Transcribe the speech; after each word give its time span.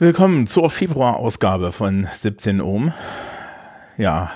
Willkommen 0.00 0.46
zur 0.46 0.70
Februarausgabe 0.70 1.72
von 1.72 2.06
17 2.12 2.60
Ohm. 2.60 2.92
Ja, 3.96 4.30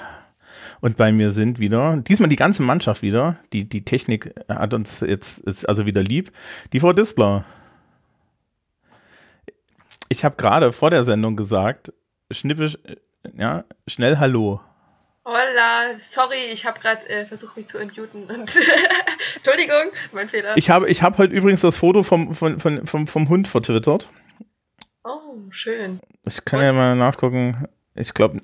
und 0.80 0.96
bei 0.96 1.12
mir 1.12 1.30
sind 1.30 1.60
wieder, 1.60 1.98
diesmal 1.98 2.28
die 2.28 2.34
ganze 2.34 2.64
Mannschaft 2.64 3.00
wieder, 3.02 3.36
die, 3.52 3.68
die 3.68 3.84
Technik 3.84 4.34
hat 4.48 4.74
uns 4.74 5.02
jetzt 5.02 5.38
ist 5.38 5.68
also 5.68 5.86
wieder 5.86 6.02
lieb, 6.02 6.32
die 6.72 6.80
Frau 6.80 6.92
Displer. 6.92 7.44
Ich 10.08 10.24
habe 10.24 10.34
gerade 10.34 10.72
vor 10.72 10.90
der 10.90 11.04
Sendung 11.04 11.36
gesagt, 11.36 11.92
schnippisch, 12.32 12.76
ja, 13.36 13.62
schnell 13.86 14.18
Hallo. 14.18 14.60
Hola, 15.24 15.96
sorry, 16.00 16.50
ich 16.52 16.66
habe 16.66 16.80
gerade 16.80 17.08
äh, 17.08 17.24
versucht, 17.26 17.56
mich 17.56 17.68
zu 17.68 17.78
entmuten 17.78 18.24
und 18.24 18.52
Entschuldigung, 19.36 19.92
mein 20.10 20.28
Fehler. 20.28 20.56
Ich 20.56 20.70
habe 20.70 20.88
ich 20.88 21.04
hab 21.04 21.18
heute 21.18 21.32
übrigens 21.32 21.60
das 21.60 21.76
Foto 21.76 22.02
vom, 22.02 22.34
vom, 22.34 22.58
vom, 22.58 22.84
vom, 22.84 23.06
vom 23.06 23.28
Hund 23.28 23.46
vertwittert. 23.46 24.08
Oh, 25.04 25.34
schön. 25.50 26.00
Ich 26.24 26.44
kann 26.44 26.60
und? 26.60 26.66
ja 26.66 26.72
mal 26.72 26.96
nachgucken. 26.96 27.66
Ich 27.94 28.14
glaube, 28.14 28.40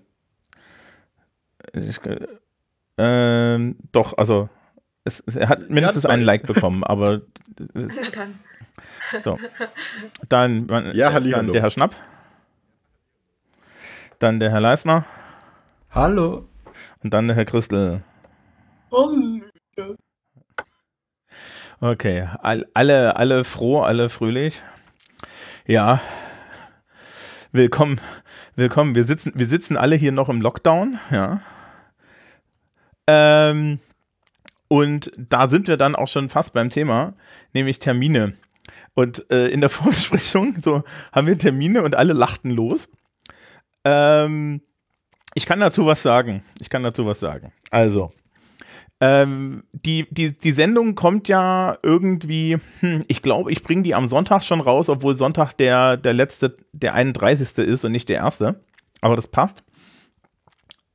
ähm, 2.98 3.76
doch, 3.92 4.18
also 4.18 4.48
es, 5.04 5.22
es, 5.26 5.36
er 5.36 5.48
hat 5.48 5.70
mindestens 5.70 6.04
einen 6.04 6.22
Like 6.22 6.46
bekommen, 6.46 6.84
aber 6.84 7.22
es, 7.74 8.00
so. 9.20 9.38
Dann, 10.28 10.66
man, 10.66 10.94
ja, 10.94 11.12
halli, 11.12 11.30
dann 11.30 11.40
hallo. 11.40 11.52
der 11.52 11.62
Herr 11.62 11.70
Schnapp. 11.70 11.94
Dann 14.18 14.40
der 14.40 14.50
Herr 14.50 14.60
Leisner. 14.60 15.04
Hallo. 15.90 16.48
Und 17.02 17.14
dann 17.14 17.28
der 17.28 17.36
Herr 17.36 17.44
Christel. 17.44 18.02
Okay, 21.80 22.28
all, 22.42 22.66
alle, 22.74 23.14
alle 23.14 23.44
froh, 23.44 23.82
alle 23.82 24.08
fröhlich. 24.08 24.62
Ja. 25.66 26.00
Willkommen, 27.50 27.98
willkommen. 28.56 28.94
Wir 28.94 29.04
sitzen, 29.04 29.32
wir 29.34 29.46
sitzen 29.46 29.78
alle 29.78 29.96
hier 29.96 30.12
noch 30.12 30.28
im 30.28 30.42
Lockdown, 30.42 30.98
ja. 31.10 31.40
Ähm, 33.06 33.78
und 34.68 35.10
da 35.16 35.46
sind 35.46 35.66
wir 35.66 35.78
dann 35.78 35.96
auch 35.96 36.08
schon 36.08 36.28
fast 36.28 36.52
beim 36.52 36.68
Thema, 36.68 37.14
nämlich 37.54 37.78
Termine. 37.78 38.34
Und 38.92 39.30
äh, 39.32 39.48
in 39.48 39.62
der 39.62 39.70
Vorbesprechung 39.70 40.56
so 40.60 40.84
haben 41.10 41.26
wir 41.26 41.38
Termine 41.38 41.82
und 41.82 41.94
alle 41.94 42.12
lachten 42.12 42.50
los. 42.50 42.90
Ähm, 43.82 44.60
ich 45.32 45.46
kann 45.46 45.60
dazu 45.60 45.86
was 45.86 46.02
sagen. 46.02 46.42
Ich 46.60 46.68
kann 46.68 46.82
dazu 46.82 47.06
was 47.06 47.18
sagen. 47.18 47.54
Also, 47.70 48.10
ähm, 49.00 49.62
die, 49.72 50.06
die, 50.10 50.32
die 50.32 50.52
Sendung 50.52 50.94
kommt 50.94 51.28
ja 51.28 51.78
irgendwie, 51.82 52.58
hm, 52.80 53.04
ich 53.06 53.22
glaube, 53.22 53.52
ich 53.52 53.62
bringe 53.62 53.82
die 53.82 53.94
am 53.94 54.08
Sonntag 54.08 54.42
schon 54.42 54.60
raus, 54.60 54.88
obwohl 54.88 55.14
Sonntag 55.14 55.52
der, 55.52 55.96
der 55.96 56.14
letzte, 56.14 56.56
der 56.72 56.94
31. 56.94 57.58
ist 57.58 57.84
und 57.84 57.92
nicht 57.92 58.08
der 58.08 58.16
erste. 58.16 58.60
Aber 59.00 59.14
das 59.14 59.28
passt. 59.28 59.62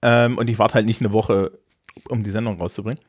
Ähm, 0.01 0.37
und 0.37 0.49
ich 0.49 0.59
warte 0.59 0.75
halt 0.75 0.85
nicht 0.85 1.01
eine 1.01 1.13
Woche, 1.13 1.57
um 2.09 2.23
die 2.23 2.31
Sendung 2.31 2.59
rauszubringen. 2.59 3.01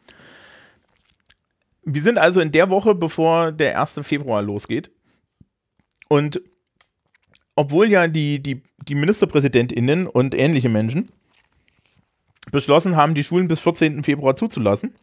Wir 1.84 2.02
sind 2.02 2.18
also 2.18 2.40
in 2.40 2.52
der 2.52 2.70
Woche, 2.70 2.94
bevor 2.94 3.50
der 3.50 3.80
1. 3.80 4.00
Februar 4.02 4.42
losgeht. 4.42 4.92
Und 6.08 6.40
obwohl 7.56 7.90
ja 7.90 8.06
die, 8.06 8.40
die, 8.40 8.62
die 8.86 8.94
MinisterpräsidentInnen 8.94 10.06
und 10.06 10.34
ähnliche 10.34 10.68
Menschen 10.68 11.08
beschlossen 12.54 12.96
haben, 12.96 13.14
die 13.14 13.24
Schulen 13.24 13.48
bis 13.48 13.60
14. 13.60 14.02
Februar 14.02 14.36
zuzulassen, 14.36 14.94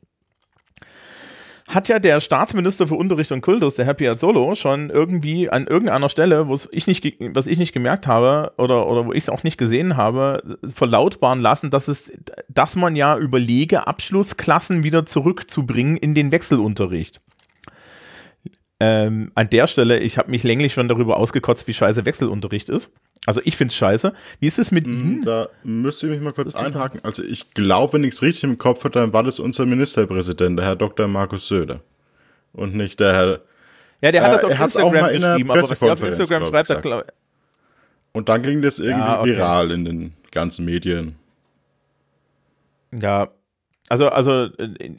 hat 1.68 1.88
ja 1.88 2.00
der 2.00 2.20
Staatsminister 2.20 2.88
für 2.88 2.96
Unterricht 2.96 3.32
und 3.32 3.42
Kultus, 3.42 3.76
der 3.76 3.86
Herr 3.86 3.94
Piazzolo, 3.94 4.56
schon 4.56 4.90
irgendwie 4.90 5.50
an 5.50 5.68
irgendeiner 5.68 6.10
Stelle, 6.10 6.48
ich 6.72 6.88
nicht, 6.88 7.18
was 7.34 7.48
ich 7.48 7.60
nicht 7.60 7.74
gemerkt 7.74 8.08
habe 8.08 8.52
oder, 8.58 8.88
oder 8.88 9.06
wo 9.06 9.14
ich 9.14 9.24
es 9.24 9.30
auch 9.30 9.44
nicht 9.44 9.58
gesehen 9.58 9.96
habe, 9.96 10.58
verlautbaren 10.74 11.40
lassen, 11.40 11.70
dass, 11.70 11.88
es, 11.88 12.12
dass 12.50 12.76
man 12.76 12.96
ja 12.96 13.18
überlege, 13.18 13.88
Abschlussklassen 13.88 14.84
wieder 14.84 15.06
zurückzubringen 15.06 15.98
in 15.98 16.14
den 16.14 16.32
Wechselunterricht. 16.32 17.22
Ähm, 18.84 19.32
an 19.36 19.48
der 19.48 19.68
Stelle, 19.68 20.00
ich 20.00 20.18
habe 20.18 20.32
mich 20.32 20.42
länglich 20.42 20.74
schon 20.74 20.88
darüber 20.88 21.18
ausgekotzt, 21.18 21.68
wie 21.68 21.74
scheiße 21.76 22.04
Wechselunterricht 22.04 22.68
ist. 22.68 22.90
Also 23.28 23.40
ich 23.44 23.56
finde 23.56 23.70
es 23.72 23.76
scheiße. 23.78 24.12
Wie 24.40 24.48
ist 24.48 24.58
es 24.58 24.72
mit 24.72 24.88
Mm, 24.88 24.92
Ihnen? 25.00 25.22
Da 25.24 25.50
müsste 25.64 26.08
ich 26.08 26.14
mich 26.14 26.22
mal 26.22 26.34
kurz 26.34 26.56
einhaken. 26.56 27.00
Also 27.04 27.22
ich 27.24 27.54
glaube, 27.54 27.94
wenn 27.94 28.04
ich 28.04 28.14
es 28.14 28.24
richtig 28.24 28.44
im 28.46 28.58
Kopf 28.58 28.84
hatte, 28.84 28.98
dann 28.98 29.14
war 29.14 29.22
das 29.22 29.40
unser 29.40 29.68
Ministerpräsident, 29.68 30.58
der 30.58 30.66
Herr 30.66 30.76
Dr. 30.76 31.08
Markus 31.08 31.48
Söder. 31.48 31.82
Und 32.54 32.74
nicht 32.76 33.00
der 33.00 33.14
Herr. 33.14 33.40
Ja, 34.02 34.12
der 34.12 34.24
hat 34.24 34.30
Äh, 34.30 34.34
das 34.34 34.44
auf 34.46 34.58
hat's 34.58 34.78
auch 34.78 34.88
Instagram 34.92 35.06
einer 35.16 35.28
geschrieben, 35.34 35.52
aber 35.52 35.62
was 35.70 35.82
er 35.84 35.94
auf 35.94 36.02
Instagram 36.04 36.46
schreibt, 36.48 36.70
ich, 36.72 36.76
hat, 36.76 36.82
glaub, 36.82 37.06
Und 38.14 38.30
dann 38.30 38.42
ging 38.42 38.64
das 38.64 38.80
irgendwie 38.80 39.08
Ja, 39.08 39.20
okay. 39.22 39.30
viral 39.36 39.70
in 39.72 39.86
den 39.86 40.14
ganzen 40.32 40.66
Medien. 40.66 41.16
Ja, 42.92 43.30
also, 43.92 44.10
also 44.10 44.50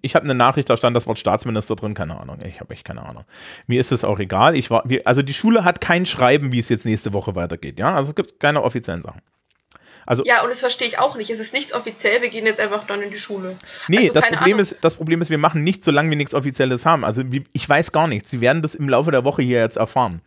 ich 0.02 0.14
habe 0.14 0.24
eine 0.24 0.34
Nachricht, 0.34 0.68
da 0.70 0.76
stand 0.76 0.94
das 0.96 1.06
Wort 1.06 1.18
Staatsminister 1.18 1.74
drin, 1.76 1.94
keine 1.94 2.20
Ahnung. 2.20 2.38
Ich 2.44 2.60
habe 2.60 2.72
echt 2.74 2.84
keine 2.84 3.02
Ahnung. 3.04 3.24
Mir 3.66 3.80
ist 3.80 3.90
es 3.90 4.04
auch 4.04 4.18
egal. 4.18 4.54
Ich 4.56 4.70
war, 4.70 4.82
wir, 4.84 5.06
also 5.06 5.22
die 5.22 5.34
Schule 5.34 5.64
hat 5.64 5.80
kein 5.80 6.06
Schreiben, 6.06 6.52
wie 6.52 6.58
es 6.58 6.68
jetzt 6.68 6.84
nächste 6.84 7.12
Woche 7.12 7.34
weitergeht. 7.34 7.78
Ja, 7.78 7.94
also 7.94 8.10
es 8.10 8.14
gibt 8.14 8.38
keine 8.38 8.62
offiziellen 8.62 9.02
Sachen. 9.02 9.22
Also, 10.04 10.24
Ja, 10.24 10.42
und 10.42 10.50
das 10.50 10.60
verstehe 10.60 10.88
ich 10.88 10.98
auch 10.98 11.16
nicht. 11.16 11.30
Es 11.30 11.38
ist 11.38 11.52
nichts 11.52 11.72
offiziell, 11.72 12.22
wir 12.22 12.28
gehen 12.28 12.44
jetzt 12.44 12.60
einfach 12.60 12.84
dann 12.84 13.00
in 13.02 13.10
die 13.10 13.18
Schule. 13.18 13.56
nee, 13.88 13.98
also, 13.98 14.12
das 14.14 14.24
Problem, 14.26 14.42
Ahnung. 14.44 14.58
ist, 14.60 14.76
das 14.80 14.96
Problem 14.96 15.22
ist, 15.22 15.30
wir 15.30 15.38
machen 15.38 15.62
nichts, 15.64 15.84
solange 15.84 16.10
wir 16.10 16.16
nichts 16.16 16.34
Offizielles 16.34 16.84
haben. 16.86 17.04
Also 17.04 17.30
wie, 17.32 17.44
ich 17.52 17.68
weiß 17.68 17.92
gar 17.92 18.08
nichts. 18.08 18.30
Sie 18.30 18.40
werden 18.40 18.62
das 18.62 18.74
im 18.74 18.88
Laufe 18.88 19.10
der 19.10 19.24
Woche 19.24 19.42
hier 19.42 19.60
jetzt 19.60 19.76
erfahren. 19.76 20.20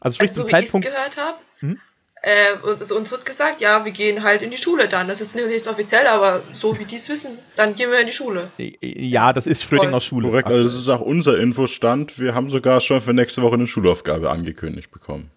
Also 0.00 0.16
sprich, 0.16 0.30
Also, 0.30 0.42
zum 0.42 0.48
so 0.48 0.52
wie 0.52 0.58
ich 0.58 0.64
es 0.64 0.70
Zeitpunkt. 0.72 0.86
gehört 0.86 1.16
habe, 1.16 1.36
Hm? 1.60 1.78
Äh, 2.26 2.54
uns 2.66 2.90
uns 2.90 3.10
wird 3.10 3.26
gesagt, 3.26 3.60
ja, 3.60 3.84
wir 3.84 3.92
gehen 3.92 4.22
halt 4.22 4.40
in 4.40 4.50
die 4.50 4.56
Schule 4.56 4.88
dann. 4.88 5.08
Das 5.08 5.20
ist 5.20 5.34
nicht 5.36 5.68
offiziell, 5.68 6.06
aber 6.06 6.42
so 6.54 6.78
wie 6.78 6.86
die 6.86 6.96
es 6.96 7.08
wissen, 7.10 7.38
dann 7.54 7.74
gehen 7.74 7.90
wir 7.90 8.00
in 8.00 8.06
die 8.06 8.12
Schule. 8.12 8.50
Ja, 8.80 9.34
das 9.34 9.46
ist 9.46 9.62
Schrödingers 9.62 10.04
Schule. 10.04 10.28
Korrekt, 10.28 10.48
also 10.48 10.62
das 10.62 10.74
ist 10.74 10.88
auch 10.88 11.02
unser 11.02 11.38
Infostand. 11.38 12.18
Wir 12.18 12.34
haben 12.34 12.48
sogar 12.48 12.80
schon 12.80 13.02
für 13.02 13.12
nächste 13.12 13.42
Woche 13.42 13.54
eine 13.54 13.66
Schulaufgabe 13.66 14.30
angekündigt 14.30 14.90
bekommen. 14.90 15.30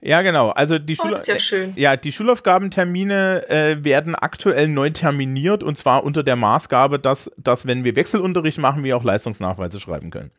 Ja, 0.00 0.22
genau. 0.22 0.50
Also 0.50 0.78
die, 0.78 0.96
Oh, 0.98 1.02
Schul 1.02 1.10
das 1.12 1.22
ist 1.22 1.28
ja 1.28 1.38
schön. 1.38 1.72
ja, 1.76 1.96
die 1.96 2.12
Schulaufgabentermine 2.12 3.48
äh, 3.48 3.84
werden 3.84 4.14
aktuell 4.14 4.68
neu 4.68 4.90
terminiert 4.90 5.62
und 5.62 5.78
zwar 5.78 6.04
unter 6.04 6.22
der 6.22 6.36
Maßgabe, 6.36 6.98
dass, 6.98 7.30
dass 7.38 7.66
wenn 7.66 7.84
wir 7.84 7.96
Wechselunterricht 7.96 8.58
machen, 8.58 8.84
wir 8.84 8.96
auch 8.96 9.04
Leistungsnachweise 9.04 9.80
schreiben 9.80 10.10
können. 10.10 10.30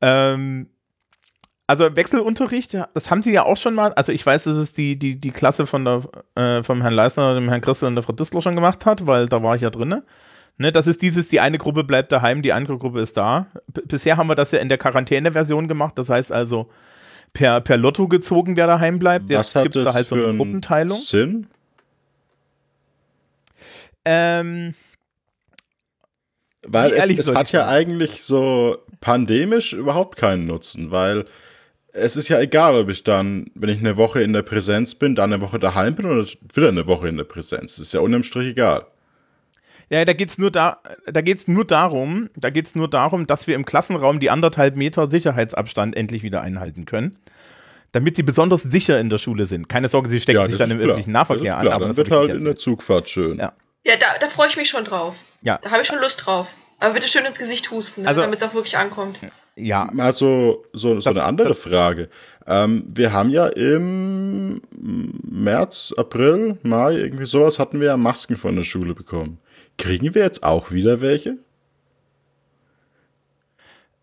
Ähm, 0.00 0.68
also 1.66 1.96
Wechselunterricht, 1.96 2.76
das 2.94 3.10
haben 3.10 3.22
sie 3.22 3.32
ja 3.32 3.44
auch 3.44 3.56
schon 3.56 3.74
mal, 3.74 3.92
also 3.94 4.12
ich 4.12 4.24
weiß, 4.24 4.44
dass 4.44 4.54
es 4.54 4.72
die, 4.72 4.98
die, 4.98 5.18
die 5.18 5.30
Klasse 5.32 5.66
von 5.66 5.84
der, 5.84 6.02
äh, 6.36 6.62
vom 6.62 6.80
Herrn 6.80 6.94
Leisner, 6.94 7.34
dem 7.34 7.48
Herrn 7.48 7.60
Christel 7.60 7.88
und 7.88 7.96
der 7.96 8.04
Frau 8.04 8.12
Distler 8.12 8.40
schon 8.40 8.54
gemacht 8.54 8.86
hat, 8.86 9.06
weil 9.06 9.26
da 9.26 9.42
war 9.42 9.56
ich 9.56 9.62
ja 9.62 9.70
drinne. 9.70 10.04
Ne, 10.58 10.72
das 10.72 10.86
ist 10.86 11.02
dieses, 11.02 11.28
die 11.28 11.40
eine 11.40 11.58
Gruppe 11.58 11.84
bleibt 11.84 12.12
daheim, 12.12 12.40
die 12.40 12.52
andere 12.52 12.78
Gruppe 12.78 13.00
ist 13.00 13.16
da. 13.16 13.46
B 13.66 13.82
bisher 13.84 14.16
haben 14.16 14.28
wir 14.28 14.36
das 14.36 14.52
ja 14.52 14.60
in 14.60 14.68
der 14.68 14.78
Quarantäne-Version 14.78 15.68
gemacht, 15.68 15.98
das 15.98 16.08
heißt 16.08 16.32
also 16.32 16.70
per, 17.34 17.60
per 17.60 17.76
Lotto 17.76 18.08
gezogen, 18.08 18.56
wer 18.56 18.66
daheim 18.66 18.98
bleibt. 18.98 19.28
Jetzt 19.28 19.54
Was 19.54 19.56
hat 19.56 19.62
gibt 19.64 19.76
es 19.76 19.84
das 19.84 19.92
da 19.92 19.96
halt 19.98 20.08
so 20.08 20.14
eine 20.14 20.36
Gruppenteilung. 20.36 20.98
Sinn? 20.98 21.48
Ähm, 24.06 24.74
Weil 26.62 26.92
es, 26.92 26.98
ehrlich 27.00 27.18
es 27.18 27.34
hat 27.34 27.50
ja 27.52 27.66
eigentlich 27.66 28.22
so 28.22 28.78
pandemisch 29.00 29.72
überhaupt 29.72 30.16
keinen 30.16 30.46
Nutzen, 30.46 30.90
weil 30.90 31.26
es 31.96 32.16
ist 32.16 32.28
ja 32.28 32.40
egal, 32.40 32.76
ob 32.76 32.88
ich 32.88 33.04
dann, 33.04 33.50
wenn 33.54 33.70
ich 33.70 33.78
eine 33.78 33.96
Woche 33.96 34.22
in 34.22 34.32
der 34.32 34.42
Präsenz 34.42 34.94
bin, 34.94 35.14
dann 35.14 35.32
eine 35.32 35.42
Woche 35.42 35.58
daheim 35.58 35.94
bin 35.94 36.06
oder 36.06 36.26
wieder 36.54 36.68
eine 36.68 36.86
Woche 36.86 37.08
in 37.08 37.16
der 37.16 37.24
Präsenz. 37.24 37.76
Das 37.76 37.86
ist 37.86 37.94
ja 37.94 38.00
unterm 38.00 38.22
Strich 38.22 38.48
egal. 38.48 38.86
Ja, 39.88 40.04
da 40.04 40.12
geht's 40.12 40.36
nur 40.38 40.50
da, 40.50 40.78
da 41.06 41.20
geht's 41.20 41.46
nur 41.46 41.64
darum, 41.64 42.28
da 42.34 42.50
geht's 42.50 42.74
nur 42.74 42.90
darum, 42.90 43.26
dass 43.26 43.46
wir 43.46 43.54
im 43.54 43.64
Klassenraum 43.64 44.18
die 44.18 44.30
anderthalb 44.30 44.76
Meter 44.76 45.08
Sicherheitsabstand 45.08 45.96
endlich 45.96 46.22
wieder 46.22 46.40
einhalten 46.42 46.86
können. 46.86 47.18
Damit 47.92 48.16
sie 48.16 48.24
besonders 48.24 48.62
sicher 48.62 48.98
in 49.00 49.10
der 49.10 49.18
Schule 49.18 49.46
sind. 49.46 49.68
Keine 49.68 49.88
Sorge, 49.88 50.08
sie 50.08 50.20
stecken 50.20 50.40
ja, 50.40 50.46
sich 50.46 50.56
dann 50.56 50.70
im 50.70 50.78
klar. 50.78 50.88
öffentlichen 50.90 51.12
Nahverkehr 51.12 51.54
das 51.54 51.62
ist 51.62 51.68
an, 51.68 51.72
aber 51.72 51.80
dann 51.84 51.88
das 51.90 51.96
wird 51.98 52.10
halt 52.10 52.30
in 52.30 52.44
der. 52.44 52.56
Zugfahrt 52.56 53.08
schön. 53.08 53.38
Ja. 53.38 53.52
Ja, 53.84 53.94
da, 53.96 54.18
da 54.20 54.28
freue 54.28 54.48
ich 54.48 54.56
mich 54.56 54.68
schon 54.68 54.84
drauf. 54.84 55.14
Ja. 55.42 55.60
Da 55.62 55.70
habe 55.70 55.82
ich 55.82 55.88
schon 55.88 56.00
Lust 56.00 56.26
drauf. 56.26 56.48
Aber 56.78 56.94
bitte 56.94 57.08
schön 57.08 57.24
ins 57.24 57.38
Gesicht 57.38 57.70
husten, 57.70 58.06
Also- 58.06 58.20
damit 58.20 58.40
es 58.42 58.46
auch 58.46 58.54
wirklich 58.54 58.76
ankommt. 58.76 59.18
Ja, 59.58 59.88
Also, 59.96 60.66
so, 60.74 61.00
so 61.00 61.04
Das- 61.10 61.16
eine 61.16 61.24
andere 61.24 61.48
das- 61.50 61.58
Frage. 61.60 62.08
Ähm, 62.46 62.84
wir 62.94 63.12
haben 63.12 63.30
ja 63.30 63.46
im 63.46 64.60
März, 64.70 65.94
April, 65.96 66.58
Mai, 66.62 66.94
irgendwie 66.96 67.24
sowas, 67.24 67.58
hatten 67.58 67.80
wir 67.80 67.86
ja 67.88 67.96
Masken 67.96 68.36
von 68.36 68.54
der 68.54 68.64
Schule 68.64 68.94
bekommen. 68.94 69.38
Kriegen 69.78 70.14
wir 70.14 70.22
jetzt 70.22 70.42
auch 70.42 70.70
wieder 70.72 71.00
welche? 71.00 71.38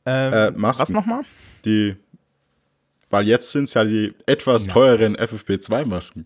ähm, 0.06 0.34
Äh, 0.34 0.52
Masken. 0.52 0.82
was 0.82 0.90
nochmal? 0.90 1.22
Die, 1.66 1.96
weil 3.10 3.28
jetzt 3.28 3.52
sind 3.52 3.66
es 3.66 3.74
ja 3.74 3.86
die 3.86 4.14
etwas 4.26 4.66
teureren 4.68 5.16
FFP2-Masken. 5.16 6.26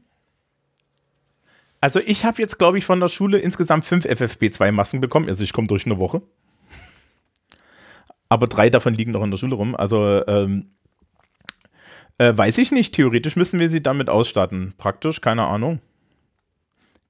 Also 1.79 2.00
ich 2.00 2.25
habe 2.25 2.41
jetzt, 2.41 2.57
glaube 2.57 2.79
ich, 2.79 2.85
von 2.85 3.00
der 3.00 3.09
Schule 3.09 3.38
insgesamt 3.38 3.85
fünf 3.85 4.06
FFP2-Masken 4.06 5.00
bekommen. 5.00 5.29
Also 5.29 5.44
ich 5.44 5.53
komme 5.53 5.68
durch 5.68 5.85
eine 5.85 6.00
Woche. 6.00 6.21
Aber 8.29 8.47
drei 8.47 8.69
davon 8.69 8.94
liegen 8.94 9.12
noch 9.12 9.24
in 9.24 9.31
der 9.31 9.38
Schule 9.38 9.56
rum. 9.56 9.75
Also 9.75 10.25
ähm, 10.27 10.71
Äh, 12.18 12.35
weiß 12.35 12.57
ich 12.57 12.71
nicht. 12.71 12.94
Theoretisch 12.95 13.35
müssen 13.35 13.59
wir 13.59 13.69
sie 13.69 13.81
damit 13.81 14.09
ausstatten. 14.09 14.74
Praktisch, 14.77 15.21
keine 15.21 15.45
Ahnung. 15.45 15.79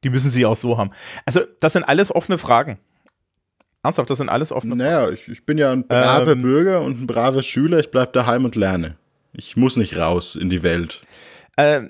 Die 0.04 0.10
müssen 0.10 0.30
sie 0.30 0.46
auch 0.46 0.56
so 0.56 0.78
haben. 0.78 0.92
Also, 1.26 1.42
das 1.60 1.74
sind 1.74 1.84
alles 1.84 2.14
offene 2.14 2.38
Fragen. 2.38 2.78
Ernsthaft, 3.84 4.10
das 4.10 4.18
sind 4.18 4.30
alles 4.30 4.52
offene 4.52 4.76
naja, 4.76 5.00
Fragen. 5.00 5.12
Naja, 5.12 5.22
ich, 5.22 5.28
ich, 5.30 5.46
bin 5.46 5.58
ja 5.58 5.72
ein 5.72 5.88
braver 5.88 6.34
ähm, 6.34 6.42
Bürger 6.42 6.82
und 6.82 7.02
ein 7.02 7.08
braver 7.08 7.42
Schüler. 7.42 7.80
Ich 7.80 7.90
bleibe 7.90 8.12
daheim 8.12 8.46
und 8.46 8.56
lerne. 8.56 8.98
Ich 9.34 9.56
muss 9.56 9.78
nicht 9.78 9.98
raus 9.98 10.36
in 10.36 10.50
die 10.50 10.62
Welt. 10.62 11.02
Äh, 11.56 11.84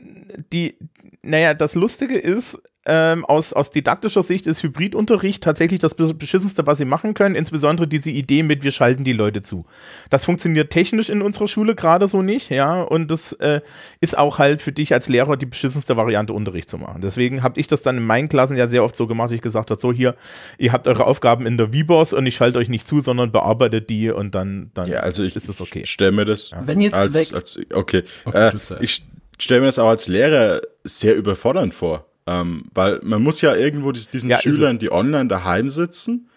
die, 0.53 0.77
naja, 1.23 1.53
das 1.53 1.75
Lustige 1.75 2.17
ist, 2.17 2.61
ähm, 2.89 3.25
aus, 3.25 3.51
aus 3.51 3.69
didaktischer 3.69 4.23
Sicht 4.23 4.47
ist 4.47 4.63
Hybridunterricht 4.63 5.43
tatsächlich 5.43 5.79
das 5.79 5.95
Beschissenste, 5.95 6.65
was 6.65 6.77
sie 6.77 6.85
machen 6.85 7.13
können. 7.13 7.35
Insbesondere 7.35 7.87
diese 7.87 8.09
Idee 8.09 8.43
mit, 8.43 8.63
wir 8.63 8.71
schalten 8.71 9.03
die 9.03 9.13
Leute 9.13 9.41
zu. 9.41 9.65
Das 10.09 10.23
funktioniert 10.23 10.71
technisch 10.71 11.09
in 11.09 11.21
unserer 11.21 11.49
Schule 11.49 11.75
gerade 11.75 12.07
so 12.07 12.21
nicht, 12.21 12.49
ja. 12.49 12.81
Und 12.81 13.11
das 13.11 13.33
äh, 13.33 13.59
ist 13.99 14.17
auch 14.17 14.39
halt 14.39 14.61
für 14.61 14.71
dich 14.71 14.93
als 14.93 15.09
Lehrer 15.09 15.35
die 15.35 15.45
beschissenste 15.45 15.97
Variante, 15.97 16.31
Unterricht 16.31 16.69
zu 16.69 16.77
machen. 16.77 17.01
Deswegen 17.01 17.43
habe 17.43 17.59
ich 17.59 17.67
das 17.67 17.81
dann 17.81 17.97
in 17.97 18.05
meinen 18.05 18.29
Klassen 18.29 18.55
ja 18.55 18.67
sehr 18.67 18.83
oft 18.83 18.95
so 18.95 19.05
gemacht, 19.05 19.31
ich 19.31 19.41
gesagt 19.41 19.69
habe, 19.69 19.79
so 19.79 19.91
hier, 19.91 20.15
ihr 20.57 20.71
habt 20.71 20.87
eure 20.87 21.05
Aufgaben 21.05 21.45
in 21.45 21.57
der 21.57 21.67
VBOS 21.73 22.13
und 22.13 22.25
ich 22.25 22.35
schalte 22.35 22.57
euch 22.57 22.69
nicht 22.69 22.87
zu, 22.87 23.01
sondern 23.01 23.33
bearbeitet 23.33 23.89
die 23.89 24.11
und 24.11 24.33
dann, 24.33 24.71
dann 24.73 24.89
ja, 24.89 24.99
also 24.99 25.23
ich, 25.23 25.35
ist 25.35 25.49
es 25.49 25.59
okay. 25.59 25.81
Ich 25.81 25.91
stelle 25.91 26.13
mir 26.13 26.25
das 26.25 26.51
ja. 26.51 26.63
Wenn 26.65 26.79
jetzt 26.79 26.93
als, 26.93 27.13
weg 27.13 27.33
als 27.33 27.59
okay, 27.73 28.03
okay 28.23 28.57
äh, 28.57 28.83
ich 28.83 29.03
stelle 29.39 29.61
mir 29.61 29.67
das 29.67 29.79
auch 29.79 29.89
als 29.89 30.07
Lehrer 30.07 30.61
sehr 30.83 31.15
überfordernd 31.15 31.73
vor. 31.73 32.06
Ähm, 32.27 32.65
weil 32.73 32.99
man 33.03 33.23
muss 33.23 33.41
ja 33.41 33.55
irgendwo 33.55 33.91
diesen 33.91 34.29
ja, 34.29 34.39
Schülern, 34.39 34.79
die 34.79 34.91
online 34.91 35.29
daheim 35.29 35.69
sitzen, 35.69 36.29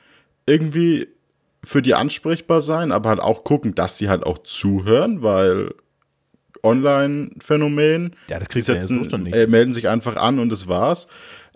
irgendwie 0.47 1.09
für 1.65 1.83
die 1.83 1.95
ansprechbar 1.95 2.61
sein, 2.61 2.93
aber 2.93 3.09
halt 3.11 3.21
auch 3.21 3.45
gucken, 3.45 3.75
dass 3.75 3.99
sie 3.99 4.09
halt 4.09 4.25
auch 4.25 4.39
zuhören, 4.39 5.23
weil 5.23 5.75
Online-Phänomen, 6.63 8.17
ja, 8.29 8.39
das 8.39 8.49
kriegst 8.49 8.67
setzen, 8.67 9.03
ja 9.03 9.11
so 9.11 9.17
äh, 9.17 9.47
melden 9.47 9.73
sich 9.73 9.89
einfach 9.89 10.17
an 10.17 10.39
und 10.39 10.51
das 10.51 10.69
war's. 10.69 11.09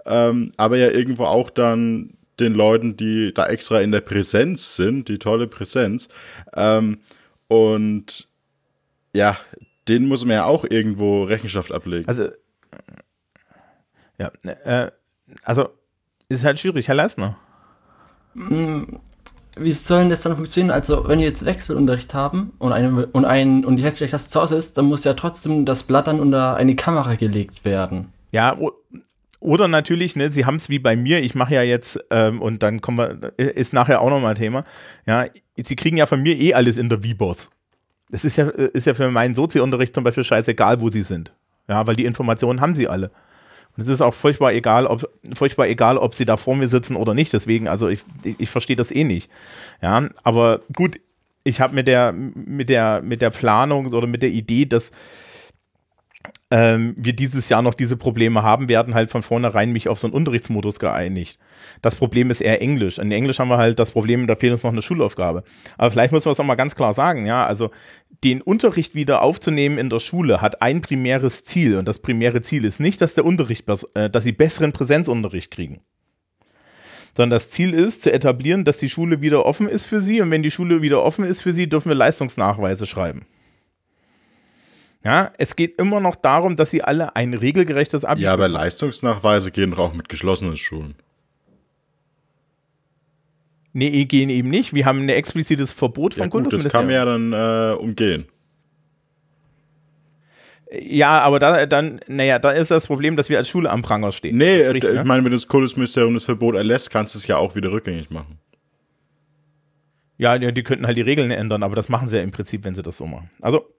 Ähm, 0.06 0.52
aber 0.56 0.76
ja 0.76 0.90
irgendwo 0.90 1.24
auch 1.24 1.48
dann 1.50 2.14
den 2.40 2.54
Leuten, 2.54 2.96
die 2.96 3.32
da 3.32 3.46
extra 3.46 3.80
in 3.80 3.92
der 3.92 4.00
Präsenz 4.00 4.76
sind, 4.76 5.08
die 5.08 5.18
tolle 5.18 5.46
Präsenz. 5.46 6.08
Ähm, 6.54 6.98
und 7.48 8.28
ja, 9.14 9.36
denen 9.88 10.08
muss 10.08 10.24
man 10.24 10.34
ja 10.34 10.44
auch 10.44 10.64
irgendwo 10.64 11.24
Rechenschaft 11.24 11.72
ablegen. 11.72 12.08
Also 12.08 12.30
ja, 14.18 14.30
äh, 14.64 14.90
also 15.42 15.68
ist 16.28 16.44
halt 16.44 16.58
schwierig, 16.58 16.88
Herr 16.88 16.94
Leisner. 16.94 17.36
Hm, 18.34 19.00
wie 19.56 19.72
soll 19.72 20.00
denn 20.00 20.10
das 20.10 20.22
dann 20.22 20.36
funktionieren? 20.36 20.72
Also, 20.72 21.06
wenn 21.06 21.20
wir 21.20 21.26
jetzt 21.26 21.44
Wechselunterricht 21.44 22.12
haben 22.14 22.52
und, 22.58 22.72
eine, 22.72 23.06
und, 23.06 23.24
ein, 23.24 23.64
und 23.64 23.76
die 23.76 23.84
Hälfte 23.84 24.00
der 24.00 24.08
Klasse 24.08 24.28
zu 24.28 24.40
Hause 24.40 24.56
ist, 24.56 24.76
dann 24.76 24.86
muss 24.86 25.04
ja 25.04 25.14
trotzdem 25.14 25.64
das 25.64 25.84
Blatt 25.84 26.08
dann 26.08 26.20
unter 26.20 26.56
eine 26.56 26.74
Kamera 26.74 27.14
gelegt 27.14 27.64
werden. 27.64 28.12
Ja, 28.32 28.58
oder 29.38 29.68
natürlich, 29.68 30.16
ne, 30.16 30.30
sie 30.30 30.44
haben 30.46 30.56
es 30.56 30.70
wie 30.70 30.78
bei 30.78 30.96
mir, 30.96 31.22
ich 31.22 31.34
mache 31.34 31.54
ja 31.54 31.62
jetzt, 31.62 32.02
ähm, 32.10 32.42
und 32.42 32.62
dann 32.62 32.80
kommen 32.80 32.98
wir, 32.98 33.38
ist 33.38 33.72
nachher 33.72 34.00
auch 34.00 34.10
nochmal 34.10 34.34
Thema, 34.34 34.64
ja, 35.06 35.26
sie 35.56 35.76
kriegen 35.76 35.98
ja 35.98 36.06
von 36.06 36.22
mir 36.22 36.34
eh 36.36 36.54
alles 36.54 36.78
in 36.78 36.88
der 36.88 37.02
V-Boss. 37.02 37.50
Das 38.10 38.24
ist 38.24 38.36
ja, 38.36 38.48
ist 38.48 38.86
ja 38.86 38.94
für 38.94 39.10
meinen 39.10 39.34
Sozi-Unterricht 39.34 39.94
zum 39.94 40.02
Beispiel 40.02 40.24
scheißegal, 40.24 40.80
wo 40.80 40.88
sie 40.88 41.02
sind. 41.02 41.32
Ja, 41.68 41.86
weil 41.86 41.96
die 41.96 42.04
Informationen 42.04 42.60
haben 42.60 42.74
sie 42.74 42.88
alle. 42.88 43.10
Und 43.76 43.82
es 43.82 43.88
ist 43.88 44.00
auch 44.00 44.14
furchtbar 44.14 44.52
egal, 44.52 44.86
ob, 44.86 45.08
furchtbar 45.34 45.66
egal, 45.66 45.98
ob 45.98 46.14
sie 46.14 46.24
da 46.24 46.36
vor 46.36 46.54
mir 46.54 46.68
sitzen 46.68 46.96
oder 46.96 47.14
nicht. 47.14 47.32
Deswegen, 47.32 47.66
also 47.68 47.88
ich, 47.88 48.04
ich, 48.38 48.48
verstehe 48.48 48.76
das 48.76 48.92
eh 48.92 49.04
nicht. 49.04 49.30
Ja, 49.82 50.08
aber 50.22 50.60
gut, 50.72 51.00
ich 51.42 51.60
habe 51.60 51.74
mit 51.74 51.86
der, 51.86 52.12
mit 52.12 52.68
der, 52.68 53.02
mit 53.02 53.20
der 53.20 53.30
Planung 53.30 53.86
oder 53.86 54.06
mit 54.06 54.22
der 54.22 54.30
Idee, 54.30 54.66
dass 54.66 54.92
ähm, 56.54 56.94
wir 56.96 57.14
dieses 57.14 57.48
Jahr 57.48 57.62
noch 57.62 57.74
diese 57.74 57.96
Probleme 57.96 58.44
haben 58.44 58.68
werden, 58.68 58.94
halt 58.94 59.10
von 59.10 59.24
vornherein 59.24 59.72
mich 59.72 59.88
auf 59.88 59.98
so 59.98 60.06
einen 60.06 60.14
Unterrichtsmodus 60.14 60.78
geeinigt. 60.78 61.40
Das 61.82 61.96
Problem 61.96 62.30
ist 62.30 62.40
eher 62.40 62.62
Englisch. 62.62 62.98
In 62.98 63.10
Englisch 63.10 63.40
haben 63.40 63.48
wir 63.48 63.58
halt 63.58 63.80
das 63.80 63.90
Problem, 63.90 64.28
da 64.28 64.36
fehlt 64.36 64.52
uns 64.52 64.62
noch 64.62 64.70
eine 64.70 64.80
Schulaufgabe. 64.80 65.42
Aber 65.78 65.90
vielleicht 65.90 66.12
muss 66.12 66.24
man 66.24 66.30
es 66.30 66.38
auch 66.38 66.44
mal 66.44 66.54
ganz 66.54 66.76
klar 66.76 66.94
sagen, 66.94 67.26
ja, 67.26 67.44
also 67.44 67.72
den 68.22 68.40
Unterricht 68.40 68.94
wieder 68.94 69.22
aufzunehmen 69.22 69.78
in 69.78 69.90
der 69.90 69.98
Schule 69.98 70.40
hat 70.40 70.62
ein 70.62 70.80
primäres 70.80 71.42
Ziel 71.42 71.76
und 71.76 71.88
das 71.88 71.98
primäre 71.98 72.40
Ziel 72.40 72.64
ist 72.64 72.78
nicht, 72.78 73.00
dass 73.00 73.14
der 73.14 73.24
Unterricht, 73.24 73.68
äh, 73.96 74.08
dass 74.08 74.22
sie 74.22 74.32
besseren 74.32 74.70
Präsenzunterricht 74.72 75.50
kriegen 75.50 75.80
sondern 77.16 77.30
das 77.30 77.48
Ziel 77.48 77.72
ist, 77.74 78.02
zu 78.02 78.12
etablieren, 78.12 78.64
dass 78.64 78.78
die 78.78 78.88
Schule 78.88 79.22
wieder 79.22 79.46
offen 79.46 79.68
ist 79.68 79.86
für 79.86 80.00
sie 80.00 80.20
und 80.20 80.32
wenn 80.32 80.42
die 80.42 80.50
Schule 80.50 80.82
wieder 80.82 81.00
offen 81.00 81.24
ist 81.24 81.42
für 81.42 81.52
sie, 81.52 81.68
dürfen 81.68 81.88
wir 81.88 81.94
Leistungsnachweise 81.94 82.86
schreiben. 82.86 83.24
Ja, 85.04 85.32
es 85.36 85.54
geht 85.54 85.78
immer 85.78 86.00
noch 86.00 86.16
darum, 86.16 86.56
dass 86.56 86.70
sie 86.70 86.82
alle 86.82 87.14
ein 87.14 87.34
regelgerechtes 87.34 88.06
Abi. 88.06 88.22
Ja, 88.22 88.32
aber 88.32 88.48
Leistungsnachweise 88.48 89.50
gehen 89.50 89.74
auch 89.74 89.92
mit 89.92 90.08
geschlossenen 90.08 90.56
Schulen. 90.56 90.94
Nee, 93.74 94.04
gehen 94.06 94.30
eben 94.30 94.48
nicht. 94.48 94.72
Wir 94.72 94.86
haben 94.86 95.00
ein 95.00 95.08
explizites 95.10 95.72
Verbot 95.72 96.14
vom 96.14 96.22
ja, 96.22 96.28
gut, 96.28 96.52
Das 96.52 96.64
kann 96.72 96.86
man 96.86 96.94
ja 96.94 97.04
dann 97.04 97.32
äh, 97.32 97.74
umgehen. 97.74 98.26
Ja, 100.70 101.20
aber 101.20 101.38
da, 101.38 101.66
dann, 101.66 102.00
naja, 102.06 102.38
da 102.38 102.52
ist 102.52 102.70
das 102.70 102.86
Problem, 102.86 103.16
dass 103.16 103.28
wir 103.28 103.36
als 103.36 103.48
Schule 103.48 103.70
am 103.70 103.82
Pranger 103.82 104.10
stehen. 104.12 104.38
Nee, 104.38 104.62
Richtig, 104.62 104.90
ich 104.90 104.96
ne? 104.96 105.04
meine, 105.04 105.24
wenn 105.24 105.32
das 105.32 105.46
Kultusministerium 105.46 106.14
das 106.14 106.24
Verbot 106.24 106.54
erlässt, 106.54 106.90
kannst 106.90 107.14
du 107.14 107.18
es 107.18 107.26
ja 107.26 107.36
auch 107.36 107.54
wieder 107.54 107.70
rückgängig 107.70 108.10
machen. 108.10 108.38
Ja, 110.16 110.38
die 110.38 110.62
könnten 110.62 110.86
halt 110.86 110.96
die 110.96 111.02
Regeln 111.02 111.30
ändern, 111.30 111.62
aber 111.62 111.74
das 111.74 111.88
machen 111.88 112.08
sie 112.08 112.16
ja 112.16 112.22
im 112.22 112.30
Prinzip, 112.30 112.64
wenn 112.64 112.74
sie 112.74 112.82
das 112.82 112.96
so 112.96 113.06
machen. 113.06 113.30
Also, 113.42 113.73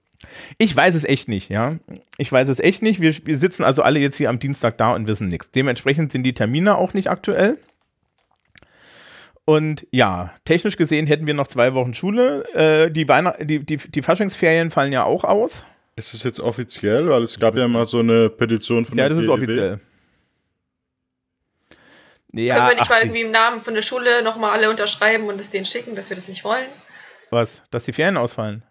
ich 0.58 0.74
weiß 0.74 0.94
es 0.94 1.04
echt 1.04 1.28
nicht, 1.28 1.50
ja. 1.50 1.76
Ich 2.18 2.30
weiß 2.30 2.48
es 2.48 2.60
echt 2.60 2.82
nicht. 2.82 3.00
Wir, 3.00 3.14
wir 3.26 3.38
sitzen 3.38 3.64
also 3.64 3.82
alle 3.82 3.98
jetzt 3.98 4.16
hier 4.16 4.30
am 4.30 4.38
Dienstag 4.38 4.78
da 4.78 4.94
und 4.94 5.06
wissen 5.06 5.28
nichts. 5.28 5.50
Dementsprechend 5.50 6.12
sind 6.12 6.24
die 6.24 6.34
Termine 6.34 6.76
auch 6.76 6.94
nicht 6.94 7.10
aktuell. 7.10 7.58
Und 9.44 9.86
ja, 9.92 10.34
technisch 10.44 10.76
gesehen 10.76 11.06
hätten 11.06 11.26
wir 11.26 11.34
noch 11.34 11.46
zwei 11.46 11.72
Wochen 11.74 11.94
Schule. 11.94 12.44
Äh, 12.54 12.90
die, 12.90 13.08
Weihnacht 13.08 13.38
die, 13.42 13.64
die, 13.64 13.76
die 13.76 14.02
Faschingsferien 14.02 14.70
fallen 14.70 14.92
ja 14.92 15.04
auch 15.04 15.22
aus. 15.24 15.64
Ist 15.94 16.12
es 16.14 16.24
jetzt 16.24 16.40
offiziell? 16.40 17.08
Weil 17.08 17.22
es 17.22 17.38
gab 17.38 17.56
ja 17.56 17.68
mal 17.68 17.86
so 17.86 18.00
eine 18.00 18.28
Petition 18.28 18.84
von 18.84 18.98
Ja, 18.98 19.08
das 19.08 19.18
ist 19.18 19.28
offiziell. 19.28 19.80
Ja, 22.32 22.56
Können 22.56 22.68
wir 22.68 22.74
nicht 22.76 22.90
mal 22.90 23.00
irgendwie 23.00 23.20
im 23.22 23.30
Namen 23.30 23.62
von 23.62 23.74
der 23.74 23.82
Schule 23.82 24.22
nochmal 24.22 24.50
alle 24.50 24.68
unterschreiben 24.68 25.26
und 25.28 25.40
es 25.40 25.48
denen 25.48 25.64
schicken, 25.64 25.96
dass 25.96 26.10
wir 26.10 26.16
das 26.16 26.28
nicht 26.28 26.44
wollen? 26.44 26.66
Was? 27.30 27.62
Dass 27.70 27.84
die 27.84 27.92
Ferien 27.92 28.16
ausfallen? 28.16 28.62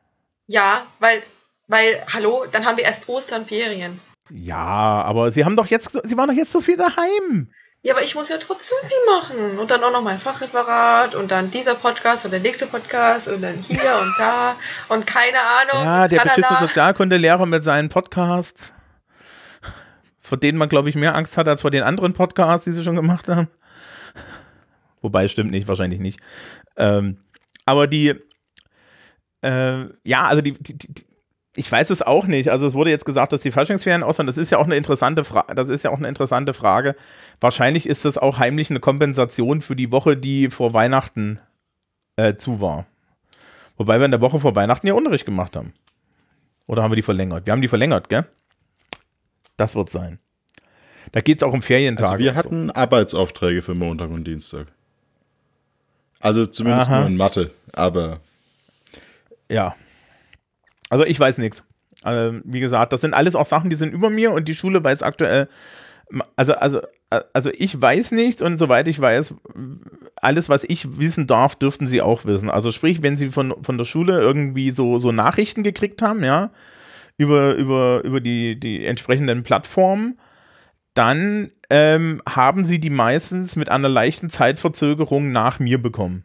Ja, 0.46 0.86
weil, 1.00 1.24
weil, 1.68 2.06
hallo, 2.12 2.46
dann 2.52 2.66
haben 2.66 2.78
wir 2.78 2.84
erst 2.84 3.10
Ostern 3.10 3.46
Ferien. 3.46 4.00
Ja, 4.30 5.04
aber 5.04 5.32
sie 5.32 5.46
haben 5.46 5.56
doch 5.56 5.68
jetzt, 5.68 6.00
sie 6.08 6.18
waren 6.18 6.30
doch 6.30 6.36
jetzt 6.36 6.52
so 6.52 6.62
viel 6.62 6.78
daheim. 6.78 7.50
Ja, 7.84 7.94
aber 7.94 8.04
ich 8.04 8.16
muss 8.16 8.30
ja 8.30 8.38
trotzdem 8.40 8.78
viel 8.88 8.98
machen. 9.06 9.60
Und 9.60 9.70
dann 9.70 9.84
auch 9.84 9.92
noch 9.92 10.02
mein 10.02 10.20
Fachreferat 10.20 11.14
und 11.14 11.30
dann 11.30 11.52
dieser 11.52 11.76
Podcast 11.76 12.26
und 12.26 12.32
der 12.32 12.40
nächste 12.40 12.66
Podcast 12.66 13.28
und 13.28 13.44
dann 13.44 13.62
hier 13.62 14.00
und 14.02 14.14
da 14.18 14.56
und 14.90 15.06
keine 15.06 15.40
Ahnung. 15.40 15.86
Ja, 15.86 16.08
der 16.08 16.22
beschissene 16.22 16.58
Sozialkundelehrer 16.60 17.46
mit 17.46 17.64
seinen 17.64 17.90
Podcasts, 17.90 18.74
vor 20.20 20.40
denen 20.40 20.58
man, 20.58 20.68
glaube 20.68 20.90
ich, 20.90 20.96
mehr 20.96 21.14
Angst 21.14 21.38
hat 21.38 21.48
als 21.48 21.62
vor 21.62 21.70
den 21.70 21.84
anderen 21.84 22.14
Podcasts, 22.14 22.66
die 22.66 22.72
sie 22.72 22.84
schon 22.84 22.96
gemacht 22.96 23.28
haben. 23.28 23.50
Wobei, 25.02 25.28
stimmt 25.28 25.52
nicht, 25.52 25.68
wahrscheinlich 25.68 26.00
nicht. 26.00 26.20
Ähm, 26.78 27.20
aber 27.68 27.86
die, 27.86 28.16
äh, 29.44 29.86
ja, 30.04 30.26
also 30.26 30.42
die, 30.42 30.54
die, 30.54 30.76
die 30.76 31.06
ich 31.56 31.72
weiß 31.72 31.90
es 31.90 32.02
auch 32.02 32.28
nicht. 32.28 32.50
Also 32.50 32.68
es 32.68 32.74
wurde 32.74 32.90
jetzt 32.90 33.06
gesagt, 33.06 33.34
dass 33.34 33.42
die 33.42 33.52
Faschingsferien 33.52 34.04
ausfallen. 34.04 34.28
Das 34.28 34.38
ist 34.38 34.52
ja 34.52 34.58
auch 34.58 34.66
eine 34.66 34.76
interessante 34.76 35.24
Frage. 35.24 35.56
Das 35.56 35.70
ist 35.70 35.84
ja 35.84 35.90
auch 35.90 35.98
eine 35.98 36.08
interessante 36.08 36.54
Frage. 36.54 36.96
Wahrscheinlich 37.40 37.88
ist 37.88 38.06
das 38.06 38.18
auch 38.18 38.40
heimlich 38.40 38.70
eine 38.70 38.80
Kompensation 38.80 39.62
für 39.62 39.76
die 39.76 39.92
Woche, 39.92 40.18
die 40.18 40.50
vor 40.50 40.74
Weihnachten 40.74 41.40
äh, 42.18 42.36
zu 42.36 42.62
war. 42.62 42.86
Wobei 43.78 44.00
wir 44.00 44.06
in 44.06 44.12
der 44.12 44.22
Woche 44.22 44.40
vor 44.40 44.56
Weihnachten 44.56 44.88
ja 44.88 44.94
Unterricht 44.94 45.26
gemacht 45.26 45.56
haben. 45.56 45.74
Oder 46.68 46.84
haben 46.84 46.92
wir 46.92 46.96
die 46.96 47.02
verlängert? 47.02 47.46
Wir 47.46 47.54
haben 47.54 47.62
die 47.62 47.68
verlängert, 47.68 48.10
gell? 48.10 48.26
Das 49.58 49.76
wird 49.76 49.90
sein. 49.90 50.20
Da 51.12 51.22
geht 51.22 51.38
es 51.38 51.44
auch 51.44 51.54
um 51.54 51.62
Ferientage. 51.62 52.12
Also 52.12 52.24
wir 52.24 52.36
hatten 52.36 52.68
so. 52.68 52.74
Arbeitsaufträge 52.74 53.62
für 53.62 53.76
Montag 53.76 54.10
und 54.10 54.26
Dienstag. 54.26 54.68
Also 56.20 56.46
zumindest 56.46 56.90
Aha. 56.90 57.00
nur 57.00 57.08
in 57.08 57.18
Mathe, 57.18 57.52
aber. 57.74 58.20
Ja. 59.50 59.76
Also 60.90 61.06
ich 61.06 61.20
weiß 61.20 61.38
nichts. 61.40 61.66
Also, 62.02 62.40
wie 62.44 62.60
gesagt, 62.60 62.94
das 62.94 63.02
sind 63.02 63.14
alles 63.14 63.36
auch 63.36 63.46
Sachen, 63.46 63.70
die 63.70 63.76
sind 63.76 63.94
über 63.94 64.10
mir 64.10 64.32
und 64.32 64.48
die 64.48 64.54
Schule 64.54 64.84
weiß 64.84 65.02
aktuell, 65.02 65.48
also, 66.36 66.54
also, 66.54 66.82
also 67.34 67.52
ich 67.52 67.80
weiß 67.82 68.12
nichts 68.12 68.42
und 68.42 68.58
soweit 68.58 68.88
ich 68.88 69.00
weiß, 69.00 69.36
alles, 70.16 70.50
was 70.50 70.64
ich 70.64 71.00
wissen 71.00 71.28
darf, 71.28 71.56
dürften 71.56 71.88
sie 71.88 72.02
auch 72.02 72.26
wissen. 72.26 72.50
Also 72.50 72.72
sprich, 72.72 73.02
wenn 73.02 73.18
sie 73.18 73.30
von, 73.30 73.56
von 73.64 73.78
der 73.78 73.86
Schule 73.86 74.20
irgendwie 74.20 74.72
so, 74.72 75.00
so 75.00 75.12
Nachrichten 75.12 75.64
gekriegt 75.64 76.02
haben, 76.02 76.24
ja, 76.24 76.52
über, 77.18 77.56
über, 77.56 78.04
über 78.04 78.22
die, 78.22 78.60
die 78.60 78.86
entsprechenden 78.86 79.44
Plattformen, 79.44 80.20
dann 80.94 81.52
ähm, 81.70 82.22
haben 82.28 82.66
sie 82.66 82.80
die 82.80 82.90
meistens 82.90 83.56
mit 83.56 83.70
einer 83.70 83.90
leichten 83.90 84.30
Zeitverzögerung 84.30 85.32
nach 85.32 85.60
mir 85.60 85.82
bekommen. 85.82 86.24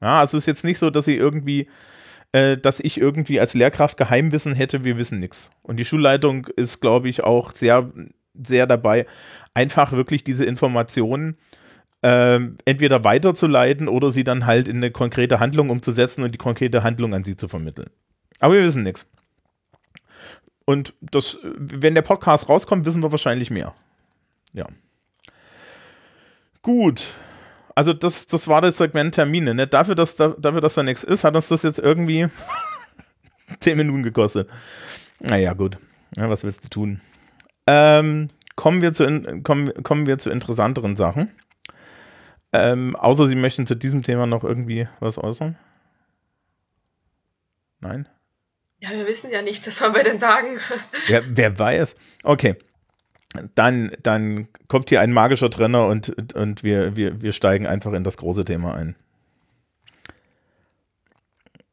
Ja, 0.00 0.20
also 0.20 0.36
es 0.36 0.44
ist 0.44 0.46
jetzt 0.46 0.64
nicht 0.64 0.78
so, 0.78 0.90
dass 0.90 1.06
sie 1.06 1.16
irgendwie 1.16 1.68
äh, 2.32 2.56
dass 2.56 2.80
ich 2.80 3.00
irgendwie 3.00 3.40
als 3.40 3.54
Lehrkraft 3.54 3.96
Geheimwissen 3.96 4.54
hätte, 4.54 4.84
wir 4.84 4.98
wissen 4.98 5.18
nichts. 5.18 5.50
Und 5.62 5.78
die 5.78 5.84
Schulleitung 5.84 6.46
ist, 6.56 6.80
glaube 6.80 7.08
ich, 7.08 7.24
auch 7.24 7.52
sehr, 7.52 7.90
sehr 8.34 8.66
dabei, 8.66 9.06
einfach 9.54 9.92
wirklich 9.92 10.24
diese 10.24 10.44
Informationen 10.44 11.38
ähm, 12.02 12.58
entweder 12.64 13.02
weiterzuleiten 13.02 13.88
oder 13.88 14.12
sie 14.12 14.24
dann 14.24 14.46
halt 14.46 14.68
in 14.68 14.76
eine 14.76 14.90
konkrete 14.90 15.40
Handlung 15.40 15.70
umzusetzen 15.70 16.22
und 16.22 16.32
die 16.32 16.38
konkrete 16.38 16.82
Handlung 16.82 17.14
an 17.14 17.24
sie 17.24 17.34
zu 17.34 17.48
vermitteln. 17.48 17.90
Aber 18.38 18.54
wir 18.54 18.62
wissen 18.62 18.84
nichts. 18.84 19.06
Und 20.64 20.92
das, 21.00 21.38
wenn 21.42 21.94
der 21.94 22.02
Podcast 22.02 22.48
rauskommt, 22.48 22.84
wissen 22.84 23.02
wir 23.02 23.10
wahrscheinlich 23.10 23.50
mehr. 23.50 23.74
Ja. 24.52 24.66
Gut. 26.62 27.06
Also 27.78 27.92
das, 27.92 28.26
das 28.26 28.48
war 28.48 28.60
das 28.60 28.76
Segment 28.76 29.14
Termine. 29.14 29.54
Ne? 29.54 29.68
Dafür, 29.68 29.94
dass 29.94 30.16
da, 30.16 30.34
dafür, 30.36 30.60
dass 30.60 30.74
da 30.74 30.82
nichts 30.82 31.04
ist, 31.04 31.22
hat 31.22 31.36
uns 31.36 31.46
das 31.46 31.62
jetzt 31.62 31.78
irgendwie 31.78 32.26
zehn 33.60 33.76
Minuten 33.76 34.02
gekostet. 34.02 34.50
Naja, 35.20 35.52
gut. 35.52 35.78
Ja, 36.16 36.28
was 36.28 36.42
willst 36.42 36.64
du 36.64 36.68
tun? 36.70 37.00
Ähm, 37.68 38.26
kommen, 38.56 38.82
wir 38.82 38.92
zu 38.92 39.04
in, 39.04 39.44
kommen, 39.44 39.72
kommen 39.84 40.08
wir 40.08 40.18
zu 40.18 40.28
interessanteren 40.30 40.96
Sachen. 40.96 41.30
Ähm, 42.52 42.96
außer 42.96 43.28
Sie 43.28 43.36
möchten 43.36 43.64
zu 43.64 43.76
diesem 43.76 44.02
Thema 44.02 44.26
noch 44.26 44.42
irgendwie 44.42 44.88
was 44.98 45.16
äußern? 45.16 45.56
Nein? 47.78 48.08
Ja, 48.80 48.90
wir 48.90 49.06
wissen 49.06 49.30
ja 49.30 49.40
nicht, 49.40 49.64
was 49.68 49.76
sollen 49.76 49.94
wir 49.94 50.02
denn 50.02 50.18
sagen? 50.18 50.58
Ja, 51.06 51.20
wer 51.28 51.56
weiß. 51.56 51.94
Okay. 52.24 52.56
Dann, 53.54 53.92
dann 54.02 54.48
kommt 54.68 54.88
hier 54.88 55.00
ein 55.00 55.12
magischer 55.12 55.50
Trenner 55.50 55.86
und, 55.86 56.34
und 56.34 56.62
wir, 56.62 56.96
wir, 56.96 57.20
wir 57.20 57.32
steigen 57.32 57.66
einfach 57.66 57.92
in 57.92 58.04
das 58.04 58.16
große 58.16 58.44
Thema 58.44 58.74
ein. 58.74 58.96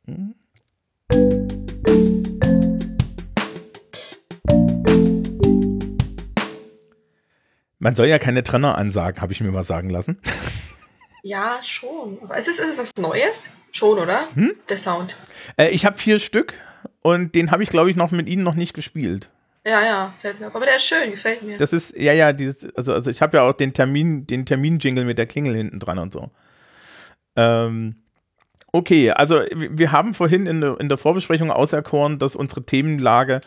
Hm? 0.06 0.36
Man 7.80 7.94
soll 7.94 8.08
ja 8.08 8.20
keine 8.20 8.44
Trenner 8.44 8.78
ansagen, 8.78 9.22
habe 9.22 9.32
ich 9.32 9.42
mir 9.42 9.52
mal 9.52 9.64
sagen 9.64 9.90
lassen. 9.90 10.20
Ja, 11.24 11.60
schon. 11.64 12.18
Aber 12.22 12.38
ist 12.38 12.48
es 12.48 12.60
etwas 12.60 12.92
Neues? 13.00 13.50
Schon, 13.72 14.00
oder? 14.00 14.28
Hm? 14.36 14.56
Der 14.70 14.78
Sound. 14.78 15.18
Äh, 15.58 15.70
ich 15.70 15.86
habe 15.86 15.98
vier 15.98 16.20
Stück 16.20 16.54
und 17.02 17.36
den 17.36 17.52
habe 17.52 17.64
ich, 17.64 17.70
glaube 17.70 17.90
ich, 17.90 17.96
noch 17.96 18.12
mit 18.12 18.28
Ihnen 18.28 18.44
noch 18.44 18.56
nicht 18.56 18.74
gespielt. 18.74 19.30
Ja, 19.66 19.84
ja, 19.84 20.14
fällt 20.22 20.40
mir 20.40 20.48
auf. 20.48 20.56
Aber 20.56 20.66
der 20.66 20.76
ist 20.76 20.86
schön, 20.86 21.12
gefällt 21.12 21.42
mir. 21.42 21.58
Das 21.58 21.74
ist, 21.74 21.98
ja, 21.98 22.14
ja, 22.14 22.34
dieses, 22.34 22.74
also, 22.76 22.94
also 22.94 23.10
ich 23.10 23.22
habe 23.22 23.38
ja 23.38 23.44
auch 23.44 23.54
den 23.54 23.74
Termin, 23.74 24.28
den 24.28 24.46
Termin-Jingle 24.46 25.06
mit 25.06 25.18
der 25.18 25.26
Klingel 25.26 25.56
hinten 25.56 25.80
dran 25.80 25.98
und 25.98 26.14
so. 26.14 26.30
Ähm, 27.36 27.96
okay, 28.72 29.10
also 29.10 29.42
wir 29.52 29.92
haben 29.92 30.14
vorhin 30.14 30.46
in, 30.46 30.62
in 30.62 30.88
der 30.88 31.00
Vorbesprechung 31.00 31.50
auserkoren, 31.50 32.20
dass 32.20 32.36
unsere 32.36 32.62
Themenlage 32.62 33.42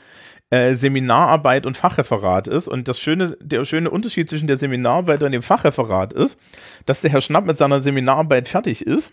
äh, 0.51 0.75
Seminararbeit 0.75 1.67
und 1.67 1.77
Fachreferat 1.77 2.49
ist. 2.49 2.67
Und 2.67 2.89
das 2.89 2.99
schöne, 2.99 3.37
der 3.41 3.65
schöne 3.65 3.89
Unterschied 3.89 4.29
zwischen 4.29 4.49
der 4.49 4.57
Seminararbeit 4.57 5.23
und 5.23 5.31
dem 5.31 5.43
Fachreferat 5.43 6.13
ist, 6.13 6.37
dass 6.85 7.01
der 7.01 7.13
Herr 7.13 7.21
Schnapp 7.21 7.47
mit 7.47 7.57
seiner 7.57 7.81
Seminararbeit 7.81 8.49
fertig 8.49 8.85
ist. 8.85 9.13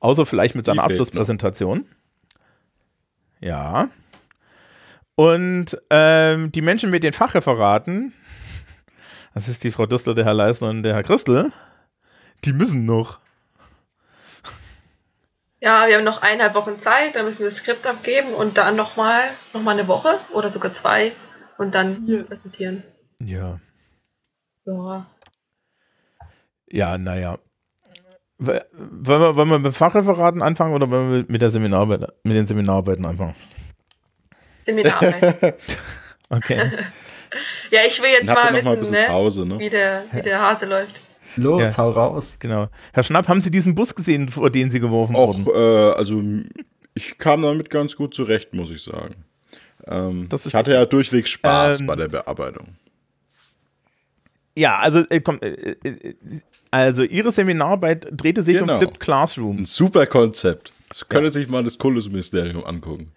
Außer 0.00 0.26
vielleicht 0.26 0.56
mit 0.56 0.64
seiner 0.64 0.82
Abschlusspräsentation. 0.82 1.86
Ja. 3.40 3.88
Und 5.14 5.78
ähm, 5.90 6.52
die 6.52 6.62
Menschen 6.62 6.90
mit 6.90 7.04
den 7.04 7.12
Fachreferaten, 7.12 8.12
das 9.34 9.48
ist 9.48 9.64
die 9.64 9.70
Frau 9.70 9.86
Düster, 9.86 10.14
der 10.14 10.24
Herr 10.24 10.34
Leisner 10.34 10.70
und 10.70 10.82
der 10.82 10.94
Herr 10.94 11.02
Christel, 11.02 11.52
die 12.44 12.52
müssen 12.52 12.84
noch. 12.84 13.20
Ja, 15.60 15.86
wir 15.86 15.96
haben 15.96 16.04
noch 16.04 16.22
eineinhalb 16.22 16.54
Wochen 16.54 16.80
Zeit, 16.80 17.14
dann 17.14 17.24
müssen 17.24 17.40
wir 17.40 17.46
das 17.46 17.58
Skript 17.58 17.86
abgeben 17.86 18.34
und 18.34 18.58
dann 18.58 18.74
nochmal 18.74 19.30
noch 19.52 19.62
mal 19.62 19.78
eine 19.78 19.86
Woche 19.86 20.18
oder 20.32 20.50
sogar 20.50 20.72
zwei 20.72 21.12
und 21.56 21.72
dann 21.72 22.04
yes. 22.06 22.26
präsentieren. 22.26 22.82
Ja. 23.20 23.60
Ja. 24.64 25.06
Ja, 26.66 26.98
naja. 26.98 27.38
Wollen 28.38 28.60
wir, 28.74 29.36
wollen 29.36 29.48
wir 29.50 29.58
mit 29.60 29.74
Fachreferaten 29.76 30.42
anfangen 30.42 30.74
oder 30.74 30.90
wollen 30.90 31.12
wir 31.12 31.24
mit, 31.28 31.42
der 31.42 31.50
Seminararbeit, 31.50 32.12
mit 32.24 32.36
den 32.36 32.46
Seminararbeiten 32.46 33.06
anfangen? 33.06 33.36
Seminararbeit. 34.64 35.54
okay. 36.30 36.70
ja, 37.70 37.80
ich 37.86 38.00
will 38.00 38.10
jetzt 38.10 38.26
mal 38.26 38.52
wissen, 38.52 38.64
mal 38.64 38.90
ne, 38.90 39.06
Pause, 39.06 39.46
ne? 39.46 39.58
Wie, 39.58 39.70
der, 39.70 40.04
wie 40.12 40.22
der 40.22 40.40
Hase 40.40 40.66
läuft. 40.66 41.00
Los, 41.36 41.62
ja. 41.62 41.76
hau 41.78 41.90
raus. 41.90 42.36
Genau. 42.38 42.68
Herr 42.92 43.02
Schnapp, 43.02 43.28
haben 43.28 43.40
Sie 43.40 43.50
diesen 43.50 43.74
Bus 43.74 43.94
gesehen, 43.94 44.28
vor 44.28 44.50
den 44.50 44.70
Sie 44.70 44.80
geworfen 44.80 45.16
Och, 45.16 45.38
wurden? 45.38 45.46
Äh, 45.54 45.96
also 45.96 46.22
ich 46.94 47.18
kam 47.18 47.42
damit 47.42 47.70
ganz 47.70 47.96
gut 47.96 48.14
zurecht, 48.14 48.52
muss 48.54 48.70
ich 48.70 48.82
sagen. 48.82 49.24
Ähm, 49.86 50.28
ich 50.32 50.54
hatte 50.54 50.72
ja 50.72 50.84
durchweg 50.84 51.26
Spaß 51.26 51.80
ähm, 51.80 51.86
bei 51.86 51.96
der 51.96 52.08
Bearbeitung. 52.08 52.76
Ja, 54.54 54.78
also 54.78 55.00
äh, 55.08 55.20
komm, 55.20 55.40
äh, 55.40 55.76
äh, 55.82 56.14
also 56.70 57.02
Ihre 57.02 57.32
Seminararbeit 57.32 58.08
drehte 58.12 58.42
sich 58.42 58.58
genau. 58.58 58.74
um 58.74 58.80
Flipped 58.80 59.00
Classroom. 59.00 59.58
Ein 59.58 59.66
super 59.66 60.06
Konzept. 60.06 60.72
Das 60.88 61.08
können 61.08 61.24
ja. 61.24 61.30
sich 61.30 61.48
mal 61.48 61.64
das 61.64 61.78
Kultusministerium 61.78 62.64
angucken. 62.64 63.12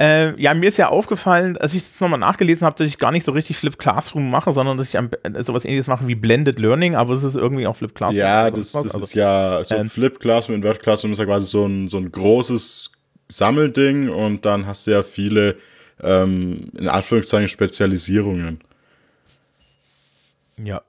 Äh, 0.00 0.40
ja, 0.40 0.54
mir 0.54 0.68
ist 0.68 0.76
ja 0.76 0.88
aufgefallen, 0.88 1.56
als 1.56 1.74
ich 1.74 1.82
das 1.82 2.00
nochmal 2.00 2.18
nachgelesen 2.18 2.64
habe, 2.66 2.76
dass 2.76 2.88
ich 2.88 2.98
gar 2.98 3.12
nicht 3.12 3.24
so 3.24 3.32
richtig 3.32 3.56
Flip 3.56 3.78
Classroom 3.78 4.30
mache, 4.30 4.52
sondern 4.52 4.76
dass 4.78 4.88
ich 4.88 4.98
am, 4.98 5.10
äh, 5.22 5.42
sowas 5.42 5.64
ähnliches 5.64 5.86
mache 5.86 6.08
wie 6.08 6.14
Blended 6.14 6.58
Learning, 6.58 6.94
aber 6.94 7.14
es 7.14 7.22
ist 7.22 7.36
irgendwie 7.36 7.66
auch 7.66 7.76
Flip 7.76 7.94
Classroom. 7.94 8.18
Ja, 8.18 8.50
das, 8.50 8.72
das 8.72 8.84
also, 8.84 9.00
ist 9.00 9.14
ja 9.14 9.62
so 9.64 9.74
ähm, 9.76 9.88
Flip 9.88 10.18
Classroom, 10.18 10.56
Invert 10.56 10.82
Classroom 10.82 11.12
ist 11.12 11.18
ja 11.18 11.24
quasi 11.24 11.46
so 11.46 11.66
ein, 11.66 11.88
so 11.88 11.98
ein 11.98 12.10
großes 12.10 12.92
Sammelding 13.30 14.08
und 14.08 14.44
dann 14.44 14.66
hast 14.66 14.86
du 14.86 14.92
ja 14.92 15.02
viele, 15.02 15.56
ähm, 16.02 16.70
in 16.78 16.88
Anführungszeichen, 16.88 17.48
Spezialisierungen. 17.48 18.60
Ja. 20.62 20.82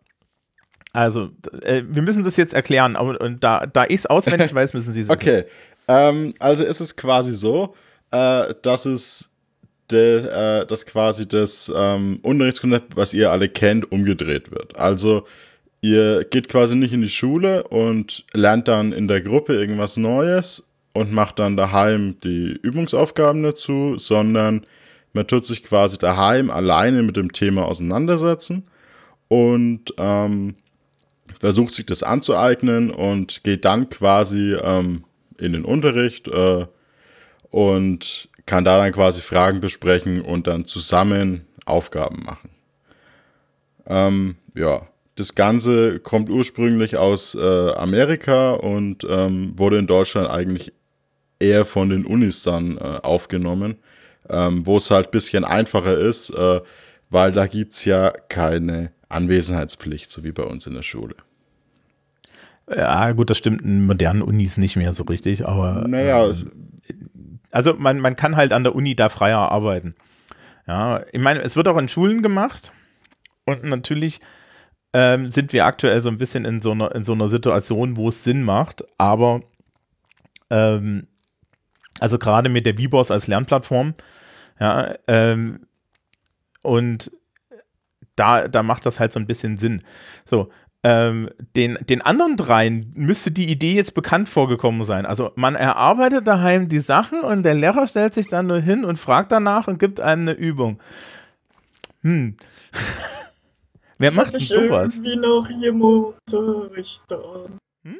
Also, 0.93 1.29
äh, 1.61 1.83
wir 1.87 2.01
müssen 2.01 2.23
das 2.23 2.37
jetzt 2.37 2.53
erklären, 2.53 2.95
aber 2.95 3.19
und 3.19 3.43
da, 3.43 3.65
da 3.65 3.83
ich 3.83 3.95
es 3.95 4.05
auswendig 4.05 4.53
weiß, 4.55 4.73
müssen 4.73 4.93
Sie 4.93 5.01
es 5.01 5.09
Okay, 5.09 5.43
ähm, 5.87 6.33
also 6.39 6.63
ist 6.63 6.79
es 6.79 6.95
quasi 6.95 7.33
so, 7.33 7.75
äh, 8.15 8.55
dass 8.61 8.85
es 8.85 9.31
de, 9.91 10.25
äh, 10.27 10.65
dass 10.65 10.85
quasi 10.85 11.27
das 11.27 11.71
ähm, 11.75 12.19
Unterrichtskonzept, 12.21 12.95
was 12.95 13.13
ihr 13.13 13.31
alle 13.31 13.49
kennt, 13.49 13.91
umgedreht 13.91 14.51
wird. 14.51 14.75
Also 14.77 15.25
ihr 15.81 16.23
geht 16.25 16.49
quasi 16.49 16.75
nicht 16.75 16.93
in 16.93 17.01
die 17.01 17.09
Schule 17.09 17.63
und 17.67 18.25
lernt 18.33 18.67
dann 18.67 18.93
in 18.93 19.07
der 19.07 19.21
Gruppe 19.21 19.53
irgendwas 19.55 19.97
Neues 19.97 20.67
und 20.93 21.11
macht 21.11 21.39
dann 21.39 21.57
daheim 21.57 22.17
die 22.23 22.57
Übungsaufgaben 22.61 23.43
dazu, 23.43 23.97
sondern 23.97 24.65
man 25.13 25.27
tut 25.27 25.45
sich 25.45 25.63
quasi 25.63 25.97
daheim 25.97 26.49
alleine 26.49 27.03
mit 27.03 27.17
dem 27.17 27.31
Thema 27.31 27.65
auseinandersetzen 27.65 28.63
und 29.27 29.93
ähm, 29.97 30.55
versucht 31.39 31.73
sich 31.73 31.85
das 31.85 32.01
anzueignen 32.01 32.91
und 32.91 33.43
geht 33.43 33.65
dann 33.65 33.89
quasi 33.89 34.53
ähm, 34.53 35.03
in 35.37 35.53
den 35.53 35.65
Unterricht 35.65 36.27
äh, 36.27 36.65
und 37.55 38.27
kann 38.45 38.65
da 38.65 38.77
dann 38.77 38.91
quasi 38.91 39.21
Fragen 39.21 39.61
besprechen 39.61 40.19
und 40.19 40.45
dann 40.45 40.65
zusammen 40.65 41.45
Aufgaben 41.65 42.21
machen. 42.25 42.49
Ähm, 43.87 44.35
ja, 44.55 44.81
das 45.15 45.35
Ganze 45.35 45.99
kommt 45.99 46.29
ursprünglich 46.29 46.97
aus 46.97 47.33
äh, 47.33 47.71
Amerika 47.75 48.55
und 48.55 49.07
ähm, 49.09 49.53
wurde 49.55 49.77
in 49.77 49.87
Deutschland 49.87 50.29
eigentlich 50.29 50.73
eher 51.39 51.63
von 51.63 51.87
den 51.87 52.05
Unis 52.05 52.43
dann 52.43 52.77
äh, 52.77 52.81
aufgenommen, 52.81 53.77
ähm, 54.27 54.67
wo 54.67 54.75
es 54.75 54.91
halt 54.91 55.07
ein 55.07 55.11
bisschen 55.11 55.45
einfacher 55.45 55.97
ist, 55.97 56.31
äh, 56.31 56.59
weil 57.09 57.31
da 57.31 57.47
gibt 57.47 57.71
es 57.71 57.85
ja 57.85 58.11
keine 58.27 58.91
Anwesenheitspflicht, 59.07 60.11
so 60.11 60.25
wie 60.25 60.33
bei 60.33 60.43
uns 60.43 60.67
in 60.67 60.73
der 60.73 60.83
Schule. 60.83 61.15
Ja, 62.69 63.13
gut, 63.13 63.29
das 63.29 63.37
stimmt 63.37 63.61
in 63.61 63.85
modernen 63.85 64.23
Unis 64.23 64.57
nicht 64.57 64.75
mehr 64.75 64.93
so 64.93 65.03
richtig, 65.03 65.47
aber. 65.47 65.85
Naja, 65.87 66.27
ähm, 66.27 66.65
also 67.55 67.73
man, 67.77 68.01
man 68.01 68.17
kann 68.17 68.35
halt 68.35 68.51
an 68.51 68.65
der 68.65 68.75
Uni 68.75 68.97
da 68.97 69.07
freier 69.07 69.49
arbeiten. 69.49 69.95
Ja, 70.67 71.05
ich 71.13 71.21
meine, 71.21 71.39
es 71.39 71.55
wird 71.55 71.69
auch 71.69 71.77
in 71.77 71.87
Schulen 71.87 72.21
gemacht 72.21 72.73
und 73.45 73.63
natürlich 73.63 74.19
ähm, 74.91 75.29
sind 75.29 75.53
wir 75.53 75.65
aktuell 75.65 76.01
so 76.01 76.09
ein 76.09 76.17
bisschen 76.17 76.43
in 76.43 76.59
so 76.59 76.71
einer, 76.71 76.93
in 76.93 77.05
so 77.05 77.13
einer 77.13 77.29
Situation, 77.29 77.95
wo 77.95 78.09
es 78.09 78.25
Sinn 78.25 78.43
macht, 78.43 78.83
aber 78.97 79.39
ähm, 80.49 81.07
also 82.01 82.19
gerade 82.19 82.49
mit 82.49 82.65
der 82.65 82.75
VBOS 82.75 83.09
als 83.09 83.27
Lernplattform, 83.27 83.93
ja, 84.59 84.93
ähm, 85.07 85.65
und 86.61 87.09
da, 88.17 88.49
da 88.49 88.63
macht 88.63 88.85
das 88.85 88.99
halt 88.99 89.13
so 89.13 89.19
ein 89.19 89.27
bisschen 89.27 89.57
Sinn. 89.57 89.81
So, 90.25 90.49
ähm, 90.85 91.31
den, 91.55 91.79
den 91.89 92.03
anderen 92.03 92.37
dreien 92.37 92.91
müsste 92.95 93.31
die 93.31 93.49
Idee 93.49 93.73
jetzt 93.73 93.95
bekannt 93.95 94.29
vorgekommen 94.29 94.83
sein. 94.83 95.07
Also 95.07 95.31
man 95.33 95.55
erarbeitet 95.55 96.27
daheim 96.27 96.67
die 96.67 96.79
Sachen 96.79 97.21
und 97.21 97.41
der 97.41 97.55
Lehrer 97.55 97.87
stellt 97.87 98.13
sich 98.13 98.27
dann 98.27 98.45
nur 98.45 98.59
hin 98.59 98.85
und 98.85 98.99
fragt 98.99 99.31
danach 99.31 99.67
und 99.67 99.79
gibt 99.79 99.99
einem 99.99 100.21
eine 100.21 100.33
Übung. 100.33 100.79
Hm. 102.01 102.37
Wer 103.97 104.09
das 104.09 104.15
macht 104.15 104.31
sich 104.33 104.47
sowas? 104.47 104.97
irgendwie 104.97 105.15
nach 105.15 105.49
ihrem 105.49 105.81
Unterricht 105.81 107.11
an. 107.11 107.57
Hm? 107.83 107.99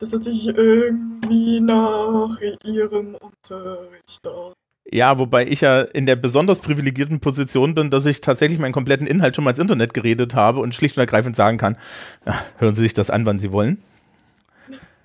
Das 0.00 0.10
hört 0.10 0.24
sich 0.24 0.48
irgendwie 0.48 1.60
nach 1.60 2.40
ihrem 2.64 3.14
Unterricht 3.14 4.26
an. 4.26 4.52
Ja, 4.94 5.18
wobei 5.18 5.44
ich 5.44 5.62
ja 5.62 5.80
in 5.80 6.06
der 6.06 6.14
besonders 6.14 6.60
privilegierten 6.60 7.18
Position 7.18 7.74
bin, 7.74 7.90
dass 7.90 8.06
ich 8.06 8.20
tatsächlich 8.20 8.60
meinen 8.60 8.70
kompletten 8.70 9.08
Inhalt 9.08 9.34
schon 9.34 9.42
mal 9.42 9.50
ins 9.50 9.58
Internet 9.58 9.92
geredet 9.92 10.36
habe 10.36 10.60
und 10.60 10.72
schlicht 10.72 10.96
und 10.96 11.00
ergreifend 11.00 11.34
sagen 11.34 11.58
kann, 11.58 11.76
ja, 12.24 12.40
hören 12.58 12.74
Sie 12.74 12.82
sich 12.82 12.94
das 12.94 13.10
an, 13.10 13.26
wann 13.26 13.36
Sie 13.36 13.50
wollen. 13.50 13.82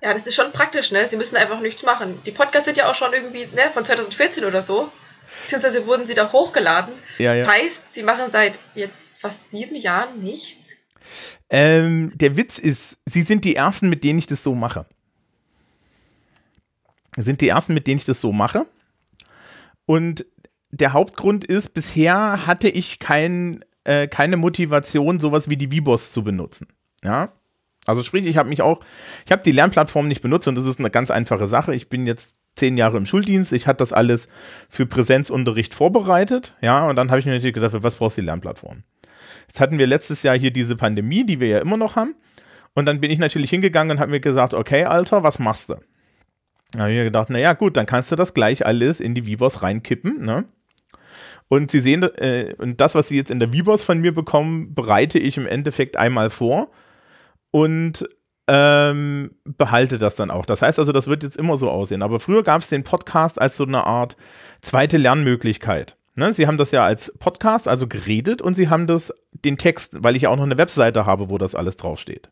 Ja, 0.00 0.14
das 0.14 0.28
ist 0.28 0.36
schon 0.36 0.52
praktisch, 0.52 0.92
ne? 0.92 1.08
Sie 1.08 1.16
müssen 1.16 1.34
einfach 1.34 1.58
nichts 1.58 1.82
machen. 1.82 2.20
Die 2.24 2.30
Podcasts 2.30 2.66
sind 2.66 2.76
ja 2.76 2.88
auch 2.88 2.94
schon 2.94 3.12
irgendwie 3.12 3.48
ne, 3.52 3.72
von 3.74 3.84
2014 3.84 4.44
oder 4.44 4.62
so. 4.62 4.92
Beziehungsweise 5.42 5.84
wurden 5.84 6.06
sie 6.06 6.14
da 6.14 6.30
hochgeladen. 6.30 6.94
Ja, 7.18 7.34
ja. 7.34 7.44
Das 7.44 7.52
heißt, 7.52 7.82
sie 7.90 8.04
machen 8.04 8.30
seit 8.30 8.60
jetzt 8.76 8.94
fast 9.20 9.50
sieben 9.50 9.74
Jahren 9.74 10.22
nichts. 10.22 10.70
Ähm, 11.50 12.12
der 12.14 12.36
Witz 12.36 12.60
ist, 12.60 12.98
Sie 13.06 13.22
sind 13.22 13.44
die 13.44 13.56
Ersten, 13.56 13.88
mit 13.88 14.04
denen 14.04 14.20
ich 14.20 14.28
das 14.28 14.44
so 14.44 14.54
mache. 14.54 14.86
Sie 17.16 17.22
sind 17.22 17.40
die 17.40 17.48
Ersten, 17.48 17.74
mit 17.74 17.88
denen 17.88 17.98
ich 17.98 18.04
das 18.04 18.20
so 18.20 18.30
mache. 18.30 18.66
Und 19.90 20.24
der 20.70 20.92
Hauptgrund 20.92 21.44
ist, 21.44 21.70
bisher 21.70 22.46
hatte 22.46 22.68
ich 22.68 23.00
kein, 23.00 23.64
äh, 23.82 24.06
keine 24.06 24.36
Motivation, 24.36 25.18
sowas 25.18 25.50
wie 25.50 25.56
die 25.56 25.66
VBOS 25.66 26.12
zu 26.12 26.22
benutzen. 26.22 26.68
Ja. 27.02 27.32
Also 27.86 28.04
sprich, 28.04 28.24
ich 28.26 28.36
habe 28.36 28.48
mich 28.48 28.62
auch, 28.62 28.84
ich 29.26 29.32
habe 29.32 29.42
die 29.42 29.50
Lernplattform 29.50 30.06
nicht 30.06 30.22
benutzt 30.22 30.46
und 30.46 30.54
das 30.54 30.66
ist 30.66 30.78
eine 30.78 30.90
ganz 30.90 31.10
einfache 31.10 31.48
Sache. 31.48 31.74
Ich 31.74 31.88
bin 31.88 32.06
jetzt 32.06 32.36
zehn 32.54 32.76
Jahre 32.76 32.98
im 32.98 33.04
Schuldienst, 33.04 33.52
ich 33.52 33.66
hatte 33.66 33.78
das 33.78 33.92
alles 33.92 34.28
für 34.68 34.86
Präsenzunterricht 34.86 35.74
vorbereitet, 35.74 36.56
ja, 36.60 36.86
und 36.86 36.94
dann 36.94 37.10
habe 37.10 37.18
ich 37.18 37.26
mir 37.26 37.32
natürlich 37.32 37.54
gedacht, 37.54 37.74
was 37.82 37.96
brauchst 37.96 38.16
du 38.16 38.20
die 38.20 38.26
Lernplattform? 38.26 38.84
Jetzt 39.48 39.60
hatten 39.60 39.76
wir 39.76 39.88
letztes 39.88 40.22
Jahr 40.22 40.38
hier 40.38 40.52
diese 40.52 40.76
Pandemie, 40.76 41.26
die 41.26 41.40
wir 41.40 41.48
ja 41.48 41.58
immer 41.58 41.76
noch 41.76 41.96
haben. 41.96 42.14
Und 42.74 42.86
dann 42.86 43.00
bin 43.00 43.10
ich 43.10 43.18
natürlich 43.18 43.50
hingegangen 43.50 43.96
und 43.96 44.00
habe 44.00 44.12
mir 44.12 44.20
gesagt, 44.20 44.54
okay, 44.54 44.84
Alter, 44.84 45.24
was 45.24 45.40
machst 45.40 45.70
du? 45.70 45.78
Da 46.72 46.80
habe 46.80 46.92
ich 46.92 46.98
mir 46.98 47.04
gedacht, 47.04 47.30
naja, 47.30 47.52
gut, 47.52 47.76
dann 47.76 47.86
kannst 47.86 48.12
du 48.12 48.16
das 48.16 48.34
gleich 48.34 48.64
alles 48.64 49.00
in 49.00 49.14
die 49.14 49.26
Vivos 49.26 49.62
reinkippen, 49.62 50.24
ne? 50.24 50.44
Und 51.48 51.72
Sie 51.72 51.80
sehen, 51.80 52.02
äh, 52.02 52.54
und 52.58 52.80
das, 52.80 52.94
was 52.94 53.08
Sie 53.08 53.16
jetzt 53.16 53.30
in 53.30 53.40
der 53.40 53.52
Vivos 53.52 53.82
von 53.82 53.98
mir 53.98 54.14
bekommen, 54.14 54.72
bereite 54.72 55.18
ich 55.18 55.36
im 55.36 55.48
Endeffekt 55.48 55.96
einmal 55.96 56.30
vor 56.30 56.70
und 57.50 58.08
ähm, 58.46 59.32
behalte 59.44 59.98
das 59.98 60.14
dann 60.16 60.30
auch. 60.30 60.46
Das 60.46 60.62
heißt 60.62 60.78
also, 60.78 60.92
das 60.92 61.08
wird 61.08 61.24
jetzt 61.24 61.36
immer 61.36 61.56
so 61.56 61.68
aussehen. 61.68 62.02
Aber 62.02 62.20
früher 62.20 62.44
gab 62.44 62.62
es 62.62 62.68
den 62.68 62.84
Podcast 62.84 63.40
als 63.40 63.56
so 63.56 63.64
eine 63.64 63.84
Art 63.84 64.16
zweite 64.60 64.96
Lernmöglichkeit. 64.96 65.96
Ne? 66.16 66.32
Sie 66.34 66.46
haben 66.46 66.58
das 66.58 66.70
ja 66.70 66.84
als 66.84 67.16
Podcast, 67.18 67.68
also 67.68 67.86
geredet, 67.86 68.42
und 68.42 68.54
Sie 68.54 68.68
haben 68.68 68.86
das, 68.86 69.12
den 69.32 69.58
Text, 69.58 70.02
weil 70.02 70.16
ich 70.16 70.22
ja 70.22 70.30
auch 70.30 70.36
noch 70.36 70.44
eine 70.44 70.58
Webseite 70.58 71.06
habe, 71.06 71.30
wo 71.30 71.38
das 71.38 71.54
alles 71.54 71.76
draufsteht. 71.76 72.30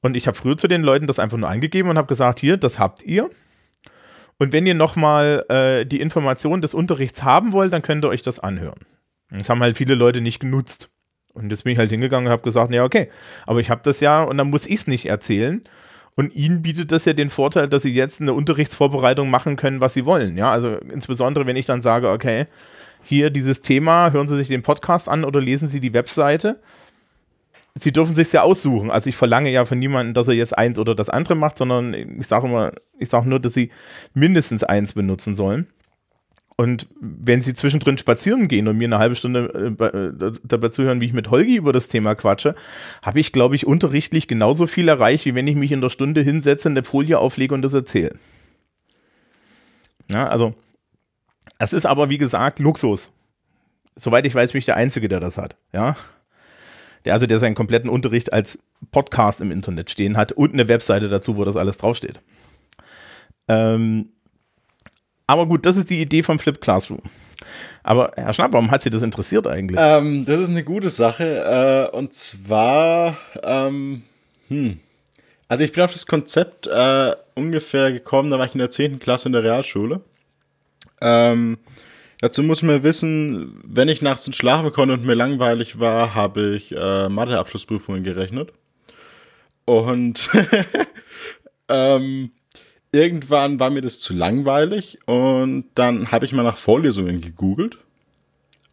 Und 0.00 0.16
ich 0.16 0.26
habe 0.26 0.36
früher 0.36 0.56
zu 0.56 0.68
den 0.68 0.82
Leuten 0.82 1.06
das 1.06 1.18
einfach 1.18 1.38
nur 1.38 1.48
eingegeben 1.48 1.90
und 1.90 1.98
habe 1.98 2.08
gesagt, 2.08 2.38
hier, 2.40 2.56
das 2.56 2.78
habt 2.78 3.02
ihr. 3.02 3.30
Und 4.38 4.52
wenn 4.52 4.66
ihr 4.66 4.74
nochmal 4.74 5.44
äh, 5.48 5.84
die 5.84 6.00
Information 6.00 6.62
des 6.62 6.74
Unterrichts 6.74 7.24
haben 7.24 7.52
wollt, 7.52 7.72
dann 7.72 7.82
könnt 7.82 8.04
ihr 8.04 8.08
euch 8.08 8.22
das 8.22 8.38
anhören. 8.38 8.78
Das 9.30 9.48
haben 9.50 9.60
halt 9.60 9.76
viele 9.76 9.94
Leute 9.94 10.20
nicht 10.20 10.38
genutzt. 10.38 10.90
Und 11.34 11.50
jetzt 11.50 11.64
bin 11.64 11.72
ich 11.72 11.78
halt 11.78 11.90
hingegangen 11.90 12.26
und 12.26 12.32
habe 12.32 12.42
gesagt, 12.42 12.72
ja, 12.72 12.84
okay, 12.84 13.10
aber 13.46 13.60
ich 13.60 13.70
habe 13.70 13.80
das 13.84 14.00
ja 14.00 14.22
und 14.22 14.38
dann 14.38 14.50
muss 14.50 14.66
ich 14.66 14.80
es 14.80 14.86
nicht 14.86 15.06
erzählen. 15.06 15.62
Und 16.16 16.34
ihnen 16.34 16.62
bietet 16.62 16.90
das 16.90 17.04
ja 17.04 17.12
den 17.12 17.30
Vorteil, 17.30 17.68
dass 17.68 17.82
sie 17.82 17.92
jetzt 17.92 18.20
eine 18.20 18.32
Unterrichtsvorbereitung 18.32 19.30
machen 19.30 19.54
können, 19.54 19.80
was 19.80 19.94
sie 19.94 20.04
wollen. 20.04 20.36
Ja, 20.36 20.50
also 20.50 20.74
insbesondere, 20.76 21.46
wenn 21.46 21.54
ich 21.54 21.66
dann 21.66 21.80
sage, 21.80 22.10
okay, 22.10 22.46
hier 23.04 23.30
dieses 23.30 23.62
Thema, 23.62 24.10
hören 24.10 24.26
Sie 24.26 24.36
sich 24.36 24.48
den 24.48 24.62
Podcast 24.62 25.08
an 25.08 25.24
oder 25.24 25.40
lesen 25.40 25.68
Sie 25.68 25.78
die 25.78 25.94
Webseite. 25.94 26.60
Sie 27.74 27.92
dürfen 27.92 28.14
sich 28.14 28.32
ja 28.32 28.42
aussuchen. 28.42 28.90
Also 28.90 29.08
ich 29.08 29.16
verlange 29.16 29.50
ja 29.50 29.64
von 29.64 29.78
niemandem, 29.78 30.14
dass 30.14 30.28
er 30.28 30.34
jetzt 30.34 30.56
eins 30.56 30.78
oder 30.78 30.94
das 30.94 31.10
andere 31.10 31.36
macht, 31.36 31.58
sondern 31.58 31.94
ich 31.94 32.26
sage 32.26 32.46
immer, 32.46 32.72
ich 32.98 33.08
sage 33.08 33.28
nur, 33.28 33.38
dass 33.38 33.54
sie 33.54 33.70
mindestens 34.14 34.64
eins 34.64 34.94
benutzen 34.94 35.34
sollen. 35.34 35.68
Und 36.60 36.88
wenn 37.00 37.40
sie 37.40 37.54
zwischendrin 37.54 37.98
spazieren 37.98 38.48
gehen 38.48 38.66
und 38.66 38.76
mir 38.78 38.88
eine 38.88 38.98
halbe 38.98 39.14
Stunde 39.14 39.76
äh, 39.78 39.84
äh 39.84 40.32
dabei 40.42 40.70
zuhören, 40.70 41.00
wie 41.00 41.04
ich 41.04 41.12
mit 41.12 41.30
Holgi 41.30 41.54
über 41.54 41.72
das 41.72 41.86
Thema 41.86 42.16
quatsche, 42.16 42.56
habe 43.00 43.20
ich, 43.20 43.30
glaube 43.30 43.54
ich, 43.54 43.64
unterrichtlich 43.64 44.26
genauso 44.26 44.66
viel 44.66 44.88
erreicht, 44.88 45.24
wie 45.24 45.36
wenn 45.36 45.46
ich 45.46 45.54
mich 45.54 45.70
in 45.70 45.80
der 45.80 45.88
Stunde 45.88 46.20
hinsetze, 46.20 46.68
eine 46.68 46.82
Folie 46.82 47.20
auflege 47.20 47.54
und 47.54 47.62
das 47.62 47.74
erzähle. 47.74 48.18
Ja, 50.10 50.26
also, 50.26 50.52
es 51.60 51.72
ist 51.72 51.86
aber, 51.86 52.08
wie 52.08 52.18
gesagt, 52.18 52.58
Luxus. 52.58 53.12
Soweit 53.94 54.26
ich 54.26 54.34
weiß, 54.34 54.50
bin 54.50 54.58
ich 54.58 54.66
der 54.66 54.76
Einzige, 54.76 55.06
der 55.06 55.20
das 55.20 55.38
hat. 55.38 55.56
Ja. 55.72 55.96
Der 57.08 57.14
also, 57.14 57.24
der 57.24 57.38
seinen 57.38 57.54
kompletten 57.54 57.88
Unterricht 57.88 58.34
als 58.34 58.58
Podcast 58.92 59.40
im 59.40 59.50
Internet 59.50 59.88
stehen 59.88 60.18
hat 60.18 60.32
und 60.32 60.52
eine 60.52 60.68
Webseite 60.68 61.08
dazu, 61.08 61.38
wo 61.38 61.44
das 61.46 61.56
alles 61.56 61.78
draufsteht. 61.78 62.20
Ähm, 63.48 64.10
aber 65.26 65.46
gut, 65.46 65.64
das 65.64 65.78
ist 65.78 65.88
die 65.88 66.02
Idee 66.02 66.22
vom 66.22 66.38
Flip 66.38 66.60
Classroom. 66.60 67.00
Aber 67.82 68.12
Herr 68.16 68.34
Schnapp, 68.34 68.52
warum 68.52 68.70
hat 68.70 68.82
Sie 68.82 68.90
das 68.90 69.02
interessiert 69.02 69.46
eigentlich? 69.46 69.80
Ähm, 69.80 70.26
das 70.26 70.38
ist 70.38 70.50
eine 70.50 70.64
gute 70.64 70.90
Sache. 70.90 71.88
Äh, 71.90 71.96
und 71.96 72.12
zwar, 72.12 73.16
ähm, 73.42 74.02
hm. 74.48 74.78
Also 75.48 75.64
ich 75.64 75.72
bin 75.72 75.84
auf 75.84 75.94
das 75.94 76.04
Konzept 76.04 76.66
äh, 76.66 77.12
ungefähr 77.34 77.90
gekommen, 77.90 78.28
da 78.28 78.38
war 78.38 78.44
ich 78.44 78.52
in 78.52 78.58
der 78.58 78.70
10. 78.70 78.98
Klasse 78.98 79.30
in 79.30 79.32
der 79.32 79.44
Realschule. 79.44 80.02
Ähm, 81.00 81.56
dazu 82.20 82.42
muss 82.42 82.62
man 82.62 82.82
wissen, 82.82 83.60
wenn 83.64 83.88
ich 83.88 84.02
nachts 84.02 84.26
nicht 84.26 84.36
schlafen 84.36 84.72
konnte 84.72 84.94
und 84.94 85.04
mir 85.04 85.14
langweilig 85.14 85.78
war, 85.80 86.14
habe 86.14 86.54
ich 86.56 86.74
äh, 86.76 87.08
Mathe-Abschlussprüfungen 87.08 88.04
gerechnet. 88.04 88.52
Und 89.64 90.30
ähm, 91.68 92.30
irgendwann 92.92 93.60
war 93.60 93.70
mir 93.70 93.82
das 93.82 94.00
zu 94.00 94.14
langweilig 94.14 94.98
und 95.06 95.66
dann 95.74 96.10
habe 96.10 96.24
ich 96.24 96.32
mal 96.32 96.42
nach 96.42 96.56
Vorlesungen 96.56 97.20
gegoogelt 97.20 97.78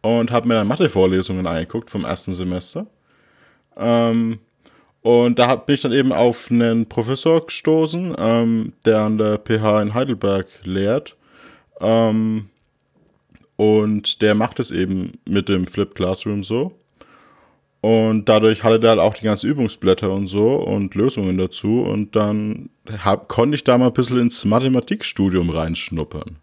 und 0.00 0.30
habe 0.30 0.48
mir 0.48 0.54
dann 0.54 0.68
Mathe-Vorlesungen 0.68 1.46
angeguckt 1.46 1.90
vom 1.90 2.04
ersten 2.04 2.32
Semester. 2.32 2.86
Ähm, 3.76 4.38
und 5.02 5.38
da 5.38 5.54
bin 5.56 5.74
ich 5.74 5.82
dann 5.82 5.92
eben 5.92 6.12
auf 6.12 6.50
einen 6.50 6.88
Professor 6.88 7.44
gestoßen, 7.44 8.16
ähm, 8.18 8.72
der 8.84 9.00
an 9.02 9.18
der 9.18 9.38
PH 9.38 9.82
in 9.82 9.94
Heidelberg 9.94 10.46
lehrt. 10.64 11.16
Ähm, 11.80 12.48
und 13.56 14.20
der 14.22 14.34
macht 14.34 14.60
es 14.60 14.70
eben 14.70 15.18
mit 15.26 15.48
dem 15.48 15.66
Flip 15.66 15.94
Classroom 15.94 16.44
so. 16.44 16.78
Und 17.80 18.28
dadurch 18.28 18.64
hatte 18.64 18.80
der 18.80 18.90
halt 18.90 19.00
auch 19.00 19.14
die 19.14 19.24
ganzen 19.24 19.48
Übungsblätter 19.48 20.10
und 20.10 20.26
so 20.26 20.54
und 20.56 20.94
Lösungen 20.94 21.38
dazu. 21.38 21.82
Und 21.82 22.16
dann 22.16 22.70
hab, 22.98 23.28
konnte 23.28 23.54
ich 23.54 23.64
da 23.64 23.78
mal 23.78 23.86
ein 23.86 23.92
bisschen 23.92 24.18
ins 24.18 24.44
Mathematikstudium 24.44 25.50
reinschnuppern. 25.50 26.36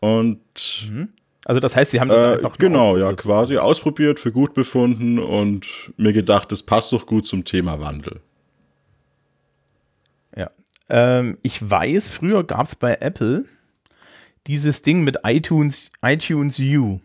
Und. 0.00 0.88
Mhm. 0.90 1.10
Also, 1.44 1.60
das 1.60 1.76
heißt, 1.76 1.92
Sie 1.92 2.00
haben 2.00 2.08
das 2.08 2.22
äh, 2.22 2.34
einfach. 2.34 2.58
Genau, 2.58 2.96
ja, 2.96 3.12
quasi 3.14 3.56
ausprobiert, 3.56 4.20
für 4.20 4.32
gut 4.32 4.52
befunden 4.52 5.18
und 5.18 5.92
mir 5.96 6.12
gedacht, 6.12 6.52
das 6.52 6.62
passt 6.62 6.92
doch 6.92 7.06
gut 7.06 7.26
zum 7.26 7.44
Thema 7.44 7.80
Wandel. 7.80 8.20
Ja. 10.36 10.50
Ähm, 10.90 11.38
ich 11.42 11.70
weiß, 11.70 12.08
früher 12.08 12.44
gab 12.44 12.66
es 12.66 12.74
bei 12.74 12.96
Apple 13.00 13.44
dieses 14.46 14.82
Ding 14.82 15.02
mit 15.04 15.18
iTunes, 15.24 15.90
iTunes 16.02 16.58
U. 16.58 17.00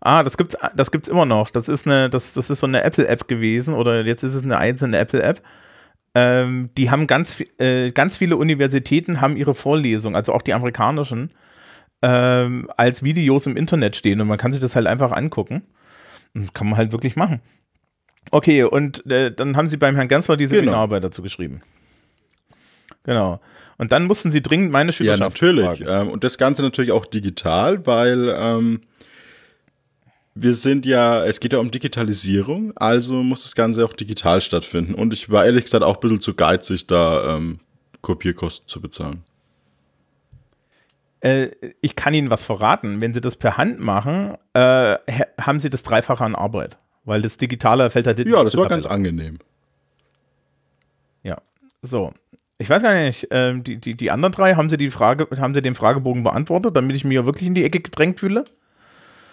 Ah, 0.00 0.22
das 0.22 0.36
gibt's, 0.36 0.56
das 0.74 0.90
gibt's 0.90 1.08
immer 1.08 1.26
noch. 1.26 1.50
Das 1.50 1.68
ist 1.68 1.86
eine, 1.86 2.08
das, 2.08 2.32
das 2.32 2.48
ist 2.50 2.60
so 2.60 2.66
eine 2.66 2.82
Apple-App 2.82 3.28
gewesen 3.28 3.74
oder 3.74 4.04
jetzt 4.04 4.22
ist 4.22 4.34
es 4.34 4.42
eine 4.42 4.58
einzelne 4.58 4.98
Apple-App. 4.98 5.42
Ähm, 6.14 6.70
die 6.76 6.90
haben 6.90 7.06
ganz, 7.06 7.40
äh, 7.58 7.92
ganz 7.92 8.16
viele 8.16 8.36
Universitäten 8.36 9.20
haben 9.20 9.36
ihre 9.36 9.54
Vorlesungen, 9.54 10.16
also 10.16 10.32
auch 10.32 10.42
die 10.42 10.54
amerikanischen, 10.54 11.30
ähm, 12.02 12.68
als 12.76 13.02
Videos 13.02 13.46
im 13.46 13.56
Internet 13.56 13.94
stehen 13.94 14.20
und 14.20 14.26
man 14.26 14.38
kann 14.38 14.52
sich 14.52 14.60
das 14.60 14.74
halt 14.74 14.86
einfach 14.86 15.12
angucken. 15.12 15.62
Und 16.34 16.54
kann 16.54 16.68
man 16.68 16.78
halt 16.78 16.92
wirklich 16.92 17.16
machen. 17.16 17.40
Okay, 18.30 18.62
und 18.62 19.04
äh, 19.10 19.32
dann 19.32 19.56
haben 19.56 19.66
sie 19.66 19.76
beim 19.76 19.96
Herrn 19.96 20.08
Gensler 20.08 20.36
diese 20.36 20.54
genau. 20.54 20.66
Seminararbeit 20.66 21.02
dazu 21.04 21.22
geschrieben. 21.22 21.62
Genau. 23.02 23.40
Und 23.80 23.92
dann 23.92 24.04
mussten 24.04 24.30
sie 24.30 24.42
dringend 24.42 24.70
meine 24.72 24.92
Schülerschaft 24.92 25.40
Ja, 25.40 25.52
natürlich. 25.52 25.88
Ähm, 25.88 26.10
und 26.10 26.22
das 26.22 26.36
Ganze 26.36 26.60
natürlich 26.60 26.92
auch 26.92 27.06
digital, 27.06 27.86
weil 27.86 28.30
ähm, 28.36 28.82
wir 30.34 30.52
sind 30.52 30.84
ja, 30.84 31.24
es 31.24 31.40
geht 31.40 31.54
ja 31.54 31.60
um 31.60 31.70
Digitalisierung, 31.70 32.76
also 32.76 33.22
muss 33.22 33.44
das 33.44 33.54
Ganze 33.54 33.82
auch 33.86 33.94
digital 33.94 34.42
stattfinden. 34.42 34.92
Und 34.92 35.14
ich 35.14 35.30
war 35.30 35.46
ehrlich 35.46 35.64
gesagt 35.64 35.82
auch 35.82 35.94
ein 35.94 36.00
bisschen 36.00 36.20
zu 36.20 36.34
geizig, 36.34 36.88
da 36.88 37.38
ähm, 37.38 37.58
Kopierkosten 38.02 38.68
zu 38.68 38.82
bezahlen. 38.82 39.24
Äh, 41.20 41.48
ich 41.80 41.96
kann 41.96 42.12
Ihnen 42.12 42.28
was 42.28 42.44
verraten. 42.44 43.00
Wenn 43.00 43.14
Sie 43.14 43.22
das 43.22 43.36
per 43.36 43.56
Hand 43.56 43.80
machen, 43.80 44.34
äh, 44.52 44.98
haben 45.40 45.58
Sie 45.58 45.70
das 45.70 45.84
Dreifache 45.84 46.22
an 46.22 46.34
Arbeit. 46.34 46.76
Weil 47.04 47.22
das 47.22 47.38
Digitale 47.38 47.90
fällt 47.90 48.06
halt. 48.06 48.18
Ja, 48.18 48.44
das 48.44 48.58
war 48.58 48.68
ganz 48.68 48.84
angenehm. 48.84 49.38
Ja, 51.22 51.38
so. 51.80 52.12
Ich 52.60 52.68
weiß 52.68 52.82
gar 52.82 52.94
nicht, 52.94 53.30
äh, 53.32 53.58
die, 53.58 53.78
die, 53.78 53.94
die 53.94 54.10
anderen 54.10 54.32
drei, 54.32 54.54
haben 54.54 54.68
Sie 54.68 54.76
die 54.76 54.90
Frage, 54.90 55.26
haben 55.40 55.54
Sie 55.54 55.62
den 55.62 55.74
Fragebogen 55.74 56.22
beantwortet, 56.22 56.76
damit 56.76 56.94
ich 56.94 57.04
mich 57.04 57.24
wirklich 57.24 57.46
in 57.46 57.54
die 57.54 57.64
Ecke 57.64 57.80
gedrängt 57.80 58.20
fühle? 58.20 58.44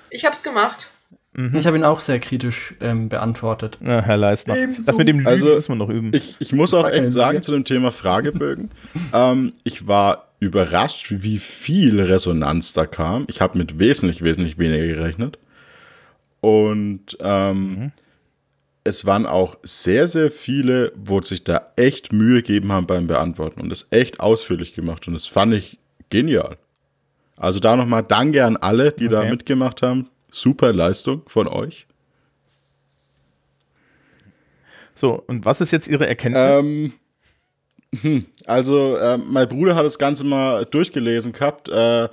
Ich 0.10 0.26
hab's 0.26 0.44
gemacht. 0.44 0.88
Ich 1.54 1.68
habe 1.68 1.78
ihn 1.78 1.84
auch 1.84 2.00
sehr 2.00 2.20
kritisch 2.20 2.74
ähm, 2.82 3.10
beantwortet. 3.10 3.78
Ja, 3.86 4.02
Herr 4.02 4.18
Leistner. 4.18 4.58
Ebenso. 4.58 4.88
Das 4.88 4.98
mit 4.98 5.08
dem 5.08 5.18
Lügen 5.18 5.30
Also, 5.30 5.50
müssen 5.54 5.74
wir 5.74 5.76
noch 5.76 5.90
üben. 5.90 6.12
Ich, 6.14 6.38
ich 6.40 6.52
muss 6.52 6.74
auch 6.74 6.90
echt 6.90 7.12
sagen 7.12 7.44
zu 7.44 7.52
dem 7.52 7.64
Thema 7.64 7.92
Fragebögen, 7.92 8.72
ähm, 9.14 9.54
ich 9.64 9.88
war 9.88 10.30
überrascht, 10.40 11.08
wie 11.10 11.38
viel 11.38 12.02
Resonanz 12.02 12.74
da 12.74 12.88
kam. 12.88 13.26
Ich 13.30 13.40
habe 13.40 13.56
mit 13.58 13.78
wesentlich, 13.78 14.24
wesentlich 14.24 14.58
weniger 14.58 14.88
gerechnet. 14.88 15.38
Und 16.40 17.18
ähm, 17.20 17.92
es 18.88 19.06
waren 19.06 19.26
auch 19.26 19.58
sehr, 19.64 20.08
sehr 20.08 20.32
viele, 20.32 20.94
wo 20.96 21.22
sich 21.22 21.44
da 21.44 21.74
echt 21.76 22.14
Mühe 22.14 22.38
gegeben 22.42 22.72
haben 22.72 22.88
beim 22.88 23.06
Beantworten 23.06 23.60
und 23.60 23.70
es 23.72 23.88
echt 23.92 24.22
ausführlich 24.22 24.74
gemacht. 24.74 25.08
Und 25.08 25.14
das 25.14 25.26
fand 25.26 25.54
ich 25.54 25.78
genial. 26.10 26.58
Also 27.36 27.60
da 27.60 27.76
nochmal 27.76 28.04
Danke 28.04 28.46
an 28.46 28.56
alle, 28.56 28.94
die 28.94 29.10
da 29.10 29.20
Okay. 29.20 29.32
mitgemacht 29.32 29.82
haben. 29.82 30.10
Super 30.32 30.72
Leistung 30.72 31.24
von 31.28 31.48
euch. 31.48 31.86
so, 34.96 35.22
und 35.28 35.46
was 35.46 35.62
ist 35.62 35.72
jetzt 35.72 35.88
Ihre 35.88 36.08
Erkenntnis? 36.08 36.60
Ähm, 36.60 36.94
hm, 38.02 38.26
also, 38.46 38.98
äh, 38.98 39.18
mein 39.18 39.48
Bruder 39.48 39.76
hat 39.76 39.86
das 39.86 40.00
Ganze 40.00 40.24
mal 40.24 40.66
durchgelesen 40.66 41.34
gehabt. 41.34 41.70
Äh, 41.70 42.10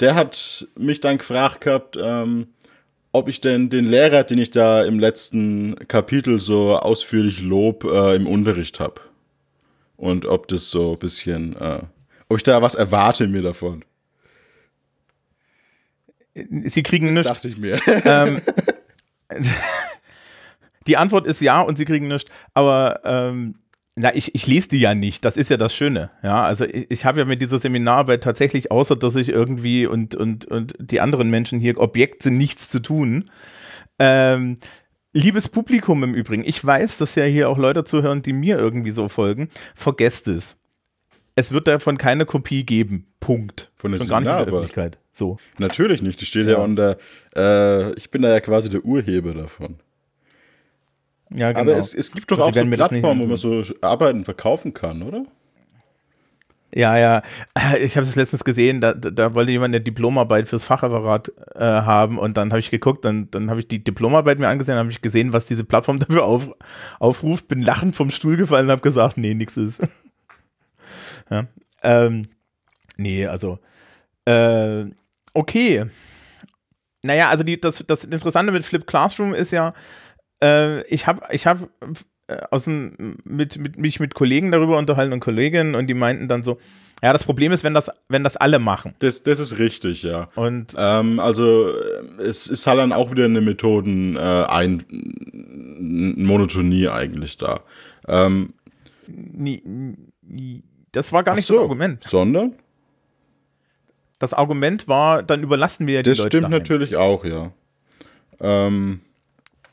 der 0.00 0.14
hat 0.14 0.68
mich 0.78 1.00
dann 1.00 1.18
gefragt 1.18 1.62
gehabt, 1.62 1.96
ähm, 2.00 2.48
ob 3.16 3.28
ich 3.28 3.40
denn 3.40 3.70
den 3.70 3.84
Lehrer, 3.84 4.24
den 4.24 4.38
ich 4.38 4.50
da 4.50 4.84
im 4.84 4.98
letzten 4.98 5.74
Kapitel 5.88 6.38
so 6.38 6.76
ausführlich 6.76 7.40
lob, 7.40 7.84
äh, 7.84 8.14
im 8.14 8.26
Unterricht 8.26 8.78
habe. 8.78 9.00
Und 9.96 10.26
ob 10.26 10.48
das 10.48 10.70
so 10.70 10.92
ein 10.92 10.98
bisschen, 10.98 11.56
äh, 11.56 11.80
ob 12.28 12.36
ich 12.36 12.42
da 12.42 12.60
was 12.60 12.74
erwarte 12.74 13.26
mir 13.26 13.42
davon. 13.42 13.84
Sie 16.34 16.82
kriegen 16.82 17.14
nichts. 17.14 17.28
Dachte 17.28 17.48
ich 17.48 17.56
mir. 17.56 17.80
ähm, 18.04 18.42
die 20.86 20.98
Antwort 20.98 21.26
ist 21.26 21.40
ja 21.40 21.62
und 21.62 21.78
sie 21.78 21.86
kriegen 21.86 22.08
nichts. 22.08 22.30
Aber 22.52 23.00
ähm, 23.04 23.54
na, 23.98 24.14
ich, 24.14 24.34
ich 24.34 24.46
lese 24.46 24.68
die 24.68 24.78
ja 24.78 24.94
nicht. 24.94 25.24
Das 25.24 25.36
ist 25.38 25.48
ja 25.50 25.56
das 25.56 25.74
Schöne. 25.74 26.10
Ja, 26.22 26.44
also 26.44 26.66
ich, 26.66 26.90
ich 26.90 27.04
habe 27.06 27.20
ja 27.20 27.24
mit 27.24 27.40
dieser 27.40 27.58
Seminararbeit 27.58 28.22
tatsächlich, 28.22 28.70
außer 28.70 28.94
dass 28.94 29.16
ich 29.16 29.30
irgendwie 29.30 29.86
und, 29.86 30.14
und, 30.14 30.44
und 30.44 30.74
die 30.78 31.00
anderen 31.00 31.30
Menschen 31.30 31.58
hier 31.58 31.78
Objekt 31.78 32.22
sind, 32.22 32.36
nichts 32.36 32.68
zu 32.68 32.80
tun. 32.80 33.24
Ähm, 33.98 34.58
liebes 35.14 35.48
Publikum 35.48 36.02
im 36.04 36.14
Übrigen, 36.14 36.44
ich 36.44 36.62
weiß, 36.64 36.98
dass 36.98 37.14
ja 37.14 37.24
hier 37.24 37.48
auch 37.48 37.56
Leute 37.56 37.84
zuhören, 37.84 38.20
die 38.20 38.34
mir 38.34 38.58
irgendwie 38.58 38.90
so 38.90 39.08
folgen. 39.08 39.48
Vergesst 39.74 40.28
es. 40.28 40.58
Es 41.34 41.52
wird 41.52 41.66
davon 41.66 41.96
keine 41.98 42.26
Kopie 42.26 42.64
geben. 42.64 43.06
Punkt. 43.20 43.72
Von 43.76 43.92
der 43.92 43.98
Schon 43.98 44.08
gar 44.08 44.20
nicht 44.20 44.26
in 44.28 44.36
der 44.36 44.38
Seminararbeit? 44.44 44.70
Öffentlichkeit. 44.70 44.98
So. 45.12 45.38
Natürlich 45.58 46.02
nicht. 46.02 46.20
Die 46.20 46.26
steht 46.26 46.46
ja, 46.46 46.52
Ja. 46.52 46.58
unter, 46.58 46.98
äh, 47.34 47.92
ich 47.94 48.10
bin 48.10 48.20
da 48.22 48.28
ja 48.28 48.40
quasi 48.40 48.68
der 48.68 48.84
Urheber 48.84 49.32
davon. 49.34 49.76
Ja, 51.30 51.52
genau. 51.52 51.72
Aber 51.72 51.78
es, 51.78 51.94
es 51.94 52.12
gibt 52.12 52.30
doch 52.30 52.36
die 52.36 52.42
auch 52.42 52.54
so 52.54 52.70
Plattformen, 52.70 53.20
wo 53.22 53.26
man 53.26 53.36
so 53.36 53.62
Arbeiten 53.80 54.24
verkaufen 54.24 54.74
kann, 54.74 55.02
oder? 55.02 55.24
Ja, 56.74 56.96
ja. 56.98 57.22
Ich 57.80 57.96
habe 57.96 58.06
es 58.06 58.16
letztens 58.16 58.44
gesehen, 58.44 58.80
da, 58.80 58.92
da 58.92 59.10
da 59.10 59.34
wollte 59.34 59.50
jemand 59.50 59.74
eine 59.74 59.80
Diplomarbeit 59.80 60.48
fürs 60.48 60.64
Fachreferat 60.64 61.32
äh, 61.54 61.60
haben 61.64 62.18
und 62.18 62.36
dann 62.36 62.50
habe 62.50 62.60
ich 62.60 62.70
geguckt, 62.70 63.04
dann, 63.04 63.30
dann 63.30 63.50
habe 63.50 63.60
ich 63.60 63.68
die 63.68 63.82
Diplomarbeit 63.82 64.38
mir 64.38 64.48
angesehen, 64.48 64.76
habe 64.76 64.90
ich 64.90 65.02
gesehen, 65.02 65.32
was 65.32 65.46
diese 65.46 65.64
Plattform 65.64 65.98
dafür 66.00 66.24
auf, 66.24 66.50
aufruft, 66.98 67.48
bin 67.48 67.62
lachend 67.62 67.96
vom 67.96 68.10
Stuhl 68.10 68.36
gefallen 68.36 68.66
und 68.66 68.72
habe 68.72 68.82
gesagt, 68.82 69.16
nee, 69.16 69.34
nix 69.34 69.56
ist. 69.56 69.82
ja. 71.30 71.46
ähm, 71.82 72.28
nee, 72.96 73.26
also 73.26 73.58
äh, 74.26 74.84
okay. 75.34 75.86
Naja, 77.02 77.30
also 77.30 77.44
die, 77.44 77.60
das, 77.60 77.84
das 77.86 78.04
Interessante 78.04 78.52
mit 78.52 78.64
Flip 78.64 78.86
Classroom 78.86 79.32
ist 79.34 79.52
ja, 79.52 79.72
äh, 80.42 80.82
ich 80.86 81.06
habe 81.06 81.22
ich 81.30 81.46
hab, 81.46 81.68
äh, 82.28 82.38
aus 82.50 82.64
dem, 82.64 83.18
mit, 83.24 83.58
mit, 83.58 83.78
mich 83.78 84.00
mit 84.00 84.14
Kollegen 84.14 84.50
darüber 84.50 84.78
unterhalten 84.78 85.12
und 85.12 85.20
Kolleginnen 85.20 85.74
und 85.74 85.86
die 85.86 85.94
meinten 85.94 86.28
dann 86.28 86.44
so, 86.44 86.58
ja, 87.02 87.12
das 87.12 87.24
Problem 87.24 87.52
ist, 87.52 87.62
wenn 87.62 87.74
das, 87.74 87.90
wenn 88.08 88.24
das 88.24 88.36
alle 88.36 88.58
machen. 88.58 88.94
Das, 89.00 89.22
das 89.22 89.38
ist 89.38 89.58
richtig, 89.58 90.02
ja. 90.02 90.30
Und 90.34 90.74
Ähm, 90.78 91.20
also 91.20 91.68
äh, 91.68 92.22
es 92.22 92.46
ist 92.46 92.66
halt 92.66 92.78
dann 92.78 92.92
auch 92.92 93.10
wieder 93.10 93.26
eine 93.26 93.42
Methoden 93.42 94.16
äh, 94.16 94.20
ein 94.20 94.82
Monotonie 96.16 96.88
eigentlich 96.88 97.36
da. 97.36 97.60
Ähm, 98.08 98.54
das 100.92 101.12
war 101.12 101.22
gar 101.22 101.34
nicht 101.34 101.46
so, 101.46 101.54
das 101.54 101.62
Argument. 101.62 102.04
Sondern? 102.04 102.54
Das 104.18 104.32
Argument 104.32 104.88
war, 104.88 105.22
dann 105.22 105.42
überlasten 105.42 105.86
wir 105.86 105.96
ja 105.96 106.02
die 106.02 106.10
Das 106.10 106.18
Leute 106.18 106.28
stimmt 106.38 106.44
daheim. 106.44 106.58
natürlich 106.58 106.96
auch, 106.96 107.24
ja. 107.26 107.52
Ähm, 108.40 109.00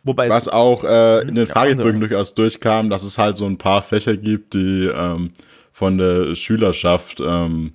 Wobei 0.04 0.30
was 0.30 0.50
auch 0.50 0.84
äh, 0.84 1.22
in 1.22 1.36
den 1.36 1.48
Fragebögen 1.48 2.02
durchaus 2.02 2.34
durchkam, 2.34 2.90
dass 2.90 3.04
es 3.04 3.18
halt 3.18 3.38
so 3.38 3.46
ein 3.46 3.58
paar 3.58 3.82
Fächer 3.82 4.18
gibt, 4.18 4.54
die 4.54 4.90
ähm, 4.94 5.32
von 5.72 5.98
der 5.98 6.36
Schülerschaft, 6.36 7.22
ähm, 7.22 7.74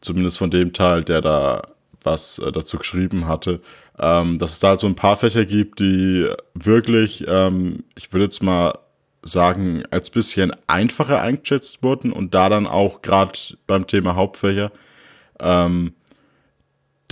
zumindest 0.00 0.38
von 0.38 0.50
dem 0.50 0.72
Teil, 0.72 1.04
der 1.04 1.20
da 1.20 1.62
was 2.02 2.40
äh, 2.40 2.50
dazu 2.50 2.78
geschrieben 2.78 3.28
hatte, 3.28 3.60
ähm, 3.98 4.38
dass 4.38 4.54
es 4.54 4.58
da 4.58 4.70
halt 4.70 4.80
so 4.80 4.88
ein 4.88 4.96
paar 4.96 5.16
Fächer 5.16 5.44
gibt, 5.44 5.78
die 5.78 6.28
wirklich, 6.54 7.24
ähm, 7.28 7.84
ich 7.94 8.12
würde 8.12 8.24
jetzt 8.24 8.42
mal 8.42 8.72
sagen, 9.22 9.84
als 9.90 10.10
bisschen 10.10 10.52
einfacher 10.66 11.22
eingeschätzt 11.22 11.82
wurden 11.82 12.12
und 12.12 12.34
da 12.34 12.48
dann 12.48 12.66
auch 12.66 13.02
gerade 13.02 13.38
beim 13.68 13.86
Thema 13.86 14.16
Hauptfächer 14.16 14.72
ähm, 15.38 15.94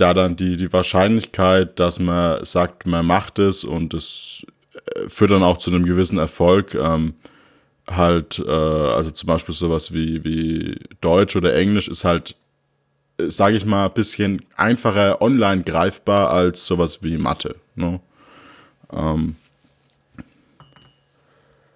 da 0.01 0.13
dann 0.13 0.35
die, 0.35 0.57
die 0.57 0.73
Wahrscheinlichkeit, 0.73 1.79
dass 1.79 1.99
man 1.99 2.43
sagt, 2.43 2.85
man 2.85 3.05
macht 3.05 3.39
es 3.39 3.63
und 3.63 3.93
es 3.93 4.45
äh, 4.95 5.07
führt 5.07 5.31
dann 5.31 5.43
auch 5.43 5.57
zu 5.57 5.69
einem 5.71 5.85
gewissen 5.85 6.17
Erfolg, 6.17 6.73
ähm, 6.75 7.13
halt, 7.89 8.39
äh, 8.45 8.51
also 8.51 9.11
zum 9.11 9.27
Beispiel 9.27 9.53
sowas 9.53 9.93
wie, 9.93 10.23
wie 10.23 10.79
Deutsch 11.01 11.35
oder 11.35 11.55
Englisch 11.55 11.87
ist 11.87 12.03
halt, 12.03 12.35
sage 13.19 13.55
ich 13.55 13.65
mal, 13.65 13.85
ein 13.85 13.93
bisschen 13.93 14.43
einfacher 14.55 15.21
online 15.21 15.63
greifbar 15.63 16.31
als 16.31 16.65
sowas 16.65 17.03
wie 17.03 17.17
Mathe. 17.17 17.55
Ne? 17.75 17.99
Ähm, 18.91 19.35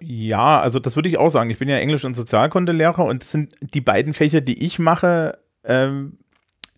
Ja, 0.00 0.60
also 0.60 0.78
das 0.78 0.94
würde 0.96 1.08
ich 1.08 1.18
auch 1.18 1.30
sagen. 1.30 1.50
Ich 1.50 1.58
bin 1.58 1.68
ja 1.68 1.78
Englisch- 1.78 2.04
und 2.04 2.14
Sozialkundelehrer 2.14 3.04
und 3.04 3.22
das 3.22 3.30
sind 3.30 3.54
die 3.60 3.80
beiden 3.80 4.14
Fächer, 4.14 4.40
die 4.40 4.64
ich 4.64 4.78
mache, 4.78 5.38
ähm, 5.64 6.18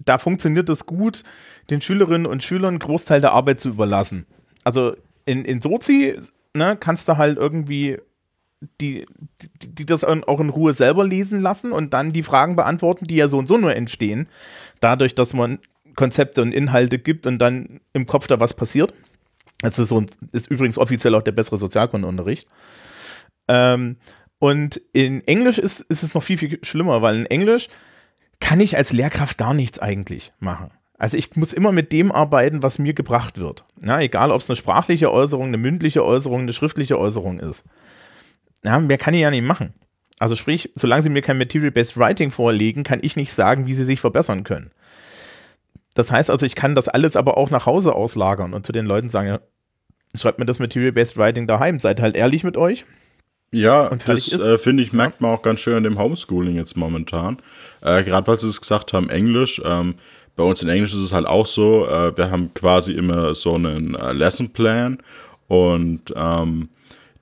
da 0.09 0.19
funktioniert 0.19 0.69
es 0.69 0.87
gut, 0.87 1.25
den 1.71 1.81
Schülerinnen 1.83 2.27
und 2.27 2.43
Schülern 2.43 2.79
Großteil 2.79 3.21
der 3.21 3.33
Arbeit 3.33 3.61
zu 3.61 3.69
überlassen. 3.69 4.27
Also 4.65 4.97
in, 5.27 5.45
in 5.45 5.61
Sozi 5.61 6.19
ne, 6.55 6.77
kannst 6.79 7.09
du 7.09 7.17
halt 7.17 7.37
irgendwie 7.37 7.99
die, 8.81 9.07
die, 9.63 9.75
die 9.75 9.87
das 9.87 10.05
auch 10.05 10.41
in 10.41 10.49
Ruhe 10.49 10.73
selber 10.73 11.05
lesen 11.05 11.41
lassen 11.41 11.73
und 11.73 11.95
dann 11.95 12.13
die 12.13 12.23
Fragen 12.23 12.57
beantworten, 12.57 13.07
die 13.07 13.17
ja 13.17 13.29
so 13.29 13.39
und 13.39 13.47
so 13.47 13.57
nur 13.57 13.77
entstehen, 13.77 14.29
dadurch, 14.81 15.15
dass 15.15 15.33
man 15.33 15.61
Konzepte 15.95 16.43
und 16.43 16.53
Inhalte 16.53 16.99
gibt 16.99 17.27
und 17.27 17.39
dann 17.39 17.81
im 17.93 18.07
Kopf 18.07 18.27
da 18.27 18.41
was 18.41 18.55
passiert. 18.55 18.95
Das 19.61 19.79
ist, 19.79 19.89
so, 19.89 20.05
ist 20.33 20.51
übrigens 20.51 20.79
offiziell 20.79 21.15
auch 21.15 21.23
der 21.23 21.33
bessere 21.33 21.57
Sozialkundeunterricht. 21.57 22.49
Ähm, 23.49 23.97
und 24.39 24.81
in 24.93 25.27
Englisch 25.27 25.59
ist, 25.59 25.81
ist 25.81 26.05
es 26.05 26.15
noch 26.15 26.23
viel, 26.23 26.39
viel 26.39 26.59
schlimmer, 26.63 27.03
weil 27.03 27.17
in 27.17 27.27
Englisch 27.27 27.69
kann 28.41 28.61
ich 28.61 28.77
als 28.77 28.93
Lehrkraft 28.93 29.39
gar 29.39 29.55
nichts 29.55 29.79
eigentlich 29.79 30.33
machen. 30.39 30.71
Also 30.99 31.17
ich 31.17 31.37
muss 31.37 31.53
immer 31.53 31.71
mit 31.71 31.93
dem 31.93 32.11
arbeiten, 32.11 32.63
was 32.63 32.79
mir 32.79 32.93
gebracht 32.93 33.39
wird. 33.39 33.63
Ja, 33.83 34.01
egal, 34.01 34.33
ob 34.33 34.41
es 34.41 34.51
eine 34.51 34.57
sprachliche 34.57 35.13
Äußerung, 35.13 35.47
eine 35.47 35.57
mündliche 35.57 36.05
Äußerung, 36.05 36.43
eine 36.43 36.53
schriftliche 36.53 36.99
Äußerung 36.99 37.39
ist. 37.39 37.65
Ja, 38.65 38.81
mehr 38.81 38.99
kann 38.99 39.15
ich 39.15 39.21
ja 39.21 39.31
nicht 39.31 39.45
machen. 39.45 39.75
Also 40.19 40.35
sprich, 40.35 40.73
solange 40.75 41.03
sie 41.03 41.11
mir 41.11 41.23
kein 41.23 41.39
Material-Based 41.39 41.97
Writing 41.97 42.33
vorlegen, 42.33 42.83
kann 42.83 42.99
ich 43.03 43.15
nicht 43.15 43.33
sagen, 43.33 43.67
wie 43.67 43.75
sie 43.75 43.85
sich 43.85 44.01
verbessern 44.01 44.43
können. 44.43 44.73
Das 45.95 46.11
heißt 46.11 46.31
also, 46.31 46.45
ich 46.45 46.57
kann 46.57 46.75
das 46.75 46.89
alles 46.89 47.15
aber 47.17 47.37
auch 47.37 47.51
nach 47.51 47.67
Hause 47.67 47.95
auslagern 47.95 48.53
und 48.53 48.67
zu 48.67 48.73
den 48.73 48.87
Leuten 48.87 49.11
sagen, 49.11 49.29
ja, 49.29 49.41
schreibt 50.17 50.41
mir 50.41 50.47
das 50.47 50.59
Material-Based 50.59 51.17
Writing 51.17 51.47
daheim, 51.47 51.79
seid 51.79 52.01
halt 52.01 52.17
ehrlich 52.17 52.43
mit 52.43 52.57
euch. 52.57 52.87
Ja, 53.51 53.89
das 54.07 54.31
äh, 54.33 54.59
finde 54.59 54.83
ich, 54.83 54.93
merkt 54.93 55.21
man 55.23 55.31
auch 55.31 55.43
ganz 55.43 55.61
schön 55.61 55.77
an 55.77 55.83
dem 55.83 55.99
Homeschooling 55.99 56.57
jetzt 56.57 56.77
momentan. 56.77 57.39
Äh, 57.81 58.05
Gerade 58.05 58.27
weil 58.27 58.39
sie 58.39 58.49
es 58.49 58.61
gesagt 58.61 58.93
haben, 58.93 59.09
Englisch. 59.09 59.61
Ähm, 59.65 59.95
bei 60.37 60.45
uns 60.45 60.63
in 60.63 60.69
Englisch 60.69 60.93
ist 60.93 61.01
es 61.01 61.13
halt 61.13 61.27
auch 61.27 61.47
so, 61.47 61.87
äh, 61.87 62.17
wir 62.17 62.31
haben 62.31 62.53
quasi 62.53 62.93
immer 62.93 63.35
so 63.35 63.55
einen 63.55 63.95
äh, 63.95 64.13
Lessonplan 64.13 64.99
und 65.49 66.13
ähm, 66.15 66.69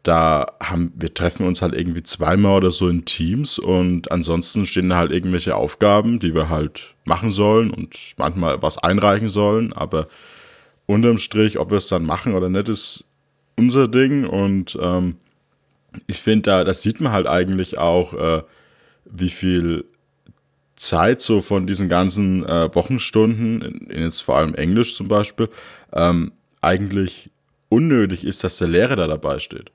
da 0.02 0.46
haben 0.60 0.92
wir 0.96 1.14
treffen 1.14 1.46
uns 1.46 1.62
halt 1.62 1.74
irgendwie 1.74 2.02
zweimal 2.02 2.58
oder 2.58 2.70
so 2.70 2.88
in 2.88 3.04
Teams 3.04 3.58
und 3.58 4.10
ansonsten 4.12 4.66
stehen 4.66 4.88
da 4.88 4.96
halt 4.96 5.12
irgendwelche 5.12 5.56
Aufgaben, 5.56 6.18
die 6.18 6.34
wir 6.34 6.48
halt 6.48 6.94
machen 7.04 7.30
sollen 7.30 7.70
und 7.70 7.96
manchmal 8.16 8.60
was 8.62 8.78
einreichen 8.78 9.28
sollen, 9.28 9.72
aber 9.72 10.08
unterm 10.86 11.18
Strich, 11.18 11.58
ob 11.58 11.70
wir 11.70 11.78
es 11.78 11.88
dann 11.88 12.04
machen 12.04 12.34
oder 12.34 12.48
nicht, 12.48 12.68
ist 12.68 13.06
unser 13.56 13.88
Ding 13.88 14.26
und 14.26 14.76
ähm, 14.80 15.16
ich 16.06 16.18
finde, 16.18 16.42
da, 16.42 16.64
das 16.64 16.82
sieht 16.82 17.00
man 17.00 17.12
halt 17.12 17.26
eigentlich 17.26 17.78
auch, 17.78 18.14
äh, 18.14 18.42
wie 19.04 19.30
viel 19.30 19.84
Zeit 20.74 21.20
so 21.20 21.40
von 21.40 21.66
diesen 21.66 21.88
ganzen 21.88 22.44
äh, 22.44 22.74
Wochenstunden, 22.74 23.62
in, 23.62 23.90
in 23.90 24.02
jetzt 24.02 24.20
vor 24.20 24.36
allem 24.36 24.54
Englisch 24.54 24.94
zum 24.94 25.08
Beispiel, 25.08 25.48
ähm, 25.92 26.32
eigentlich 26.60 27.30
unnötig 27.68 28.24
ist, 28.24 28.44
dass 28.44 28.58
der 28.58 28.68
Lehrer 28.68 28.96
da 28.96 29.06
dabei 29.06 29.38
steht. 29.38 29.70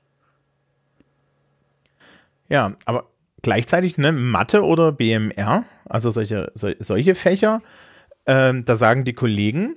Ja, 2.48 2.76
aber 2.84 3.06
gleichzeitig, 3.42 3.98
ne, 3.98 4.12
Mathe 4.12 4.62
oder 4.62 4.92
BMR, 4.92 5.64
also 5.88 6.10
solche, 6.10 6.52
sol- 6.54 6.76
solche 6.78 7.14
Fächer, 7.14 7.62
ähm, 8.26 8.64
da 8.64 8.76
sagen 8.76 9.04
die 9.04 9.14
Kollegen, 9.14 9.76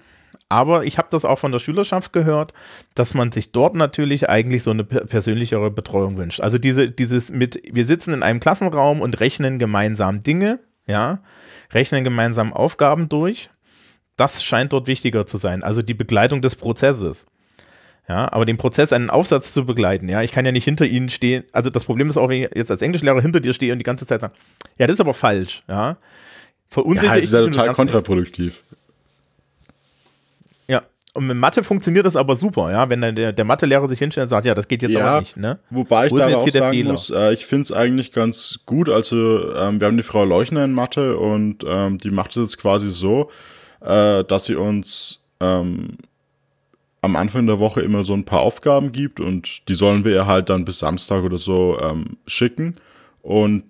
aber 0.55 0.85
ich 0.85 0.97
habe 0.97 1.09
das 1.11 1.25
auch 1.25 1.37
von 1.37 1.51
der 1.51 1.59
Schülerschaft 1.59 2.13
gehört, 2.13 2.53
dass 2.93 3.13
man 3.13 3.29
sich 3.33 3.51
dort 3.51 3.75
natürlich 3.75 4.29
eigentlich 4.29 4.63
so 4.63 4.71
eine 4.71 4.85
per- 4.85 5.05
persönlichere 5.05 5.69
Betreuung 5.69 6.15
wünscht. 6.15 6.39
Also 6.39 6.57
diese, 6.57 6.89
dieses 6.89 7.29
mit, 7.29 7.61
wir 7.69 7.85
sitzen 7.85 8.13
in 8.13 8.23
einem 8.23 8.39
Klassenraum 8.39 9.01
und 9.01 9.19
rechnen 9.19 9.59
gemeinsam 9.59 10.23
Dinge, 10.23 10.59
ja, 10.87 11.19
rechnen 11.73 12.05
gemeinsam 12.05 12.53
Aufgaben 12.53 13.09
durch. 13.09 13.49
Das 14.15 14.45
scheint 14.45 14.71
dort 14.71 14.87
wichtiger 14.87 15.25
zu 15.25 15.35
sein. 15.35 15.61
Also 15.61 15.81
die 15.81 15.93
Begleitung 15.93 16.41
des 16.41 16.55
Prozesses. 16.55 17.25
Ja, 18.07 18.31
aber 18.31 18.45
den 18.45 18.55
Prozess, 18.55 18.93
einen 18.93 19.09
Aufsatz 19.09 19.51
zu 19.51 19.65
begleiten, 19.65 20.07
ja, 20.07 20.21
ich 20.21 20.31
kann 20.31 20.45
ja 20.45 20.53
nicht 20.53 20.63
hinter 20.63 20.85
Ihnen 20.85 21.09
stehen. 21.09 21.43
Also 21.51 21.69
das 21.69 21.83
Problem 21.83 22.07
ist 22.07 22.15
auch, 22.15 22.29
wenn 22.29 22.43
ich 22.43 22.49
jetzt 22.55 22.71
als 22.71 22.81
Englischlehrer 22.81 23.19
hinter 23.19 23.41
dir 23.41 23.51
stehe 23.51 23.73
und 23.73 23.79
die 23.79 23.83
ganze 23.83 24.05
Zeit 24.05 24.21
sage, 24.21 24.33
ja, 24.77 24.87
das 24.87 24.93
ist 24.93 25.01
aber 25.01 25.15
falsch, 25.15 25.63
ja. 25.67 25.97
Verunsichere 26.69 27.13
Ja, 27.13 27.17
ist 27.17 27.33
ja 27.33 27.41
total 27.41 27.73
kontraproduktiv. 27.73 28.63
Und 31.15 31.27
mit 31.27 31.37
Mathe 31.37 31.63
funktioniert 31.63 32.05
das 32.05 32.17
aber 32.17 32.35
super, 32.35 32.71
ja. 32.71 32.89
Wenn 32.89 32.99
dann 32.99 33.15
der, 33.15 33.31
der 33.31 33.45
Mathelehrer 33.45 33.87
sich 33.87 33.99
hinstellt 33.99 34.25
und 34.25 34.29
sagt, 34.29 34.45
ja, 34.45 34.53
das 34.53 34.67
geht 34.67 34.83
jetzt 34.83 34.91
Ja. 34.91 35.05
aber 35.05 35.19
nicht, 35.21 35.37
ne? 35.37 35.59
Wobei 35.69 36.07
ich 36.07 36.11
Wo 36.11 36.17
da 36.17 36.27
jetzt 36.27 36.41
auch 36.41 36.49
sagen 36.49 36.71
Fehler? 36.77 36.91
muss, 36.91 37.09
äh, 37.09 37.33
ich 37.33 37.45
finde 37.45 37.63
es 37.63 37.71
eigentlich 37.71 38.11
ganz 38.11 38.59
gut. 38.65 38.89
Also, 38.89 39.55
ähm, 39.55 39.79
wir 39.79 39.87
haben 39.87 39.95
die 39.95 40.03
Frau 40.03 40.25
Leuchner 40.25 40.65
in 40.65 40.73
Mathe 40.73 41.17
und 41.17 41.63
ähm, 41.65 41.97
die 41.99 42.09
macht 42.09 42.31
es 42.31 42.35
jetzt 42.35 42.57
quasi 42.57 42.89
so, 42.89 43.31
äh, 43.79 44.25
dass 44.25 44.43
sie 44.43 44.55
uns 44.55 45.21
ähm, 45.39 45.97
am 47.01 47.15
Anfang 47.15 47.47
der 47.47 47.59
Woche 47.59 47.79
immer 47.79 48.03
so 48.03 48.13
ein 48.13 48.25
paar 48.25 48.41
Aufgaben 48.41 48.91
gibt 48.91 49.21
und 49.21 49.69
die 49.69 49.75
sollen 49.75 50.03
wir 50.03 50.11
ihr 50.11 50.25
halt 50.27 50.49
dann 50.49 50.65
bis 50.65 50.79
Samstag 50.79 51.23
oder 51.23 51.37
so 51.37 51.77
ähm, 51.81 52.17
schicken. 52.27 52.75
Und 53.21 53.63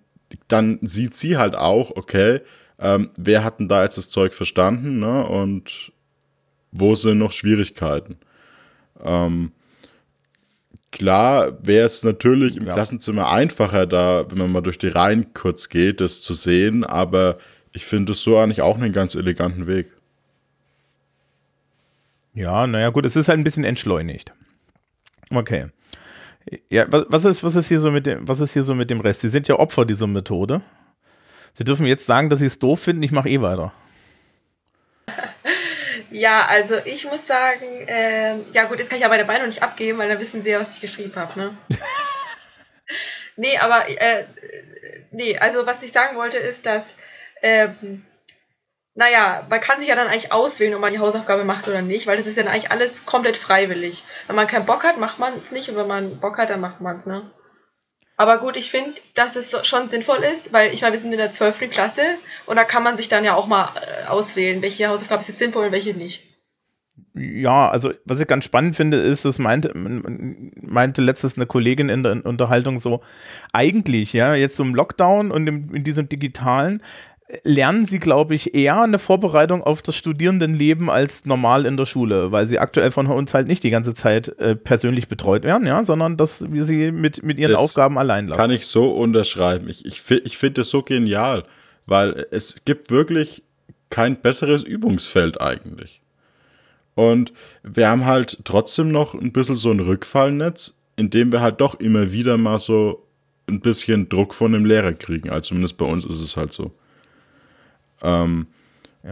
dann 0.48 0.80
sieht 0.82 1.14
sie 1.14 1.38
halt 1.38 1.56
auch, 1.56 1.92
okay, 1.96 2.40
ähm, 2.80 3.12
wer 3.18 3.44
hat 3.44 3.60
denn 3.60 3.68
da 3.70 3.84
jetzt 3.84 4.00
das 4.00 4.10
Zeug 4.10 4.34
verstanden, 4.34 5.00
ne? 5.00 5.26
Und 5.28 5.92
wo 6.78 6.96
sind 6.96 7.18
noch 7.20 7.32
Schwierigkeiten? 7.32 8.18
Ähm, 9.04 9.52
klar 10.92 11.58
wäre 11.66 11.86
es 11.86 12.04
natürlich 12.04 12.58
im 12.58 12.66
Ja. 12.68 12.74
Klassenzimmer 12.74 13.30
einfacher, 13.32 13.86
da, 13.86 14.26
wenn 14.30 14.38
man 14.38 14.52
mal 14.52 14.62
durch 14.62 14.78
die 14.78 14.88
Reihen 14.88 15.34
kurz 15.34 15.70
geht, 15.70 16.02
das 16.02 16.22
zu 16.22 16.34
sehen, 16.34 16.84
aber 16.84 17.38
ich 17.74 17.86
finde 17.86 18.14
es 18.14 18.22
so 18.22 18.38
eigentlich 18.38 18.62
auch 18.62 18.78
einen 18.78 18.94
ganz 18.94 19.16
eleganten 19.16 19.68
Weg. 19.68 19.88
Ja, 22.34 22.68
naja, 22.68 22.90
gut, 22.90 23.06
es 23.06 23.16
ist 23.16 23.28
halt 23.28 23.40
ein 23.40 23.44
bisschen 23.44 23.64
entschleunigt. 23.64 24.34
Okay. 25.30 25.68
Ja, 26.70 26.92
wa- 26.92 27.06
was 27.10 27.26
ist, 27.26 27.44
was 27.44 27.56
ist 27.56 27.70
hier 27.70 27.80
so 27.80 27.92
mit 27.92 28.06
dem, 28.06 28.28
was 28.28 28.40
ist 28.40 28.54
hier 28.54 28.64
so 28.64 28.76
mit 28.76 28.90
dem 28.90 29.00
Rest? 29.00 29.22
Sie 29.22 29.30
sind 29.30 29.48
ja 29.48 29.56
Opfer 29.58 29.86
dieser 29.86 30.08
Methode. 30.08 30.62
Sie 31.54 31.64
dürfen 31.64 31.86
jetzt 31.86 32.06
sagen, 32.06 32.30
dass 32.30 32.40
Sie 32.40 32.46
es 32.46 32.60
doof 32.60 32.82
finden, 32.82 33.04
ich 33.04 33.12
mache 33.12 33.30
eh 33.30 33.42
weiter. 33.42 33.74
Ja, 36.18 36.46
also 36.46 36.78
ich 36.86 37.04
muss 37.04 37.28
sagen, 37.28 37.66
ähm, 37.88 38.46
ja 38.54 38.64
gut, 38.64 38.80
jetzt 38.80 38.90
kann 38.90 39.00
ich 39.00 39.04
aber 39.04 39.18
dabei 39.18 39.38
noch 39.38 39.48
nicht 39.48 39.62
abgeben, 39.62 39.98
weil 39.98 40.08
dann 40.08 40.20
wissen 40.20 40.44
sie 40.44 40.52
ja, 40.52 40.62
was 40.62 40.76
ich 40.76 40.80
geschrieben 40.80 41.14
habe, 41.18 41.38
ne? 41.38 41.58
nee, 43.36 43.58
aber, 43.58 43.90
äh, 43.90 44.26
nee, 45.12 45.38
also 45.38 45.66
was 45.66 45.84
ich 45.84 45.92
sagen 45.92 46.16
wollte 46.16 46.38
ist, 46.38 46.66
dass, 46.66 46.96
ähm, 47.42 48.06
naja, 48.94 49.46
man 49.50 49.60
kann 49.60 49.82
sich 49.82 49.90
ja 49.90 49.96
dann 49.96 50.08
eigentlich 50.08 50.32
auswählen, 50.32 50.76
ob 50.76 50.80
man 50.80 50.94
die 50.94 51.00
Hausaufgabe 51.00 51.44
macht 51.44 51.68
oder 51.68 51.82
nicht, 51.82 52.08
weil 52.08 52.16
das 52.16 52.28
ist 52.28 52.38
ja 52.38 52.44
dann 52.44 52.54
eigentlich 52.54 52.72
alles 52.72 53.06
komplett 53.06 53.36
freiwillig. 53.36 54.06
Wenn 54.28 54.38
man 54.38 54.48
keinen 54.48 54.66
Bock 54.66 54.86
hat, 54.86 54.98
macht 54.98 55.20
man 55.20 55.40
es 55.40 55.52
nicht 55.52 55.68
und 55.68 55.76
wenn 55.76 55.88
man 55.88 56.22
Bock 56.22 56.38
hat, 56.38 56.50
dann 56.50 56.62
macht 56.62 56.80
man 56.80 56.96
es, 56.96 57.06
ne? 57.06 57.30
Aber 58.18 58.38
gut, 58.38 58.56
ich 58.56 58.72
finde, 58.72 58.94
dass 59.14 59.36
es 59.36 59.56
schon 59.68 59.90
sinnvoll 59.90 60.24
ist, 60.24 60.54
weil 60.54 60.74
ich 60.74 60.82
meine, 60.82 60.94
wir 60.94 61.00
sind 61.00 61.12
in 61.12 61.18
der 61.18 61.32
12. 61.32 61.70
Klasse 61.70 62.02
und 62.46 62.56
da 62.56 62.64
kann 62.64 62.84
man 62.84 62.96
sich 62.96 63.10
dann 63.10 63.26
ja 63.26 63.36
auch 63.36 63.48
mal 63.48 63.74
äh, 63.76 64.08
auswählen, 64.08 64.62
welche 64.62 64.88
Hausaufgabe 64.88 65.22
ist 65.22 65.28
jetzt 65.28 65.40
sinnvoll 65.40 65.66
und 65.66 65.72
welche 65.74 65.94
nicht. 65.94 66.24
Ja, 67.14 67.70
also 67.70 67.94
was 68.06 68.20
ich 68.20 68.28
ganz 68.28 68.46
spannend 68.46 68.76
finde, 68.76 68.98
ist, 68.98 69.26
das 69.26 69.40
meinte, 69.40 69.72
meinte 69.74 71.02
letztes 71.02 71.38
eine 71.38 71.46
Kollegin 71.46 71.90
in 71.90 72.04
der 72.04 72.26
Unterhaltung 72.26 72.78
so, 72.78 73.02
eigentlich, 73.54 74.14
ja, 74.14 74.36
jetzt 74.36 74.56
so 74.56 74.64
im 74.64 74.76
Lockdown 74.76 75.32
und 75.32 75.48
im, 75.48 75.74
in 75.74 75.84
diesem 75.84 76.10
digitalen, 76.10 76.82
lernen 77.44 77.86
sie, 77.86 78.00
glaube 78.00 78.36
ich, 78.36 78.54
eher 78.54 78.82
eine 78.82 79.00
Vorbereitung 79.00 79.64
auf 79.64 79.82
das 79.82 79.96
Studierendenleben 79.96 80.90
als 80.90 81.26
normal 81.26 81.66
in 81.66 81.76
der 81.76 81.86
Schule, 81.86 82.32
weil 82.32 82.46
sie 82.46 82.60
aktuell 82.60 82.92
von 82.92 83.08
uns 83.08 83.34
halt 83.34 83.48
nicht 83.48 83.64
die 83.64 83.72
ganze 83.72 83.96
Zeit 83.96 84.38
äh, 84.40 84.56
persönlich 84.56 85.08
betreut 85.08 85.44
werden, 85.44 85.66
ja, 85.66 85.84
sondern 85.84 86.18
dass 86.18 86.52
wir 86.52 86.66
sie 86.66 86.92
mit, 86.92 87.24
mit 87.24 87.40
ihren 87.40 87.54
Das 87.54 87.62
Aufgaben 87.62 87.98
allein 87.98 88.28
lassen. 88.28 88.38
Kann 88.38 88.52
ich 88.52 88.68
so 88.68 88.92
unterschreiben. 88.92 89.70
Ich, 89.70 89.86
ich, 89.86 90.04
ich 90.24 90.38
finde 90.38 90.62
das 90.62 90.70
so 90.70 90.84
genial, 90.84 91.46
weil 91.88 92.28
es 92.30 92.64
gibt 92.64 92.92
wirklich 92.92 93.44
kein 93.90 94.18
besseres 94.18 94.62
Übungsfeld 94.62 95.42
eigentlich. 95.42 96.02
Und 96.94 97.34
wir 97.64 97.90
haben 97.90 98.06
halt 98.06 98.40
trotzdem 98.44 98.92
noch 98.92 99.16
ein 99.16 99.32
bisschen 99.32 99.56
so 99.56 99.72
ein 99.72 99.80
Rückfallnetz, 99.80 100.78
in 100.96 101.10
dem 101.10 101.32
wir 101.32 101.42
halt 101.42 101.60
doch 101.60 101.80
immer 101.80 102.12
wieder 102.12 102.38
mal 102.38 102.60
so 102.60 103.06
ein 103.48 103.62
bisschen 103.62 104.10
Druck 104.10 104.34
von 104.34 104.54
dem 104.54 104.66
Lehrer 104.66 104.94
kriegen. 104.94 105.30
Also 105.30 105.50
zumindest 105.50 105.78
bei 105.78 105.86
uns 105.86 106.06
ist 106.06 106.22
es 106.22 106.38
halt 106.38 106.54
so. 106.54 106.72
Ähm, 108.06 108.48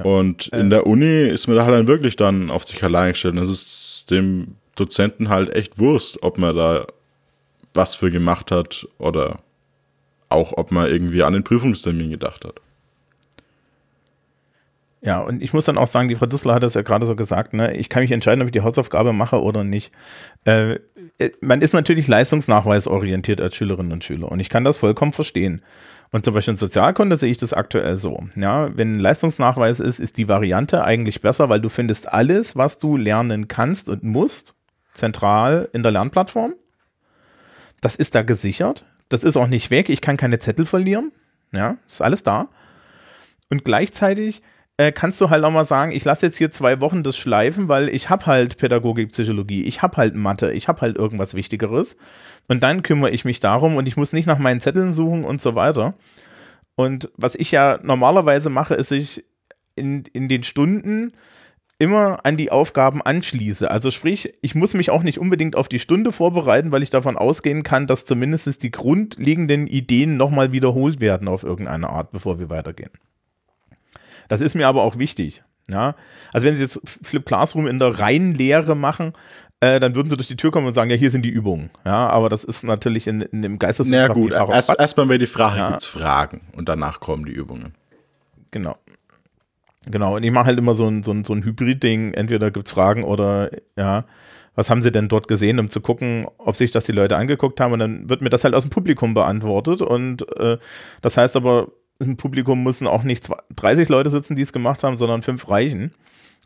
Und 0.03 0.47
in 0.47 0.69
der 0.69 0.87
Uni 0.87 1.27
ist 1.27 1.47
man 1.47 1.55
da 1.55 1.65
halt 1.65 1.75
dann 1.75 1.87
wirklich 1.87 2.15
dann 2.15 2.49
auf 2.49 2.63
sich 2.63 2.83
allein 2.83 3.11
gestellt. 3.11 3.33
Und 3.33 3.39
das 3.39 3.49
ist 3.49 4.07
dem 4.09 4.55
Dozenten 4.75 5.29
halt 5.29 5.55
echt 5.55 5.79
Wurst, 5.79 6.23
ob 6.23 6.37
man 6.37 6.55
da 6.55 6.87
was 7.73 7.95
für 7.95 8.11
gemacht 8.11 8.51
hat 8.51 8.87
oder 8.97 9.39
auch, 10.29 10.53
ob 10.57 10.71
man 10.71 10.87
irgendwie 10.87 11.23
an 11.23 11.33
den 11.33 11.43
Prüfungstermin 11.43 12.09
gedacht 12.09 12.45
hat. 12.45 12.59
Ja, 15.01 15.19
und 15.19 15.43
ich 15.43 15.53
muss 15.53 15.65
dann 15.65 15.77
auch 15.77 15.87
sagen, 15.87 16.07
die 16.07 16.15
Frau 16.15 16.27
Düssler 16.27 16.55
hat 16.55 16.63
das 16.63 16.75
ja 16.75 16.81
gerade 16.81 17.05
so 17.05 17.15
gesagt, 17.15 17.53
ne? 17.53 17.75
ich 17.75 17.89
kann 17.89 18.03
mich 18.03 18.11
entscheiden, 18.11 18.41
ob 18.41 18.47
ich 18.47 18.53
die 18.53 18.61
Hausaufgabe 18.61 19.11
mache 19.11 19.41
oder 19.41 19.65
nicht. 19.65 19.91
Äh, 20.45 20.79
äh, 21.17 21.31
man 21.41 21.61
ist 21.61 21.73
natürlich 21.73 22.07
leistungsnachweisorientiert 22.07 23.41
als 23.41 23.55
Schülerinnen 23.55 23.91
und 23.91 24.05
Schüler 24.05 24.31
und 24.31 24.39
ich 24.39 24.49
kann 24.49 24.63
das 24.63 24.77
vollkommen 24.77 25.11
verstehen. 25.11 25.61
Und 26.13 26.23
zum 26.23 26.35
Beispiel 26.35 26.51
in 26.51 26.57
Sozialkunde 26.57 27.17
sehe 27.17 27.31
ich 27.31 27.39
das 27.39 27.53
aktuell 27.53 27.97
so. 27.97 28.27
Ja, 28.35 28.69
wenn 28.77 28.93
ein 28.93 28.99
Leistungsnachweis 28.99 29.79
ist, 29.79 29.99
ist 29.99 30.17
die 30.17 30.27
Variante 30.27 30.83
eigentlich 30.83 31.21
besser, 31.21 31.49
weil 31.49 31.59
du 31.59 31.69
findest 31.69 32.07
alles, 32.13 32.55
was 32.55 32.77
du 32.77 32.97
lernen 32.97 33.47
kannst 33.47 33.89
und 33.89 34.03
musst, 34.03 34.53
zentral 34.93 35.69
in 35.73 35.81
der 35.81 35.91
Lernplattform. 35.91 36.53
Das 37.81 37.95
ist 37.95 38.13
da 38.13 38.21
gesichert. 38.21 38.85
Das 39.09 39.23
ist 39.23 39.37
auch 39.37 39.47
nicht 39.47 39.71
weg. 39.71 39.89
Ich 39.89 40.01
kann 40.01 40.15
keine 40.15 40.37
Zettel 40.37 40.67
verlieren. 40.67 41.11
Ja, 41.51 41.77
ist 41.87 42.03
alles 42.03 42.21
da. 42.21 42.49
Und 43.49 43.65
gleichzeitig 43.65 44.43
äh, 44.77 44.91
kannst 44.91 45.21
du 45.21 45.29
halt 45.29 45.43
auch 45.43 45.51
mal 45.51 45.63
sagen, 45.63 45.91
ich 45.91 46.03
lasse 46.03 46.25
jetzt 46.25 46.37
hier 46.37 46.51
zwei 46.51 46.81
Wochen 46.81 47.03
das 47.03 47.17
schleifen, 47.17 47.67
weil 47.67 47.89
ich 47.89 48.09
habe 48.09 48.25
halt 48.25 48.57
Pädagogik, 48.57 49.09
Psychologie, 49.09 49.63
ich 49.63 49.81
habe 49.81 49.97
halt 49.97 50.15
Mathe, 50.15 50.51
ich 50.51 50.67
habe 50.67 50.81
halt 50.81 50.97
irgendwas 50.97 51.35
Wichtigeres. 51.35 51.95
Und 52.47 52.63
dann 52.63 52.83
kümmere 52.83 53.11
ich 53.11 53.25
mich 53.25 53.39
darum 53.39 53.75
und 53.75 53.87
ich 53.87 53.97
muss 53.97 54.13
nicht 54.13 54.25
nach 54.25 54.39
meinen 54.39 54.61
Zetteln 54.61 54.93
suchen 54.93 55.25
und 55.25 55.41
so 55.41 55.55
weiter. 55.55 55.93
Und 56.75 57.11
was 57.15 57.35
ich 57.35 57.51
ja 57.51 57.79
normalerweise 57.83 58.49
mache, 58.49 58.73
ist, 58.73 58.91
ich 58.91 59.23
in, 59.75 60.03
in 60.13 60.27
den 60.27 60.43
Stunden 60.43 61.11
immer 61.79 62.19
an 62.23 62.37
die 62.37 62.51
Aufgaben 62.51 63.01
anschließe. 63.01 63.69
Also 63.69 63.91
sprich, 63.91 64.33
ich 64.41 64.55
muss 64.55 64.73
mich 64.73 64.89
auch 64.89 65.03
nicht 65.03 65.19
unbedingt 65.19 65.55
auf 65.55 65.67
die 65.67 65.79
Stunde 65.79 66.11
vorbereiten, 66.11 66.71
weil 66.71 66.83
ich 66.83 66.89
davon 66.89 67.17
ausgehen 67.17 67.63
kann, 67.63 67.87
dass 67.87 68.05
zumindest 68.05 68.63
die 68.63 68.71
grundlegenden 68.71 69.67
Ideen 69.67 70.15
nochmal 70.15 70.51
wiederholt 70.51 71.01
werden 71.01 71.27
auf 71.27 71.43
irgendeine 71.43 71.89
Art, 71.89 72.11
bevor 72.11 72.39
wir 72.39 72.49
weitergehen. 72.49 72.91
Das 74.33 74.41
ist 74.41 74.55
mir 74.55 74.67
aber 74.67 74.81
auch 74.81 74.97
wichtig. 74.97 75.43
Ja? 75.69 75.95
Also 76.33 76.47
wenn 76.47 76.55
Sie 76.55 76.61
jetzt 76.63 76.81
Flip 77.03 77.23
Classroom 77.23 77.67
in 77.67 77.77
der 77.77 77.99
reinen 77.99 78.33
Lehre 78.33 78.75
machen, 78.75 79.13
äh, 79.59 79.79
dann 79.79 79.93
würden 79.93 80.09
Sie 80.09 80.17
durch 80.17 80.27
die 80.27 80.35
Tür 80.35 80.49
kommen 80.51 80.65
und 80.65 80.73
sagen, 80.73 80.89
ja, 80.89 80.95
hier 80.97 81.11
sind 81.11 81.21
die 81.23 81.29
Übungen. 81.29 81.69
Ja, 81.85 82.07
aber 82.09 82.29
das 82.29 82.43
ist 82.43 82.63
natürlich 82.63 83.05
in, 83.07 83.21
in 83.21 83.43
dem 83.43 83.53
Na 83.53 83.57
Geisteswissenschaften 83.59 84.21
gut, 84.23 84.31
erst, 84.31 84.71
erstmal 84.77 85.07
wäre 85.07 85.19
die 85.19 85.27
Frage, 85.27 85.59
Ja. 85.59 85.69
gibt's 85.69 85.85
Fragen? 85.85 86.41
Und 86.57 86.67
danach 86.67 86.99
kommen 86.99 87.25
die 87.25 87.31
Übungen. 87.31 87.75
Genau. 88.51 88.75
Genau, 89.85 90.15
und 90.15 90.23
ich 90.23 90.31
mache 90.31 90.45
halt 90.47 90.57
immer 90.57 90.75
so 90.75 90.87
ein, 90.87 91.03
so 91.03 91.11
ein, 91.11 91.23
so 91.25 91.33
ein 91.33 91.43
Hybrid-Ding. 91.43 92.13
Entweder 92.13 92.51
gibt 92.51 92.67
es 92.67 92.73
Fragen 92.73 93.03
oder, 93.03 93.51
ja, 93.77 94.05
was 94.55 94.69
haben 94.69 94.81
sie 94.81 94.91
denn 94.91 95.09
dort 95.09 95.27
gesehen, 95.27 95.59
um 95.59 95.69
zu 95.69 95.81
gucken, 95.81 96.27
ob 96.37 96.55
sich 96.55 96.71
das 96.71 96.85
die 96.85 96.91
Leute 96.91 97.17
angeguckt 97.17 97.59
haben. 97.59 97.73
Und 97.73 97.79
dann 97.79 98.09
wird 98.09 98.21
mir 98.21 98.29
das 98.29 98.43
halt 98.43 98.55
aus 98.55 98.63
dem 98.63 98.69
Publikum 98.69 99.13
beantwortet. 99.13 99.81
Und 99.81 100.25
äh, 100.39 100.57
das 101.01 101.17
heißt 101.17 101.35
aber, 101.35 101.69
im 101.99 102.17
Publikum 102.17 102.63
müssen 102.63 102.87
auch 102.87 103.03
nicht 103.03 103.23
zwei- 103.23 103.41
30 103.55 103.89
Leute 103.89 104.09
sitzen, 104.09 104.35
die 104.35 104.41
es 104.41 104.53
gemacht 104.53 104.83
haben, 104.83 104.97
sondern 104.97 105.21
fünf 105.21 105.49
reichen. 105.49 105.93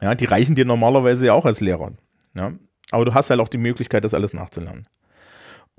Ja, 0.01 0.13
die 0.15 0.25
reichen 0.25 0.55
dir 0.55 0.65
normalerweise 0.65 1.25
ja 1.25 1.33
auch 1.33 1.45
als 1.45 1.59
Lehrer. 1.61 1.91
Ja, 2.35 2.51
aber 2.91 3.05
du 3.05 3.13
hast 3.13 3.29
halt 3.29 3.39
auch 3.39 3.47
die 3.49 3.57
Möglichkeit, 3.57 4.03
das 4.03 4.13
alles 4.13 4.33
nachzulernen. 4.33 4.87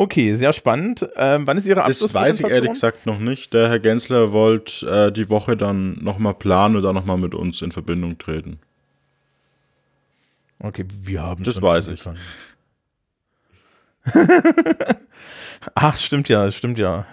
Okay, 0.01 0.35
sehr 0.37 0.53
spannend. 0.53 1.09
Ähm, 1.17 1.47
wann 1.47 1.59
ist 1.59 1.67
Ihre 1.67 1.81
Das 1.81 1.87
weiß 1.87 1.97
ich 1.97 2.03
Abschlusspräsentation? 2.05 2.53
ehrlich 2.53 2.73
gesagt 2.73 3.07
noch 3.07 3.19
nicht. 3.19 3.53
Der 3.53 3.69
Herr 3.69 3.81
Gensler 3.81 4.33
wollte 4.33 4.87
äh, 5.09 5.13
die 5.13 5.29
Woche 5.29 5.57
dann 5.57 5.99
nochmal 6.03 6.35
planen 6.35 6.77
oder 6.77 6.93
nochmal 6.93 7.19
mit 7.19 7.35
uns 7.35 7.63
in 7.63 7.73
Verbindung 7.73 8.17
treten. 8.19 8.61
Okay, 10.61 10.85
wir 11.03 11.23
haben 11.23 11.43
Das 11.45 11.61
weiß 11.63 11.89
ich. 11.89 12.05
Ach, 15.75 15.97
stimmt 15.97 16.29
ja, 16.29 16.51
stimmt 16.51 16.79
ja. 16.79 17.07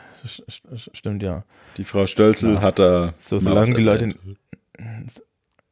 Stimmt 0.93 1.23
ja. 1.23 1.43
Die 1.77 1.83
Frau 1.83 2.07
Stölzel 2.07 2.55
Ja. 2.55 2.61
hat 2.61 2.79
da. 2.79 3.13
So, 3.17 3.37
solange 3.39 3.73
die 3.73 3.83
Leute, 3.83 4.15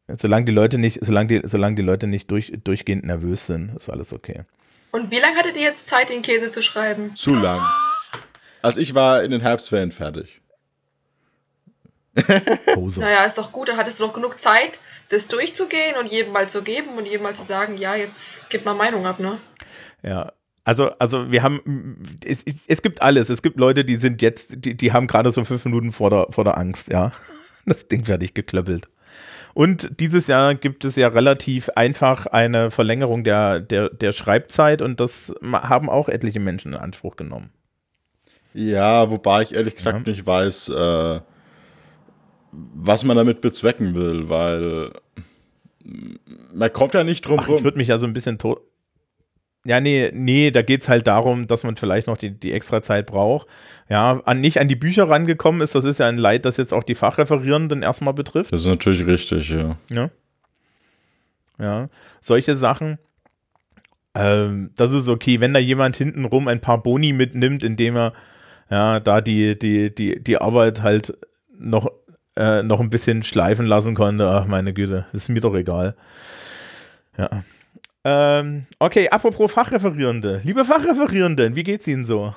solange 0.07 0.45
die 0.45 0.51
Leute 0.51 0.77
nicht, 0.77 0.99
solange 1.03 1.27
die, 1.27 1.41
solange 1.47 1.75
die 1.75 1.81
Leute 1.81 2.07
nicht 2.07 2.29
durch, 2.31 2.51
durchgehend 2.63 3.03
nervös 3.05 3.45
sind, 3.47 3.75
ist 3.75 3.89
alles 3.89 4.13
okay. 4.13 4.43
Und 4.91 5.09
wie 5.11 5.19
lange 5.19 5.37
hattet 5.37 5.55
ihr 5.55 5.63
jetzt 5.63 5.87
Zeit, 5.87 6.09
den 6.09 6.21
Käse 6.21 6.51
zu 6.51 6.61
schreiben? 6.61 7.15
Zu 7.15 7.33
lang. 7.33 7.61
Also 8.61 8.79
ich 8.79 8.93
war 8.93 9.23
in 9.23 9.31
den 9.31 9.41
Herbstferien 9.41 9.91
fertig. 9.91 10.41
Hose. 12.75 13.01
Naja, 13.01 13.25
ist 13.25 13.37
doch 13.37 13.51
gut, 13.51 13.69
dann 13.69 13.77
hattest 13.77 13.99
du 13.99 14.05
doch 14.05 14.13
genug 14.13 14.39
Zeit, 14.39 14.71
das 15.09 15.27
durchzugehen 15.27 15.95
und 15.99 16.11
jedem 16.11 16.31
mal 16.31 16.47
zu 16.49 16.61
geben 16.61 16.97
und 16.97 17.05
jedem 17.05 17.23
mal 17.23 17.35
zu 17.35 17.41
sagen, 17.41 17.77
ja, 17.77 17.95
jetzt 17.95 18.49
gib 18.49 18.65
mal 18.65 18.75
Meinung 18.75 19.05
ab, 19.07 19.19
ne? 19.19 19.39
Ja. 20.03 20.31
Also, 20.65 20.91
also 20.99 21.29
wir 21.31 21.43
haben, 21.43 21.97
es, 22.25 22.45
es 22.67 22.81
gibt 22.81 23.01
alles. 23.01 23.29
Es 23.29 23.41
gibt 23.41 23.57
Leute, 23.59 23.83
die 23.83 23.97
sind 23.97 24.21
jetzt, 24.21 24.63
die, 24.65 24.75
die 24.77 24.93
haben 24.93 25.07
gerade 25.07 25.31
so 25.31 25.43
fünf 25.43 25.65
Minuten 25.65 25.91
vor 25.91 26.09
der, 26.09 26.27
vor 26.29 26.43
der 26.43 26.57
Angst, 26.57 26.91
ja. 26.91 27.11
Das 27.65 27.87
Ding 27.87 28.03
fertig 28.03 28.33
geklöppelt. 28.33 28.89
Und 29.53 29.99
dieses 30.01 30.27
Jahr 30.27 30.53
gibt 30.55 30.83
es 30.83 30.95
ja 30.97 31.07
relativ 31.07 31.69
einfach 31.75 32.25
eine 32.27 32.71
Verlängerung 32.71 33.23
der, 33.23 33.59
der, 33.61 33.89
der 33.89 34.11
Schreibzeit 34.11 34.81
und 34.81 34.99
das 34.99 35.33
haben 35.41 35.89
auch 35.89 36.09
etliche 36.09 36.39
Menschen 36.41 36.73
in 36.73 36.79
Anspruch 36.79 37.15
genommen. 37.15 37.51
Ja, 38.53 39.09
wobei 39.11 39.43
ich 39.43 39.53
ehrlich 39.55 39.75
gesagt 39.75 40.05
Ja. 40.07 40.11
nicht 40.11 40.25
weiß, 40.25 40.69
äh, 40.69 41.21
was 42.51 43.03
man 43.03 43.15
damit 43.15 43.41
bezwecken 43.41 43.95
will, 43.95 44.27
weil 44.27 44.91
man 46.53 46.73
kommt 46.73 46.93
ja 46.95 47.03
nicht 47.03 47.21
drum 47.25 47.39
Ach, 47.39 47.43
ich 47.47 47.49
rum. 47.49 47.63
würde 47.63 47.77
mich 47.77 47.87
ja 47.87 47.97
so 47.99 48.07
ein 48.07 48.13
bisschen 48.13 48.37
tot. 48.37 48.61
Ja, 49.65 49.79
nee, 49.79 50.11
nee, 50.13 50.51
da 50.51 50.61
geht 50.61 50.81
es 50.81 50.89
halt 50.89 51.07
darum, 51.07 51.47
dass 51.47 51.63
man 51.63 51.77
vielleicht 51.77 52.07
noch 52.07 52.17
die, 52.17 52.31
die 52.31 52.51
extra 52.51 52.81
Zeit 52.81 53.05
braucht. 53.05 53.47
Ja, 53.87 54.21
an, 54.25 54.41
nicht 54.41 54.59
an 54.59 54.67
die 54.67 54.75
Bücher 54.75 55.07
rangekommen 55.07 55.61
ist, 55.61 55.73
das 55.73 55.85
ist 55.85 55.99
ja 55.99 56.07
ein 56.07 56.17
Leid, 56.17 56.43
das 56.43 56.57
jetzt 56.57 56.73
auch 56.73 56.83
die 56.83 56.95
Fachreferierenden 56.95 57.81
erstmal 57.81 58.13
betrifft. 58.13 58.51
Das 58.51 58.61
ist 58.61 58.67
natürlich 58.67 59.05
richtig, 59.05 59.49
ja. 59.49 59.77
Ja. 59.89 60.09
Ja, 61.59 61.89
solche 62.19 62.55
Sachen. 62.55 62.97
Ähm, 64.15 64.71
das 64.75 64.91
ist 64.91 65.07
okay, 65.07 65.39
wenn 65.39 65.53
da 65.53 65.59
jemand 65.59 65.95
hintenrum 65.95 66.47
ein 66.47 66.59
paar 66.59 66.83
Boni 66.83 67.13
mitnimmt, 67.13 67.63
indem 67.63 67.95
er 67.95 68.13
ja 68.69 68.99
da 68.99 69.21
die, 69.21 69.57
die, 69.57 69.93
die, 69.93 70.21
die 70.21 70.37
Arbeit 70.37 70.81
halt 70.81 71.17
noch, 71.57 71.89
äh, 72.35 72.63
noch 72.63 72.79
ein 72.79 72.89
bisschen 72.89 73.23
schleifen 73.23 73.65
lassen 73.65 73.95
konnte. 73.95 74.27
Ach, 74.29 74.45
meine 74.45 74.73
Güte, 74.73 75.05
ist 75.13 75.29
mir 75.29 75.41
doch 75.41 75.55
egal. 75.55 75.95
Ja. 77.17 77.29
Ähm, 78.05 78.63
okay, 78.79 79.09
apropos 79.09 79.51
Fachreferierende. 79.51 80.41
Liebe 80.43 80.65
Fachreferierenden, 80.65 81.55
wie 81.55 81.63
geht's 81.63 81.87
Ihnen 81.87 82.03
so? 82.05 82.35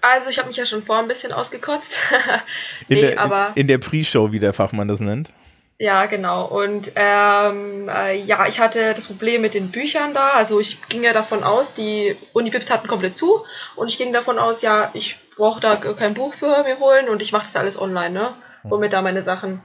Also, 0.00 0.28
ich 0.28 0.38
habe 0.38 0.48
mich 0.48 0.56
ja 0.56 0.66
schon 0.66 0.82
vor 0.82 0.98
ein 0.98 1.08
bisschen 1.08 1.32
ausgekotzt. 1.32 1.98
In 2.88 2.96
nee, 2.96 3.00
der, 3.02 3.18
aber. 3.18 3.52
in 3.54 3.68
der 3.68 3.78
Pre-Show, 3.78 4.32
wie 4.32 4.38
der 4.38 4.52
Fachmann 4.52 4.88
das 4.88 5.00
nennt. 5.00 5.30
Ja, 5.78 6.06
genau. 6.06 6.46
Und 6.46 6.92
ähm, 6.94 7.88
äh, 7.88 8.16
ja, 8.16 8.46
ich 8.46 8.60
hatte 8.60 8.94
das 8.94 9.06
Problem 9.06 9.42
mit 9.42 9.54
den 9.54 9.70
Büchern 9.70 10.14
da. 10.14 10.30
Also 10.30 10.60
ich 10.60 10.80
ging 10.88 11.02
ja 11.02 11.12
davon 11.12 11.42
aus, 11.42 11.74
die 11.74 12.16
Unipips 12.32 12.70
hatten 12.70 12.86
komplett 12.86 13.16
zu 13.16 13.44
und 13.74 13.88
ich 13.88 13.98
ging 13.98 14.12
davon 14.12 14.38
aus, 14.38 14.62
ja, 14.62 14.90
ich 14.94 15.16
brauche 15.36 15.60
da 15.60 15.74
kein 15.74 16.14
Buch 16.14 16.32
für 16.34 16.62
mir 16.62 16.78
holen 16.78 17.08
und 17.08 17.20
ich 17.22 17.32
mache 17.32 17.46
das 17.46 17.56
alles 17.56 17.80
online, 17.80 18.10
ne? 18.10 18.34
Hol 18.70 18.78
mir 18.78 18.88
da 18.88 19.02
meine 19.02 19.22
Sachen. 19.22 19.62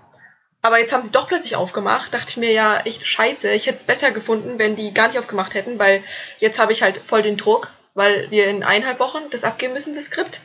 Aber 0.62 0.80
jetzt 0.80 0.92
haben 0.92 1.04
sie 1.04 1.12
doch 1.12 1.28
plötzlich 1.28 1.56
aufgemacht. 1.56 2.14
Dachte 2.14 2.30
ich 2.30 2.38
mir 2.38 2.52
ja, 2.52 2.82
echt 2.82 3.08
scheiße. 3.08 3.52
Ich 3.52 3.68
hätte 3.68 3.78
es 3.78 3.84
besser 3.84 4.12
gefunden, 4.12 4.60
wenn 4.60 4.76
die 4.76 4.94
gar 4.94 5.08
nicht 5.08 5.20
aufgemacht 5.20 5.54
hätten, 5.54 5.80
weil 5.80 6.04
jetzt 6.40 6.60
habe 6.60 6.74
ich 6.74 6.84
halt 6.84 6.98
voll 7.08 7.22
den 7.22 7.38
Druck, 7.38 7.72
weil 7.94 8.30
wir 8.30 8.48
in 8.48 8.64
eineinhalb 8.64 9.00
Wochen 9.00 9.30
das 9.32 9.44
abgeben 9.44 9.74
müssen, 9.74 9.96
das 9.96 10.06
Skript. 10.06 10.42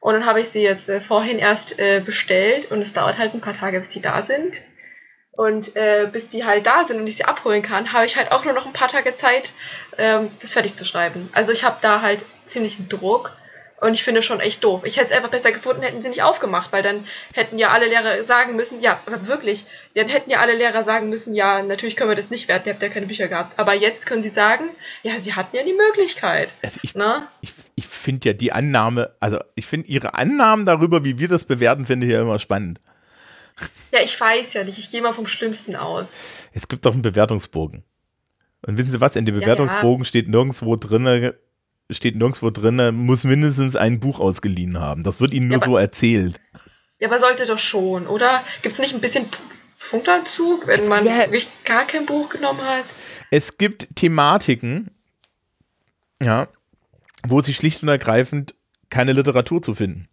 Und 0.00 0.14
dann 0.14 0.26
habe 0.26 0.40
ich 0.40 0.48
sie 0.48 0.62
jetzt 0.62 0.88
äh, 0.88 1.00
vorhin 1.00 1.38
erst 1.38 1.78
äh, 1.78 2.02
bestellt 2.04 2.70
und 2.70 2.82
es 2.82 2.92
dauert 2.92 3.16
halt 3.16 3.32
ein 3.32 3.40
paar 3.40 3.56
Tage, 3.56 3.78
bis 3.78 3.88
die 3.90 4.02
da 4.02 4.22
sind. 4.22 4.60
Und 5.32 5.74
äh, 5.76 6.08
bis 6.12 6.28
die 6.28 6.44
halt 6.44 6.66
da 6.66 6.84
sind 6.84 7.00
und 7.00 7.06
ich 7.06 7.16
sie 7.16 7.24
abholen 7.24 7.62
kann, 7.62 7.92
habe 7.92 8.04
ich 8.04 8.16
halt 8.16 8.30
auch 8.30 8.44
nur 8.44 8.52
noch 8.52 8.66
ein 8.66 8.72
paar 8.72 8.88
Tage 8.88 9.16
Zeit, 9.16 9.52
ähm, 9.98 10.30
das 10.40 10.52
fertig 10.52 10.74
zu 10.74 10.84
schreiben. 10.84 11.30
Also 11.32 11.52
ich 11.52 11.64
habe 11.64 11.78
da 11.80 12.02
halt 12.02 12.22
ziemlichen 12.46 12.88
Druck 12.88 13.36
und 13.80 13.94
ich 13.94 14.02
finde 14.04 14.20
es 14.20 14.24
schon 14.24 14.40
echt 14.40 14.62
doof. 14.64 14.82
Ich 14.84 14.96
hätte 14.96 15.10
es 15.10 15.16
einfach 15.16 15.30
besser 15.30 15.52
gefunden, 15.52 15.82
hätten 15.82 16.00
sie 16.00 16.08
nicht 16.08 16.22
aufgemacht, 16.22 16.72
weil 16.72 16.82
dann 16.82 17.06
hätten 17.34 17.58
ja 17.58 17.70
alle 17.70 17.86
Lehrer 17.86 18.22
sagen 18.24 18.56
müssen, 18.56 18.80
ja, 18.80 19.00
aber 19.06 19.26
wirklich, 19.26 19.66
dann 19.94 20.08
hätten 20.08 20.30
ja 20.30 20.38
alle 20.40 20.54
Lehrer 20.54 20.82
sagen 20.82 21.08
müssen, 21.08 21.34
ja, 21.34 21.62
natürlich 21.62 21.96
können 21.96 22.10
wir 22.10 22.16
das 22.16 22.30
nicht 22.30 22.48
werden, 22.48 22.62
ihr 22.66 22.72
habt 22.72 22.82
ja 22.82 22.88
keine 22.88 23.06
Bücher 23.06 23.28
gehabt. 23.28 23.58
Aber 23.58 23.74
jetzt 23.74 24.06
können 24.06 24.22
sie 24.22 24.28
sagen, 24.28 24.70
ja, 25.02 25.18
sie 25.18 25.34
hatten 25.34 25.56
ja 25.56 25.64
die 25.64 25.72
Möglichkeit. 25.74 26.52
Also 26.62 26.80
ich, 26.82 26.94
Ne? 26.94 27.26
ich, 27.40 27.52
ich 27.74 27.86
finde 27.86 28.28
ja 28.28 28.32
die 28.32 28.52
Annahme, 28.52 29.14
also 29.20 29.38
ich 29.56 29.66
finde 29.66 29.88
ihre 29.88 30.14
Annahmen 30.14 30.64
darüber, 30.64 31.04
wie 31.04 31.18
wir 31.18 31.28
das 31.28 31.44
bewerten, 31.44 31.84
finde 31.86 32.06
ich 32.06 32.12
ja 32.12 32.22
immer 32.22 32.38
spannend. 32.38 32.80
Ja, 33.92 34.00
ich 34.02 34.18
weiß 34.20 34.54
ja 34.54 34.64
nicht, 34.64 34.78
ich 34.78 34.90
gehe 34.90 35.02
mal 35.02 35.12
vom 35.12 35.26
Schlimmsten 35.26 35.76
aus. 35.76 36.10
Es 36.52 36.68
gibt 36.68 36.84
doch 36.86 36.92
einen 36.92 37.02
Bewertungsbogen. 37.02 37.84
Und 38.66 38.78
wissen 38.78 38.90
Sie 38.90 39.00
was? 39.00 39.14
In 39.14 39.26
dem 39.26 39.34
Ja, 39.34 39.40
Bewertungsbogen 39.42 40.04
steht 40.04 40.28
nirgendwo 40.28 40.74
drinne, 40.76 41.34
steht 41.90 42.16
nirgendwo 42.16 42.50
drinne, 42.50 42.92
muss 42.92 43.24
mindestens 43.24 43.76
ein 43.76 44.00
Buch 44.00 44.20
ausgeliehen 44.20 44.78
haben. 44.80 45.02
Das 45.02 45.20
wird 45.20 45.32
Ihnen 45.32 45.48
nur 45.48 45.58
Ja, 45.58 45.64
so 45.64 45.76
erzählt. 45.76 46.40
Ja, 46.98 47.08
aber 47.08 47.18
sollte 47.18 47.46
doch 47.46 47.58
schon, 47.58 48.06
oder? 48.06 48.42
Gibt 48.62 48.74
es 48.74 48.80
nicht 48.80 48.94
ein 48.94 49.00
bisschen 49.00 49.26
Punktabzug, 49.90 50.66
wenn 50.66 50.78
Es 50.78 50.88
man 50.88 51.04
wär- 51.04 51.26
wirklich 51.26 51.48
gar 51.64 51.86
kein 51.86 52.06
Buch 52.06 52.30
genommen 52.30 52.62
hat? 52.62 52.84
Es 53.30 53.58
gibt 53.58 53.94
Thematiken, 53.96 54.90
ja, 56.22 56.48
wo 57.26 57.40
Sie 57.40 57.52
schlicht 57.52 57.82
und 57.82 57.88
ergreifend 57.88 58.54
keine 58.90 59.12
Literatur 59.12 59.60
zu 59.60 59.74
finden. 59.74 60.08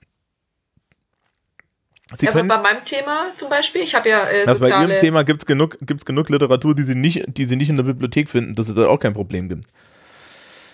Sie 2.15 2.25
ja, 2.25 2.33
können, 2.33 2.49
bei 2.49 2.57
meinem 2.57 2.83
Thema 2.83 3.31
zum 3.35 3.49
Beispiel, 3.49 3.83
ich 3.83 3.95
habe 3.95 4.09
ja 4.09 4.29
äh, 4.29 4.43
also 4.45 4.59
bei. 4.59 4.69
Ihrem 4.69 4.97
Thema 4.97 5.23
gibt 5.23 5.43
es 5.43 5.45
genug, 5.45 5.77
gibt's 5.81 6.03
genug 6.05 6.27
Literatur, 6.29 6.75
die 6.75 6.83
Sie, 6.83 6.95
nicht, 6.95 7.23
die 7.37 7.45
Sie 7.45 7.55
nicht 7.55 7.69
in 7.69 7.77
der 7.77 7.83
Bibliothek 7.83 8.27
finden, 8.27 8.55
dass 8.55 8.67
es 8.67 8.75
da 8.75 8.87
auch 8.87 8.99
kein 8.99 9.13
Problem 9.13 9.47
gibt. 9.47 9.65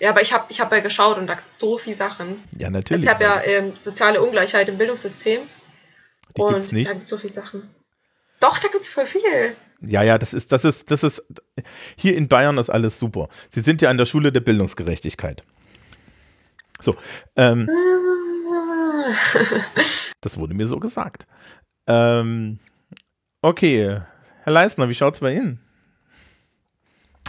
Ja, 0.00 0.10
aber 0.10 0.22
ich 0.22 0.32
habe 0.32 0.46
ich 0.48 0.60
hab 0.60 0.72
ja 0.72 0.80
geschaut 0.80 1.18
und 1.18 1.26
da 1.26 1.34
gibt 1.34 1.48
es 1.48 1.58
so 1.58 1.78
viele 1.78 1.96
Sachen. 1.96 2.42
Ja, 2.56 2.70
natürlich. 2.70 3.04
ich 3.04 3.10
habe 3.10 3.24
ja 3.24 3.42
ähm, 3.42 3.74
soziale 3.76 4.22
Ungleichheit 4.22 4.68
im 4.68 4.78
Bildungssystem 4.78 5.40
die 6.36 6.40
und 6.40 6.52
gibt's 6.52 6.72
nicht. 6.72 6.88
da 6.88 6.94
gibt 6.94 7.04
es 7.04 7.10
so 7.10 7.18
viele 7.18 7.32
Sachen. 7.32 7.68
Doch, 8.40 8.58
da 8.58 8.68
gibt 8.68 8.82
es 8.82 8.88
voll 8.88 9.06
viel. 9.06 9.56
Ja, 9.80 10.02
ja, 10.02 10.18
das 10.18 10.34
ist, 10.34 10.52
das 10.52 10.64
ist, 10.64 10.90
das 10.90 11.02
ist, 11.02 11.22
hier 11.96 12.16
in 12.16 12.28
Bayern 12.28 12.58
ist 12.58 12.70
alles 12.70 12.98
super. 12.98 13.28
Sie 13.50 13.60
sind 13.60 13.82
ja 13.82 13.90
an 13.90 13.98
der 13.98 14.06
Schule 14.06 14.32
der 14.32 14.40
Bildungsgerechtigkeit. 14.40 15.44
So, 16.80 16.96
ähm, 17.36 17.68
das 20.20 20.38
wurde 20.38 20.54
mir 20.54 20.66
so 20.66 20.78
gesagt. 20.78 21.26
Ähm, 21.86 22.58
okay, 23.42 24.02
Herr 24.42 24.52
Leisner, 24.52 24.88
wie 24.88 24.94
schaut's 24.94 25.20
bei 25.20 25.34
Ihnen? 25.34 25.60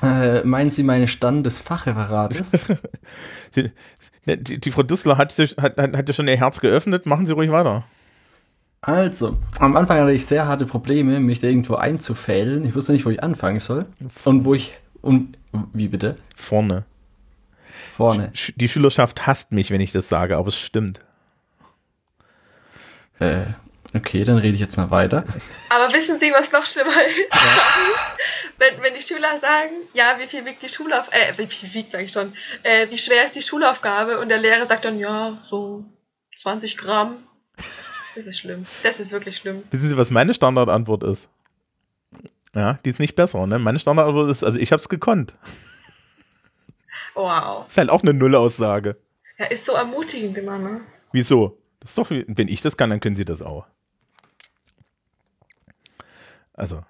Äh, 0.02 0.44
meinen 0.46 0.70
Sie 0.72 0.84
meinen 0.84 1.08
Stand 1.08 1.46
des 1.46 1.62
Fachreferates? 1.62 2.52
Sie, 3.52 3.72
ne, 4.26 4.38
die, 4.38 4.60
die 4.60 4.72
Frau 4.72 4.84
Düssler 4.84 5.18
hat, 5.18 5.32
sich, 5.32 5.56
hat, 5.62 5.78
hat, 5.78 5.96
hat 5.98 6.08
ja 6.08 6.14
schon 6.14 6.28
ihr 6.28 6.38
Herz 6.38 6.60
geöffnet. 6.62 7.06
Machen 7.06 7.26
Sie 7.26 7.34
ruhig 7.34 7.52
weiter. 7.52 7.84
Also, 8.82 9.38
am 9.60 9.76
Anfang 9.76 10.00
hatte 10.00 10.12
ich 10.14 10.26
sehr 10.26 10.48
harte 10.48 10.66
Probleme, 10.66 11.20
mich 11.20 11.42
da 11.42 11.48
irgendwo 11.48 11.76
einzufällen. 11.76 12.64
Ich 12.64 12.76
wusste 12.76 12.94
nicht, 12.94 13.06
wo 13.06 13.10
ich 13.10 13.22
anfangen 13.22 13.60
soll. 13.60 13.86
Und 14.24 14.46
wo 14.46 14.54
ich. 14.54 14.78
Und. 15.02 15.38
Wie 15.74 15.88
bitte? 15.90 16.16
Vorne. 16.34 16.86
Vorne. 17.96 18.32
Sch- 18.34 18.54
Die 18.56 18.70
Schülerschaft 18.70 19.28
hasst 19.28 19.52
mich, 19.52 19.70
wenn 19.72 19.82
ich 19.82 19.92
das 19.92 20.08
sage, 20.08 20.38
aber 20.38 20.48
es 20.48 20.58
stimmt. 20.58 21.02
Äh, 23.20 23.42
okay, 23.96 24.24
dann 24.24 24.38
rede 24.38 24.56
ich 24.56 24.60
jetzt 24.60 24.78
mal 24.78 24.92
weiter. 24.92 25.24
Aber 25.70 25.94
wissen 25.94 26.20
Sie, 26.20 26.32
was 26.32 26.52
noch 26.52 26.66
schlimmer 26.66 26.92
ist? 26.92 27.16
wenn, 28.58 28.82
wenn 28.82 28.94
die 28.94 29.02
Schüler 29.02 29.40
sagen, 29.40 29.72
ja, 29.94 30.18
wie 30.20 30.28
viel 30.28 30.46
wiegt 30.46 30.62
die 30.62 30.70
Schulaufgabe, 30.70 31.16
äh, 31.16 31.38
wie 31.38 31.48
viel 31.48 31.74
wiegt, 31.74 31.92
sag 31.92 32.02
ich 32.02 32.12
schon, 32.12 32.34
äh, 32.64 32.90
wie 32.90 32.98
schwer 32.98 33.26
ist 33.26 33.36
die 33.36 33.42
Schulaufgabe? 33.42 34.20
Und 34.20 34.30
der 34.30 34.38
Lehrer 34.38 34.66
sagt 34.66 34.86
dann, 34.86 35.00
ja, 35.00 35.38
so 35.50 35.86
20 36.42 36.78
Gramm. 36.78 37.18
Das 38.16 38.28
ist 38.28 38.40
schlimm. 38.40 38.66
Das 38.84 39.00
ist 39.00 39.12
wirklich 39.12 39.38
schlimm. 39.38 39.64
Wissen 39.72 39.90
Sie, 39.90 39.98
was 39.98 40.12
meine 40.12 40.34
Standardantwort 40.34 41.04
ist? 41.04 41.30
Ja, 42.56 42.80
die 42.84 42.90
ist 42.90 43.00
nicht 43.00 43.16
besser, 43.16 43.46
ne? 43.46 43.60
Meine 43.60 43.80
Standardantwort 43.80 44.30
ist, 44.30 44.44
also 44.44 44.60
ich 44.60 44.72
hab's 44.72 44.90
gekonnt. 44.90 45.34
Wow. 47.14 47.68
Ist 47.68 47.78
halt 47.78 47.90
auch 47.90 48.02
eine 48.02 48.14
Nullaussage. 48.14 48.96
Ja, 49.38 49.46
ist 49.46 49.66
so 49.66 49.74
ermutigend 49.74 50.38
immer, 50.38 50.58
ne? 50.58 50.82
Wieso? 51.12 51.58
Das 51.80 51.92
ist 51.92 51.98
doch, 51.98 52.10
wenn 52.10 52.48
ich 52.48 52.62
das 52.62 52.78
kann, 52.78 52.90
dann 52.90 53.00
können 53.00 53.16
Sie 53.16 53.26
das 53.26 53.42
auch. 53.42 53.66
Also. 56.60 56.82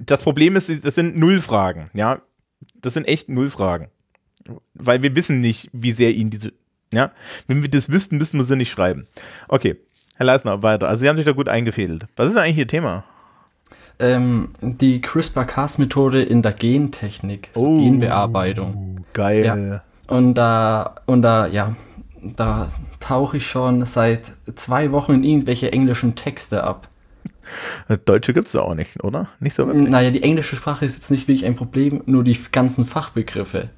Das 0.00 0.22
Problem 0.22 0.56
ist, 0.56 0.84
das 0.84 0.94
sind 0.96 1.16
Nullfragen, 1.16 1.90
ja. 1.94 2.20
Das 2.82 2.94
sind 2.94 3.04
echt 3.06 3.28
Nullfragen. 3.28 3.88
Weil 4.74 5.02
wir 5.02 5.14
wissen 5.14 5.40
nicht, 5.40 5.70
wie 5.72 5.92
sehr 5.92 6.12
Ihnen 6.14 6.30
diese, 6.30 6.52
ja. 6.92 7.12
Wenn 7.46 7.62
wir 7.62 7.70
das 7.70 7.90
wüssten, 7.90 8.18
müssten 8.18 8.38
wir 8.38 8.44
sie 8.44 8.56
nicht 8.56 8.70
schreiben. 8.70 9.06
Okay. 9.48 9.76
Herr 10.16 10.26
Leisner, 10.26 10.62
weiter. 10.62 10.88
Also 10.88 11.02
Sie 11.02 11.08
haben 11.08 11.16
sich 11.16 11.26
da 11.26 11.32
gut 11.32 11.48
eingefädelt. 11.48 12.06
Was 12.16 12.28
ist 12.30 12.36
eigentlich 12.36 12.58
Ihr 12.58 12.66
Thema? 12.66 13.04
ähm, 13.98 14.50
die 14.60 15.00
CRISPR-Cas-Methode 15.00 16.22
in 16.22 16.42
der 16.42 16.52
Gentechnik, 16.52 17.48
so 17.54 17.64
Oh. 17.64 17.78
Genbearbeitung. 17.78 19.04
Geil. 19.14 19.82
Und 20.08 20.34
da, 20.34 20.96
und 21.06 21.22
da, 21.22 21.46
ja, 21.46 21.74
da 22.22 22.70
tauche 23.00 23.38
ich 23.38 23.46
schon 23.46 23.84
seit 23.84 24.32
zwei 24.54 24.92
Wochen 24.92 25.14
in 25.14 25.24
irgendwelche 25.24 25.72
englischen 25.72 26.14
Texte 26.14 26.62
ab. 26.64 26.88
Deutsche 28.04 28.34
gibt 28.34 28.46
es 28.46 28.52
da 28.52 28.60
auch 28.60 28.74
nicht, 28.74 29.02
oder? 29.02 29.28
Nicht 29.40 29.54
so 29.54 29.66
wirklich? 29.66 29.88
Naja, 29.88 30.10
die 30.10 30.22
englische 30.22 30.56
Sprache 30.56 30.84
ist 30.84 30.96
jetzt 30.96 31.10
nicht 31.10 31.28
wirklich 31.28 31.46
ein 31.46 31.56
Problem, 31.56 32.02
nur 32.06 32.24
die 32.24 32.38
ganzen 32.52 32.84
Fachbegriffe. 32.84 33.70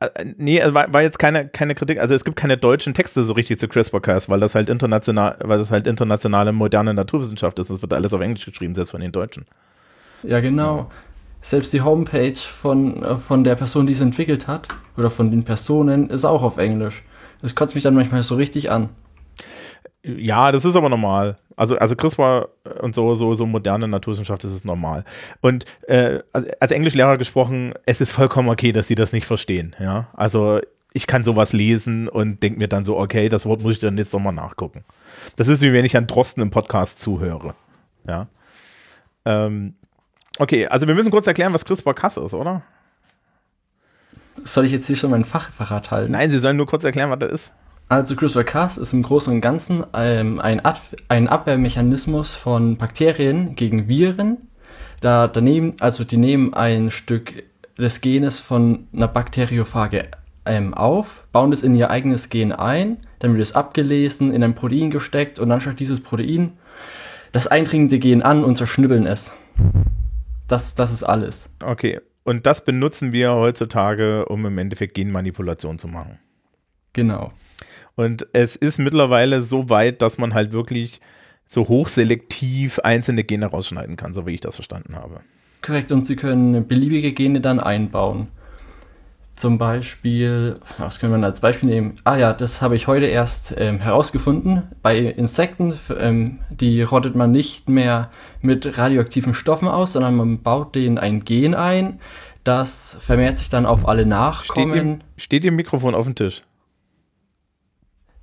Äh, 0.00 0.24
Nee, 0.36 0.60
also 0.60 0.74
war, 0.74 0.92
war 0.92 1.02
jetzt 1.02 1.18
keine, 1.18 1.48
keine 1.48 1.74
Kritik. 1.74 1.98
Also 1.98 2.14
es 2.14 2.24
gibt 2.24 2.36
keine 2.36 2.56
deutschen 2.56 2.94
Texte 2.94 3.24
so 3.24 3.32
richtig 3.32 3.58
zu 3.58 3.68
CRISPR-Cas, 3.68 4.28
weil 4.28 4.40
das 4.40 4.54
halt 4.54 4.68
international, 4.68 5.36
weil 5.42 5.58
das 5.58 5.70
halt 5.70 5.86
internationale 5.86 6.52
moderne 6.52 6.94
Naturwissenschaft 6.94 7.58
ist. 7.58 7.70
Das 7.70 7.82
wird 7.82 7.92
alles 7.92 8.12
auf 8.12 8.20
Englisch 8.20 8.44
geschrieben, 8.44 8.74
selbst 8.74 8.90
von 8.90 9.00
den 9.00 9.12
Deutschen. 9.12 9.44
Ja, 10.22 10.40
genau. 10.40 10.90
Selbst 11.40 11.72
die 11.72 11.80
Homepage 11.80 12.34
von, 12.36 13.02
äh, 13.02 13.16
von 13.16 13.44
der 13.44 13.54
Person, 13.54 13.86
die 13.86 13.92
es 13.92 14.00
entwickelt 14.00 14.46
hat, 14.46 14.68
oder 14.96 15.10
von 15.10 15.30
den 15.30 15.44
Personen, 15.44 16.10
ist 16.10 16.24
auch 16.24 16.42
auf 16.42 16.58
Englisch. 16.58 17.02
Das 17.42 17.54
kotzt 17.54 17.74
mich 17.74 17.84
dann 17.84 17.94
manchmal 17.94 18.22
so 18.22 18.34
richtig 18.34 18.70
an. 18.70 18.88
Ja, 20.06 20.52
das 20.52 20.64
ist 20.64 20.76
aber 20.76 20.88
normal. 20.88 21.36
Also, 21.56 21.76
also 21.78 21.96
CRISPR 21.96 22.48
und 22.80 22.94
so, 22.94 23.14
so, 23.16 23.34
so 23.34 23.44
moderne 23.44 23.88
Naturwissenschaft, 23.88 24.44
das 24.44 24.52
ist 24.52 24.64
normal. 24.64 25.04
Und 25.40 25.64
äh, 25.88 26.20
als, 26.32 26.46
als 26.60 26.70
Englischlehrer 26.70 27.18
gesprochen, 27.18 27.74
es 27.86 28.00
ist 28.00 28.12
vollkommen 28.12 28.48
okay, 28.48 28.70
dass 28.70 28.86
sie 28.86 28.94
das 28.94 29.12
nicht 29.12 29.26
verstehen. 29.26 29.74
Ja, 29.80 30.06
also 30.12 30.60
ich 30.92 31.08
kann 31.08 31.24
sowas 31.24 31.52
lesen 31.52 32.08
und 32.08 32.42
denke 32.42 32.58
mir 32.58 32.68
dann 32.68 32.84
so, 32.84 32.96
okay, 32.96 33.28
das 33.28 33.46
Wort 33.46 33.62
muss 33.62 33.72
ich 33.72 33.78
dann 33.80 33.98
jetzt 33.98 34.12
nochmal 34.12 34.32
nachgucken. 34.32 34.84
Das 35.34 35.48
ist 35.48 35.60
wie 35.60 35.72
wenn 35.72 35.84
ich 35.84 35.96
an 35.96 36.06
Drosten 36.06 36.42
im 36.42 36.50
Podcast 36.50 37.00
zuhöre. 37.00 37.54
Ja. 38.06 38.28
Ähm, 39.24 39.74
okay, 40.38 40.68
also 40.68 40.86
wir 40.86 40.94
müssen 40.94 41.10
kurz 41.10 41.26
erklären, 41.26 41.52
was 41.52 41.64
CRISPR-Cas 41.64 42.18
ist, 42.18 42.34
oder? 42.34 42.62
Soll 44.44 44.66
ich 44.66 44.72
jetzt 44.72 44.86
hier 44.86 44.96
schon 44.96 45.10
mein 45.10 45.24
Fachreferat 45.24 45.90
halten? 45.90 46.12
Nein, 46.12 46.30
Sie 46.30 46.38
sollen 46.38 46.56
nur 46.56 46.66
kurz 46.66 46.84
erklären, 46.84 47.10
was 47.10 47.18
das 47.18 47.32
ist. 47.32 47.54
Also 47.88 48.16
CRISPR-Cas 48.16 48.78
ist 48.78 48.92
im 48.92 49.02
Großen 49.02 49.32
und 49.32 49.40
Ganzen 49.40 49.84
ähm, 49.94 50.40
ein, 50.40 50.64
Ad 50.64 50.80
ein 51.08 51.28
Abwehrmechanismus 51.28 52.34
von 52.34 52.76
Bakterien 52.76 53.54
gegen 53.54 53.86
Viren. 53.86 54.48
Da 55.00 55.28
daneben, 55.28 55.74
also 55.78 56.02
die 56.02 56.16
nehmen 56.16 56.52
ein 56.52 56.90
Stück 56.90 57.44
des 57.78 58.00
Genes 58.00 58.40
von 58.40 58.88
einer 58.92 59.06
Bakteriophage 59.06 60.08
ähm, 60.46 60.74
auf, 60.74 61.26
bauen 61.30 61.52
es 61.52 61.62
in 61.62 61.74
ihr 61.74 61.90
eigenes 61.90 62.28
Gen 62.28 62.52
ein, 62.52 62.98
dann 63.18 63.34
wird 63.34 63.42
es 63.42 63.54
abgelesen, 63.54 64.32
in 64.32 64.42
ein 64.42 64.54
Protein 64.54 64.90
gesteckt 64.90 65.38
und 65.38 65.48
dann 65.48 65.60
schaut 65.60 65.78
dieses 65.78 66.00
Protein 66.00 66.52
das 67.32 67.46
eindringende 67.46 67.98
Gen 67.98 68.22
an 68.22 68.44
und 68.44 68.56
zerschnibbeln 68.56 69.06
es. 69.06 69.36
Das, 70.48 70.74
das 70.74 70.92
ist 70.92 71.02
alles. 71.02 71.54
Okay, 71.62 72.00
und 72.24 72.46
das 72.46 72.64
benutzen 72.64 73.12
wir 73.12 73.34
heutzutage, 73.34 74.26
um 74.26 74.46
im 74.46 74.58
Endeffekt 74.58 74.94
Genmanipulation 74.94 75.78
zu 75.78 75.86
machen. 75.88 76.18
Genau. 76.92 77.32
Und 77.96 78.26
es 78.32 78.56
ist 78.56 78.78
mittlerweile 78.78 79.42
so 79.42 79.68
weit, 79.70 80.02
dass 80.02 80.18
man 80.18 80.34
halt 80.34 80.52
wirklich 80.52 81.00
so 81.46 81.68
hochselektiv 81.68 82.78
einzelne 82.80 83.24
Gene 83.24 83.46
rausschneiden 83.46 83.96
kann, 83.96 84.12
so 84.12 84.26
wie 84.26 84.34
ich 84.34 84.40
das 84.40 84.56
verstanden 84.56 84.96
habe. 84.96 85.20
Korrekt, 85.62 85.90
und 85.92 86.06
Sie 86.06 86.16
können 86.16 86.66
beliebige 86.68 87.12
Gene 87.12 87.40
dann 87.40 87.58
einbauen. 87.58 88.28
Zum 89.32 89.58
Beispiel, 89.58 90.60
was 90.78 90.98
können 90.98 91.20
wir 91.20 91.26
als 91.26 91.40
Beispiel 91.40 91.68
nehmen? 91.68 91.94
Ah 92.04 92.16
ja, 92.16 92.32
das 92.32 92.62
habe 92.62 92.74
ich 92.74 92.86
heute 92.86 93.04
erst 93.06 93.54
ähm, 93.58 93.80
herausgefunden. 93.80 94.62
Bei 94.82 94.98
Insekten, 94.98 95.74
ähm, 95.98 96.38
die 96.48 96.80
rottet 96.82 97.14
man 97.14 97.32
nicht 97.32 97.68
mehr 97.68 98.10
mit 98.40 98.78
radioaktiven 98.78 99.34
Stoffen 99.34 99.68
aus, 99.68 99.92
sondern 99.92 100.16
man 100.16 100.42
baut 100.42 100.74
denen 100.74 100.96
ein 100.96 101.24
Gen 101.24 101.54
ein. 101.54 102.00
Das 102.44 102.96
vermehrt 103.00 103.38
sich 103.38 103.50
dann 103.50 103.66
auf 103.66 103.86
alle 103.86 104.02
Steht 104.02 104.08
Nachkommen. 104.08 104.74
ihr, 104.90 104.98
steht 105.22 105.44
ihr 105.44 105.52
Mikrofon 105.52 105.94
auf 105.94 106.06
dem 106.06 106.14
Tisch? 106.14 106.42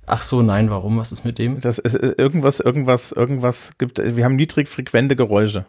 Ach 0.06 0.22
so, 0.22 0.42
nein, 0.42 0.70
warum? 0.70 0.98
Was 0.98 1.12
ist 1.12 1.24
mit 1.24 1.38
dem? 1.38 1.60
Das 1.60 1.78
ist 1.78 1.94
äh, 1.94 2.14
irgendwas, 2.18 2.60
irgendwas, 2.60 3.12
irgendwas 3.12 3.72
gibt. 3.78 3.98
Wir 3.98 4.24
haben 4.24 4.36
niedrig 4.36 4.68
frequente 4.68 5.16
Geräusche. 5.16 5.64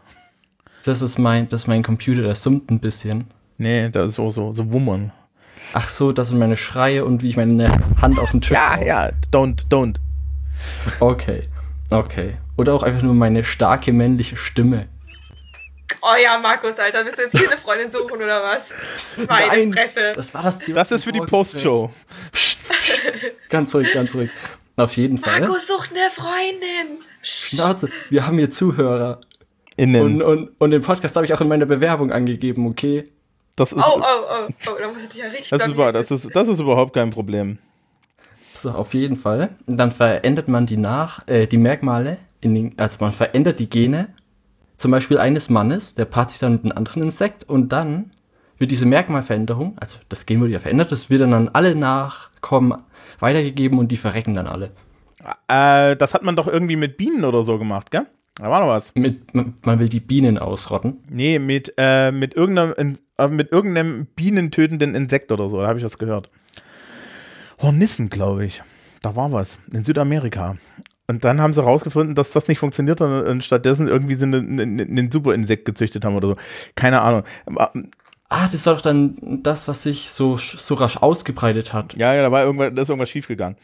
Das 0.84 1.02
ist 1.02 1.18
mein, 1.18 1.48
das 1.50 1.64
ist 1.64 1.68
mein 1.68 1.84
Computer, 1.84 2.22
der 2.22 2.36
summt 2.36 2.70
ein 2.70 2.80
bisschen. 2.80 3.26
Nee, 3.58 3.90
das 3.90 4.10
ist 4.10 4.16
so, 4.16 4.30
so, 4.30 4.52
so 4.52 4.72
Wummern. 4.72 5.12
Ach 5.74 5.90
so, 5.90 6.12
das 6.12 6.30
sind 6.30 6.38
meine 6.40 6.58
Schreie 6.58 7.04
und 7.06 7.22
wie 7.24 7.30
ich 7.30 7.38
meine 7.38 7.70
Hand 8.02 8.20
auf 8.20 8.32
den 8.32 8.42
Tisch 8.42 8.52
Ja, 8.52 8.76
hau. 8.78 8.84
ja, 8.84 9.10
don't, 9.32 9.68
don't. 9.70 9.96
Okay, 11.00 11.44
okay. 11.90 12.36
Oder 12.58 12.74
auch 12.74 12.84
einfach 12.84 13.02
nur 13.02 13.14
meine 13.14 13.44
starke 13.44 13.92
männliche 13.92 14.36
Stimme. 14.36 14.88
Oh 16.02 16.16
ja, 16.22 16.38
Markus, 16.38 16.78
Alter, 16.78 17.04
bist 17.04 17.18
du 17.18 17.24
jetzt 17.24 17.38
hier 17.38 17.50
eine 17.50 17.60
Freundin 17.60 17.92
suchen 17.92 18.18
oder 18.18 18.44
was? 18.44 18.72
Meine 19.28 19.74
Fresse. 19.74 20.12
das 20.16 20.34
war 20.34 20.44
das. 20.44 20.60
Das 20.60 20.92
ist 20.92 21.04
für 21.04 21.12
die 21.12 21.20
Postshow. 21.20 21.90
Ganz 23.50 23.74
ruhig, 23.74 23.94
ganz 23.94 24.14
ruhig. 24.16 24.32
Auf 24.76 24.98
jeden 24.98 25.18
Fall. 25.18 25.40
Markus 25.40 25.68
sucht 25.68 25.92
eine 25.92 26.10
Freundin. 26.10 27.04
Schnauze, 27.22 27.90
wir 28.10 28.28
haben 28.28 28.38
hier 28.38 28.52
Zuhörer. 28.52 29.22
Innen. 29.78 30.22
Und, 30.22 30.22
und, 30.22 30.50
und 30.58 30.72
den 30.72 30.82
Podcast 30.82 31.16
habe 31.16 31.26
ich 31.26 31.34
auch 31.34 31.42
in 31.42 31.48
meiner 31.48 31.66
Bewerbung 31.66 32.12
angegeben, 32.12 32.68
okay? 32.68 33.06
das 33.56 33.72
ist, 33.72 33.84
Oh, 33.84 34.00
oh, 34.00 34.02
oh, 34.02 34.48
oh, 34.68 34.76
da 34.80 34.92
muss 34.92 35.04
ich 35.04 35.10
dich 35.10 35.22
ja 35.22 35.28
richtig 35.28 35.50
das, 35.50 35.62
ist 35.62 35.72
über, 35.72 35.92
das, 35.92 36.12
ist, 36.12 36.36
das 36.36 36.48
ist 36.48 36.60
überhaupt 36.60 36.94
kein 36.94 37.10
Problem. 37.10 37.58
So, 38.54 38.72
auf 38.72 38.94
jeden 38.94 39.18
Fall. 39.18 39.50
Und 39.66 39.78
dann 39.78 39.92
verändert 39.92 40.48
man 40.48 40.66
die 40.66 40.78
nach, 40.78 41.28
äh, 41.28 41.48
die 41.48 41.58
Merkmale, 41.58 42.18
in 42.42 42.56
den, 42.56 42.74
also 42.78 42.98
man 43.00 43.12
verändert 43.12 43.60
die 43.60 43.70
Gene, 43.70 44.10
zum 44.78 44.92
Beispiel 44.92 45.18
eines 45.18 45.50
Mannes, 45.50 45.96
der 45.96 46.06
paart 46.06 46.30
sich 46.30 46.40
dann 46.40 46.54
mit 46.54 46.64
einem 46.64 46.78
anderen 46.78 47.04
Insekt 47.04 47.50
und 47.50 47.70
dann 47.70 48.12
wird 48.58 48.72
diese 48.72 48.86
Merkmalveränderung, 48.86 49.78
also 49.80 49.98
das 50.10 50.26
Gen 50.26 50.42
wurde 50.42 50.52
ja 50.54 50.60
verändert, 50.60 50.92
das 50.92 51.10
wird 51.10 51.22
dann 51.22 51.34
an 51.34 51.50
alle 51.54 51.76
Nachkommen 51.76 52.74
weitergegeben 53.20 53.80
und 53.80 53.92
die 53.92 53.98
verrecken 53.98 54.34
dann 54.34 54.48
alle. 54.48 54.72
Äh, 55.48 55.96
das 55.96 56.14
hat 56.14 56.24
man 56.24 56.36
doch 56.36 56.48
irgendwie 56.48 56.76
mit 56.76 56.98
Bienen 56.98 57.24
oder 57.24 57.44
so 57.44 57.58
gemacht, 57.58 57.92
gell? 57.92 58.06
Da 58.36 58.50
war 58.50 58.60
noch 58.60 58.68
was. 58.68 58.94
Mit, 58.96 59.34
man, 59.34 59.80
will 59.80 59.88
die 59.88 60.02
Bienen 60.02 60.38
ausrotten. 60.38 60.98
Nee, 61.10 61.40
mit, 61.40 61.74
äh, 61.78 62.12
mit, 62.12 62.34
irgendeinem, 62.36 62.74
In- 62.74 62.98
äh, 63.18 63.30
mit 63.30 63.52
irgendeinem 63.52 64.08
bienentötenden 64.08 64.94
Insekt 64.94 65.32
oder 65.32 65.50
so. 65.50 65.62
Da 65.62 65.68
habe 65.68 65.80
ich 65.80 65.86
was 65.86 65.98
gehört. 65.98 66.30
Hornissen, 67.62 68.10
glaube 68.10 68.46
ich. 68.46 68.62
Da 69.02 69.16
war 69.16 69.32
was. 69.32 69.60
In 69.72 69.86
Südamerika. 69.86 70.58
Und 71.08 71.24
dann 71.24 71.40
haben 71.40 71.54
sie 71.54 71.64
rausgefunden, 71.64 72.14
dass 72.16 72.32
das 72.32 72.48
nicht 72.50 72.60
funktioniert 72.60 73.00
hat 73.00 73.26
und 73.28 73.44
stattdessen 73.44 73.88
irgendwie 73.88 74.16
sie 74.16 74.26
einen, 74.26 74.60
einen, 74.60 74.82
einen 74.82 75.12
Superinsekt 75.12 75.64
gezüchtet 75.64 76.04
haben 76.04 76.16
oder 76.16 76.30
so. 76.30 76.36
Keine 76.76 77.02
Ahnung. 77.02 77.24
Ah, 78.30 78.48
das 78.52 78.66
war 78.66 78.74
doch 78.74 78.82
dann 78.82 79.16
das, 79.44 79.68
was 79.68 79.84
sich 79.84 80.10
so, 80.10 80.38
so 80.38 80.76
rasch 80.76 80.98
ausgebreitet 80.98 81.74
hat. 81.74 81.94
Ja, 81.96 82.14
ja, 82.14 82.24
da 82.24 82.32
war 82.32 82.44
irgendwas, 82.44 82.72
da 82.74 82.82
ist 82.82 82.90
irgendwas 82.90 83.10
schiefgegangen. 83.10 83.58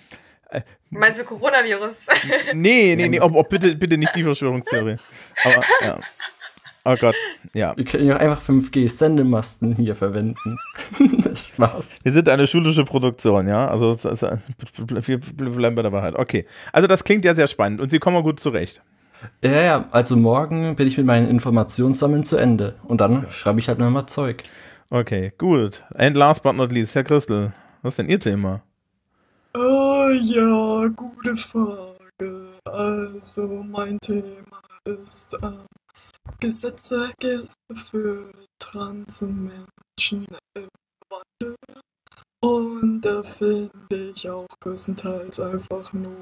Meinst 0.89 1.19
du 1.19 1.23
Coronavirus? 1.23 2.05
Nee, 2.53 2.95
nee, 2.95 3.07
nee, 3.07 3.19
oh, 3.21 3.31
oh, 3.33 3.43
bitte, 3.43 3.75
bitte 3.75 3.97
nicht 3.97 4.13
die 4.15 4.23
Verschwörungstheorie. 4.23 4.97
Aber, 5.43 5.63
ja. 5.81 5.99
Oh 6.83 6.95
Gott, 6.99 7.15
ja. 7.53 7.77
Wir 7.77 7.85
können 7.85 8.07
ja 8.07 8.15
auch 8.15 8.19
einfach 8.19 8.41
5G-Sendemasten 8.41 9.75
hier 9.75 9.95
verwenden. 9.95 10.57
Spaß. 11.53 11.93
Wir 12.01 12.11
sind 12.11 12.27
eine 12.27 12.47
schulische 12.47 12.83
Produktion, 12.83 13.47
ja. 13.47 13.67
Also 13.67 13.95
wir 14.03 15.19
bleiben 15.19 15.75
bei 15.75 15.83
der 15.83 15.91
Wahrheit. 15.91 16.15
Okay. 16.15 16.45
Also 16.73 16.87
das 16.87 17.03
klingt 17.03 17.23
ja 17.23 17.35
sehr 17.35 17.47
spannend 17.47 17.81
und 17.81 17.91
Sie 17.91 17.99
kommen 17.99 18.23
gut 18.23 18.39
zurecht. 18.39 18.81
Ja, 19.43 19.61
ja, 19.61 19.85
also 19.91 20.15
morgen 20.15 20.75
bin 20.75 20.87
ich 20.87 20.97
mit 20.97 21.05
meinen 21.05 21.29
Informationssammeln 21.29 22.25
zu 22.25 22.37
Ende. 22.37 22.75
Und 22.83 23.01
dann 23.01 23.29
schreibe 23.29 23.59
ich 23.59 23.67
halt 23.67 23.79
nochmal 23.79 24.07
Zeug. 24.07 24.43
Okay, 24.89 25.31
gut. 25.37 25.83
And 25.95 26.15
last 26.15 26.43
but 26.43 26.55
not 26.55 26.71
least, 26.71 26.95
Herr 26.95 27.03
Christel, 27.03 27.53
was 27.81 27.93
ist 27.93 27.99
denn 27.99 28.09
Ihr 28.09 28.19
Thema? 28.19 28.61
Ah 29.53 30.09
ja, 30.11 30.87
gute 30.87 31.37
Frage. 31.37 32.47
Also 32.65 33.63
mein 33.63 33.97
Thema 33.99 34.61
ist 34.85 35.37
ähm, 35.43 35.65
Gesetze 36.39 37.11
für 37.89 38.31
trans 38.59 39.21
Menschen 39.21 40.27
im 40.55 40.67
Wandel. 41.09 41.55
Und 42.43 43.01
da 43.01 43.21
finde 43.21 44.11
ich 44.15 44.27
auch 44.29 44.47
größtenteils 44.59 45.39
einfach 45.39 45.93
nur 45.93 46.21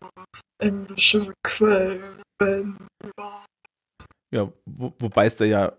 englische 0.59 1.33
Quellen, 1.43 2.21
wenn 2.39 2.77
überhaupt. 3.03 3.47
Ja, 4.31 4.51
wo, 4.65 4.93
wobei 4.99 5.25
es 5.25 5.37
da 5.37 5.45
ja 5.45 5.73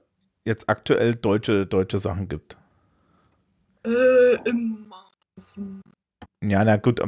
jetzt 0.46 0.68
aktuell 0.68 1.14
deutsche, 1.14 1.66
deutsche 1.66 1.98
Sachen 1.98 2.28
gibt. 2.28 2.56
Äh, 3.84 4.36
in 4.48 4.88
Maßen. 4.88 5.82
Ja, 6.42 6.64
na 6.64 6.76
gut. 6.76 7.00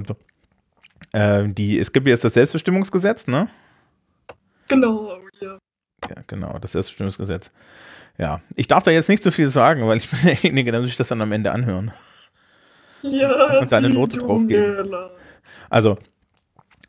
Äh, 1.13 1.49
die, 1.49 1.79
es 1.79 1.93
gibt 1.93 2.07
jetzt 2.07 2.25
das 2.25 2.35
Selbstbestimmungsgesetz, 2.35 3.27
ne? 3.27 3.49
Genau, 4.69 5.19
ja. 5.41 5.59
Ja, 6.09 6.23
genau, 6.27 6.59
das 6.59 6.73
Selbstbestimmungsgesetz. 6.73 7.51
Ja, 8.19 8.43
ich 8.57 8.69
darf 8.69 8.85
da 8.85 8.91
jetzt 8.91 9.09
nicht 9.09 9.23
so 9.23 9.31
viel 9.31 9.49
sagen, 9.49 9.87
weil 9.87 9.97
ich 9.97 10.11
bin 10.11 10.21
derjenige, 10.23 10.71
der 10.71 10.81
muss 10.81 10.91
sich 10.91 10.99
das 10.99 11.09
dann 11.09 11.23
am 11.23 11.33
Ende 11.33 11.53
anhören. 11.53 11.93
Ja, 13.11 13.59
Und 13.59 13.73
deine 13.73 13.89
sie 13.89 13.95
Note 13.95 14.25
mir 14.25 14.85
leid. 14.85 15.11
Also, 15.71 15.99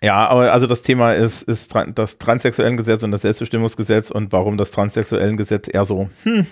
Ja, 0.02 0.28
aber 0.28 0.52
also 0.52 0.68
das 0.68 0.82
Thema 0.82 1.14
ist, 1.14 1.44
ist 1.44 1.74
das 1.96 2.18
Transsexuellengesetz 2.18 3.04
und 3.04 3.12
das 3.12 3.22
Selbstbestimmungsgesetz 3.22 4.12
und 4.12 4.32
warum 4.32 4.58
das 4.58 4.72
Transsexuellengesetz 4.72 5.70
eher 5.74 5.86
so, 5.86 6.10
hm, 6.24 6.46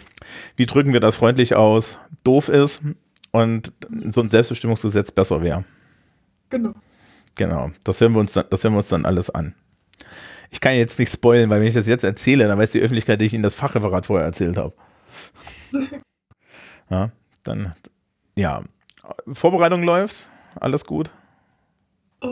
wie 0.55 0.66
drücken 0.66 0.93
wir 0.93 0.99
das 0.99 1.18
freundlich 1.18 1.55
aus, 1.55 1.99
doof 2.24 2.49
ist 2.49 2.82
und 3.32 3.74
so 4.09 4.22
ein 4.22 4.28
Selbstbestimmungsgesetz 4.30 5.12
besser 5.12 5.41
wäre. 5.43 5.64
Genau. 6.49 6.74
Genau, 7.36 7.72
das 7.84 8.01
hören 8.01 8.14
wir 8.14 8.20
uns 8.20 8.34
dann, 8.34 8.45
das 8.49 8.64
hören 8.64 8.74
wir 8.74 8.78
uns 8.80 8.89
dann 8.89 9.05
alles 9.05 9.30
an. 9.30 9.53
Ich 10.49 10.59
kann 10.59 10.76
jetzt 10.76 10.99
nicht 10.99 11.12
spoilen, 11.12 11.49
weil 11.49 11.62
wenn 11.62 11.68
ich 11.68 11.74
das 11.74 11.88
jetzt 11.88 12.03
erzähle, 12.03 12.47
dann 12.47 12.59
weiß 12.59 12.72
die 12.72 12.82
Öffentlichkeit, 12.82 13.22
dass 13.22 13.26
ich 13.26 13.34
Ihnen 13.34 13.43
das 13.43 13.55
Fachreferat 13.55 14.05
vorher 14.05 14.26
erzählt 14.26 14.57
habe. 14.57 14.74
Ja, 16.89 17.09
dann, 17.43 17.74
ja. 18.36 18.64
Vorbereitung 19.34 19.84
läuft, 19.84 20.30
alles 20.56 20.86
gut. 20.86 21.12
Äh, 22.22 22.28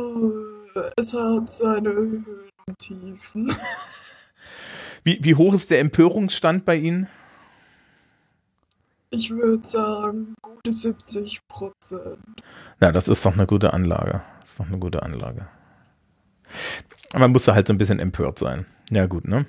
es 0.98 1.14
hat 1.14 1.50
seine 1.50 1.90
Höhen 1.90 2.26
und 2.68 2.80
Tiefen. 2.80 3.54
Wie, 5.04 5.18
wie 5.22 5.36
hoch 5.36 5.54
ist 5.54 5.72
der 5.72 5.80
Empörungsstand 5.80 6.66
bei 6.66 6.76
Ihnen? 6.76 7.08
Ich 9.12 9.32
würde 9.32 9.66
sagen, 9.66 10.36
gute 10.42 10.72
70 10.72 11.48
Prozent. 11.48 12.20
Ja, 12.82 12.92
das 12.92 13.08
ist 13.08 13.26
doch 13.26 13.34
eine 13.34 13.48
gute 13.48 13.74
Anlage. 13.74 14.22
Das 14.42 14.52
ist 14.52 14.60
doch 14.60 14.68
eine 14.68 14.78
gute 14.78 15.02
Anlage. 15.02 15.48
Man 17.14 17.32
muss 17.32 17.46
da 17.46 17.56
halt 17.56 17.68
so 17.68 17.74
ein 17.74 17.78
bisschen 17.78 18.00
empört 18.00 18.38
sein. 18.38 18.66
Ja, 18.92 19.08
gut, 19.08 19.28
ne? 19.28 19.46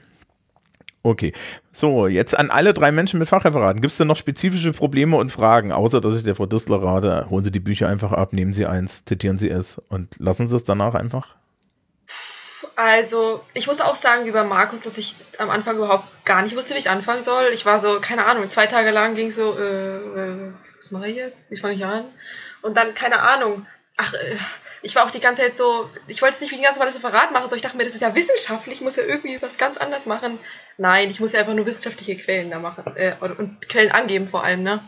Okay. 1.03 1.32
So, 1.72 2.07
jetzt 2.07 2.38
an 2.38 2.51
alle 2.51 2.74
drei 2.74 2.92
Menschen 2.92 3.18
mit 3.18 3.28
Fachreferaten. 3.28 3.80
Gibt 3.80 3.92
es 3.92 3.98
denn 3.98 4.09
noch 4.09 4.16
spezifische 4.16 4.72
Probleme 4.72 5.16
und 5.16 5.30
Fragen, 5.30 5.72
außer 5.72 6.01
dass 6.01 6.16
ich 6.16 6.24
der 6.24 6.34
Frau 6.34 6.46
Distler 6.46 6.82
rate, 6.82 7.26
holen 7.30 7.44
Sie 7.44 7.51
die 7.51 7.61
Bücher 7.61 7.88
einfach 7.88 8.12
ab, 8.12 8.32
nehmen 8.32 8.53
Sie 8.53 8.66
eins, 8.66 9.05
zitieren 9.05 9.38
Sie 9.38 9.48
es 9.48 9.80
und 9.88 10.14
lassen 10.18 10.46
Sie 10.46 10.57
es 10.57 10.64
danach 10.64 10.94
einfach? 10.94 11.36
Also, 12.76 13.42
ich 13.53 13.66
muss 13.66 13.80
auch 13.80 13.96
sagen, 13.96 14.24
wie 14.24 14.30
bei 14.30 14.44
Markus, 14.44 14.82
dass 14.82 14.96
ich 14.96 15.14
am 15.38 15.51
Anfang 15.51 15.76
überhaupt 15.76 16.05
gar 16.24 16.42
nicht 16.42 16.57
wusste, 16.57 16.74
wie 16.74 16.78
ich 16.78 16.88
anfangen 16.88 17.22
soll. 17.22 17.51
Ich 17.53 17.66
war 17.66 17.78
so, 17.78 18.01
keine 18.01 18.24
Ahnung, 18.24 18.48
zwei 18.48 18.66
Tage 18.66 18.90
lang 18.90 19.14
ging 19.14 19.32
so, 19.32 19.59
äh, 19.59 19.96
äh, 19.96 20.53
was 20.78 20.90
mache 20.90 21.09
ich 21.09 21.16
jetzt? 21.16 21.51
Wie 21.51 21.59
fange 21.59 21.74
ich 21.74 21.84
an? 21.84 22.07
Und 22.62 22.76
dann, 22.76 22.94
keine 22.94 23.20
Ahnung, 23.20 23.66
ach, 23.98 24.14
äh, 24.14 24.36
ich 24.82 24.94
war 24.94 25.05
auch 25.05 25.11
die 25.11 25.20
ganze 25.20 25.42
Zeit 25.42 25.57
so, 25.57 25.90
ich 26.07 26.22
wollte 26.22 26.36
es 26.36 26.40
nicht 26.40 26.53
wie 26.53 26.57
ein 26.57 26.62
ganz 26.62 26.78
normales 26.78 26.96
Referat 26.96 27.32
machen, 27.32 27.48
so 27.48 27.57
ich 27.57 27.62
dachte 27.62 27.76
mir, 27.76 27.84
das 27.84 27.94
ist 27.94 28.01
ja 28.01 28.14
wissenschaftlich, 28.14 28.76
ich 28.76 28.80
muss 28.80 28.96
ja 28.96 29.03
irgendwie 29.03 29.40
was 29.42 29.59
ganz 29.59 29.76
anderes 29.76 30.07
machen. 30.07 30.38
Nein, 30.79 31.11
ich 31.11 31.21
muss 31.21 31.33
ja 31.33 31.41
einfach 31.41 31.55
nur 31.55 31.66
wissenschaftliche 31.66 32.16
Quellen 32.16 32.51
da 32.51 32.59
machen 32.59 32.85
äh, 32.97 33.14
und, 33.21 33.68
Quellen 33.68 33.93
angeben 33.93 34.29
vor 34.29 34.45
allem, 34.45 34.62
ne? 34.62 34.81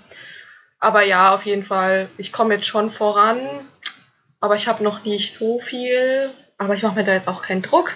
Aber 0.78 1.04
ja, 1.04 1.34
auf 1.34 1.44
jeden 1.46 1.64
Fall, 1.64 2.08
ich 2.18 2.32
komme 2.32 2.54
jetzt 2.54 2.66
schon 2.66 2.90
voran, 2.90 3.38
aber 4.40 4.56
ich 4.56 4.66
habe 4.66 4.82
noch 4.82 5.04
nicht 5.04 5.34
so 5.34 5.60
viel, 5.60 6.30
aber 6.58 6.74
ich 6.74 6.82
mache 6.82 6.96
mir 6.96 7.04
da 7.04 7.12
jetzt 7.12 7.28
auch 7.28 7.42
keinen 7.42 7.62
Druck. 7.62 7.94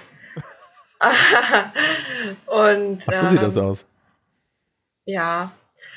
und 2.47 3.03
Ach, 3.07 3.13
so 3.13 3.27
sieht 3.27 3.39
ähm, 3.39 3.45
das 3.45 3.59
aus. 3.59 3.87
ja. 5.05 5.53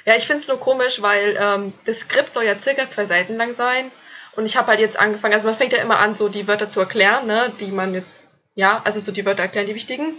Ja, 0.05 0.15
ich 0.15 0.25
finde 0.25 0.41
es 0.41 0.47
nur 0.47 0.59
komisch, 0.59 1.01
weil 1.03 1.37
ähm, 1.39 1.73
das 1.85 1.99
Skript 1.99 2.33
soll 2.33 2.45
ja 2.45 2.59
circa 2.59 2.89
zwei 2.89 3.05
Seiten 3.05 3.37
lang 3.37 3.53
sein. 3.53 3.91
Und 4.35 4.45
ich 4.45 4.57
habe 4.57 4.67
halt 4.67 4.79
jetzt 4.79 4.97
angefangen, 4.97 5.33
also 5.33 5.47
man 5.47 5.57
fängt 5.57 5.73
ja 5.73 5.81
immer 5.81 5.99
an, 5.99 6.15
so 6.15 6.29
die 6.29 6.47
Wörter 6.47 6.69
zu 6.69 6.79
erklären, 6.79 7.27
ne, 7.27 7.51
die 7.59 7.71
man 7.71 7.93
jetzt, 7.93 8.27
ja, 8.55 8.81
also 8.85 8.99
so 8.99 9.11
die 9.11 9.25
Wörter 9.25 9.43
erklären, 9.43 9.67
die 9.67 9.75
wichtigen. 9.75 10.17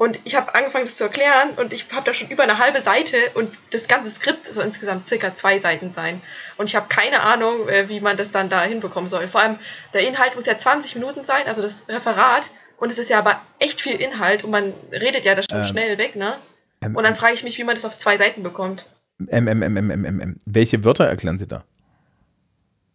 Und 0.00 0.18
ich 0.24 0.34
habe 0.34 0.54
angefangen, 0.54 0.86
das 0.86 0.96
zu 0.96 1.04
erklären 1.04 1.50
und 1.58 1.74
ich 1.74 1.92
habe 1.92 2.06
da 2.06 2.14
schon 2.14 2.30
über 2.30 2.42
eine 2.42 2.56
halbe 2.56 2.80
Seite 2.80 3.18
und 3.34 3.52
das 3.68 3.86
ganze 3.86 4.10
Skript 4.10 4.54
soll 4.54 4.64
insgesamt 4.64 5.06
circa 5.06 5.34
zwei 5.34 5.58
Seiten 5.58 5.92
sein. 5.92 6.22
Und 6.56 6.70
ich 6.70 6.74
habe 6.74 6.86
keine 6.88 7.20
Ahnung, 7.20 7.68
äh, 7.68 7.86
wie 7.90 8.00
man 8.00 8.16
das 8.16 8.30
dann 8.30 8.48
da 8.48 8.62
hinbekommen 8.62 9.10
soll. 9.10 9.28
Vor 9.28 9.42
allem, 9.42 9.58
der 9.92 10.08
Inhalt 10.08 10.36
muss 10.36 10.46
ja 10.46 10.56
20 10.56 10.94
Minuten 10.94 11.26
sein, 11.26 11.42
also 11.46 11.60
das 11.60 11.86
Referat. 11.86 12.44
Und 12.78 12.88
es 12.88 12.96
ist 12.96 13.10
ja 13.10 13.18
aber 13.18 13.42
echt 13.58 13.82
viel 13.82 14.00
Inhalt 14.00 14.42
und 14.42 14.52
man 14.52 14.72
redet 14.90 15.26
ja 15.26 15.34
das 15.34 15.44
schon 15.50 15.58
Ähm, 15.58 15.66
schnell 15.66 15.98
weg, 15.98 16.16
ne? 16.16 16.38
Ähm, 16.82 16.96
Und 16.96 17.04
dann 17.04 17.14
frage 17.14 17.34
ich 17.34 17.44
mich, 17.44 17.58
wie 17.58 17.64
man 17.64 17.74
das 17.74 17.84
auf 17.84 17.98
zwei 17.98 18.16
Seiten 18.16 18.42
bekommt. 18.42 18.86
M, 19.26 19.48
M, 19.48 19.60
M, 19.60 19.76
M, 19.76 19.90
M, 19.90 20.04
M, 20.06 20.20
M. 20.20 20.40
Welche 20.46 20.82
Wörter 20.82 21.04
erklären 21.08 21.38
Sie 21.38 21.46
da? 21.46 21.62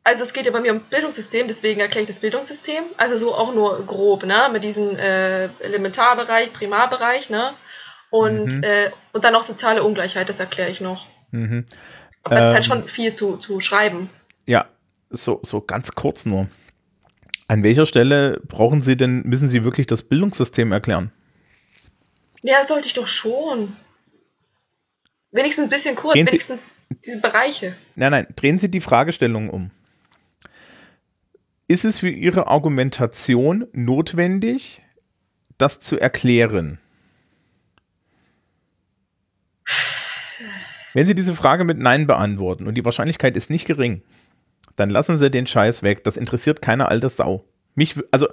Also 0.06 0.22
es 0.24 0.34
geht 0.34 0.46
ja 0.46 0.52
bei 0.52 0.62
mir 0.62 0.72
um 0.72 0.82
Bildungssystem, 0.82 1.48
deswegen 1.48 1.80
erkläre 1.82 2.04
ich 2.04 2.08
das 2.08 2.20
Bildungssystem. 2.20 2.84
Also 2.98 3.18
so 3.18 3.34
auch 3.34 3.54
nur 3.56 3.84
grob, 3.88 4.24
ne? 4.24 4.50
Mit 4.52 4.64
diesem 4.64 4.96
äh, 4.98 5.46
Elementarbereich, 5.60 6.54
Primarbereich, 6.54 7.30
ne? 7.32 7.54
Und, 8.12 8.56
Mhm. 8.56 8.64
äh, 8.64 8.92
und 9.14 9.24
dann 9.26 9.34
noch 9.34 9.42
soziale 9.42 9.84
Ungleichheit, 9.84 10.30
das 10.30 10.40
erkläre 10.40 10.70
ich 10.70 10.80
noch. 10.80 11.08
Mhm. 11.32 11.66
Aber 12.24 12.36
das 12.36 12.50
ist 12.50 12.54
halt 12.54 12.64
Ähm, 12.66 12.84
schon 12.84 12.88
viel 12.88 13.14
zu, 13.16 13.38
zu 13.38 13.60
schreiben. 13.60 14.10
Ja, 14.46 14.68
so, 15.10 15.40
so 15.44 15.60
ganz 15.60 15.94
kurz 15.96 16.26
nur. 16.28 16.48
An 17.48 17.64
welcher 17.64 17.88
Stelle 17.88 18.42
brauchen 18.48 18.82
Sie 18.82 18.96
denn, 18.98 19.24
müssen 19.24 19.48
Sie 19.48 19.64
wirklich 19.64 19.88
das 19.88 20.04
Bildungssystem 20.04 20.72
erklären? 20.72 21.12
Ja, 22.44 22.64
sollte 22.64 22.88
ich 22.88 22.94
doch 22.94 23.08
schon. 23.08 23.76
Wenigstens 25.32 25.64
ein 25.66 25.70
bisschen 25.70 25.96
kurz, 25.96 26.14
Sie- 26.14 26.26
wenigstens 26.28 26.62
diese 27.04 27.20
Bereiche. 27.20 27.76
Nein, 27.96 28.12
nein, 28.12 28.28
drehen 28.36 28.60
Sie 28.60 28.70
die 28.70 28.82
Fragestellung 28.82 29.50
um. 29.50 29.72
Ist 31.68 31.84
es 31.84 32.00
für 32.00 32.10
Ihre 32.10 32.48
Argumentation 32.48 33.66
notwendig, 33.74 34.84
das 35.58 35.80
zu 35.80 36.00
erklären? 36.00 36.78
Wenn 40.94 41.08
Sie 41.08 41.16
diese 41.16 41.34
Frage 41.34 41.64
mit 41.64 41.80
Nein 41.80 42.06
beantworten 42.06 42.68
und 42.68 42.76
die 42.76 42.86
Wahrscheinlichkeit 42.86 43.36
ist 43.36 43.50
nicht 43.50 43.66
gering, 43.66 44.04
dann 44.76 44.90
lassen 44.90 45.18
Sie 45.18 45.32
den 45.32 45.48
Scheiß 45.48 45.82
weg. 45.82 46.04
Das 46.04 46.18
interessiert 46.18 46.62
keine 46.62 46.88
alte 46.90 47.10
Sau. 47.10 47.44
Mich, 47.74 47.96
also, 48.12 48.28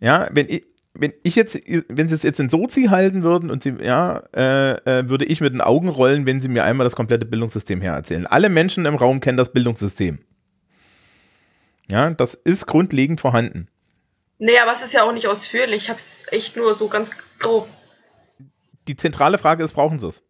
ja, 0.00 0.28
wenn 0.30 0.48
ich, 0.48 0.64
wenn 0.92 1.12
ich 1.22 1.36
jetzt, 1.36 1.58
wenn 1.88 2.06
Sie 2.06 2.14
es 2.14 2.22
jetzt 2.22 2.38
in 2.38 2.50
Sozi 2.50 2.84
halten 2.84 3.22
würden 3.22 3.50
und 3.50 3.62
Sie, 3.62 3.74
ja, 3.82 4.22
äh, 4.36 4.74
äh, 4.84 5.08
würde 5.08 5.24
ich 5.24 5.40
mit 5.40 5.54
den 5.54 5.60
Augen 5.62 5.88
rollen, 5.88 6.26
wenn 6.26 6.40
Sie 6.40 6.48
mir 6.48 6.64
einmal 6.64 6.84
das 6.84 6.94
komplette 6.94 7.26
Bildungssystem 7.26 7.80
hererzählen. 7.80 8.26
Alle 8.26 8.50
Menschen 8.50 8.84
im 8.84 8.94
Raum 8.94 9.20
kennen 9.20 9.38
das 9.38 9.52
Bildungssystem. 9.52 10.18
Ja, 11.90 12.10
das 12.10 12.34
ist 12.34 12.66
grundlegend 12.66 13.20
vorhanden. 13.20 13.68
Nee, 14.38 14.58
aber 14.58 14.72
es 14.72 14.82
ist 14.82 14.92
ja 14.92 15.04
auch 15.04 15.12
nicht 15.12 15.28
ausführlich. 15.28 15.84
Ich 15.84 15.88
habe 15.88 15.98
es 15.98 16.24
echt 16.30 16.56
nur 16.56 16.74
so 16.74 16.88
ganz 16.88 17.10
grob. 17.38 17.68
Die 18.88 18.96
zentrale 18.96 19.38
Frage 19.38 19.64
ist, 19.64 19.72
brauchen 19.72 19.98
Sie 19.98 20.08
es? 20.08 20.22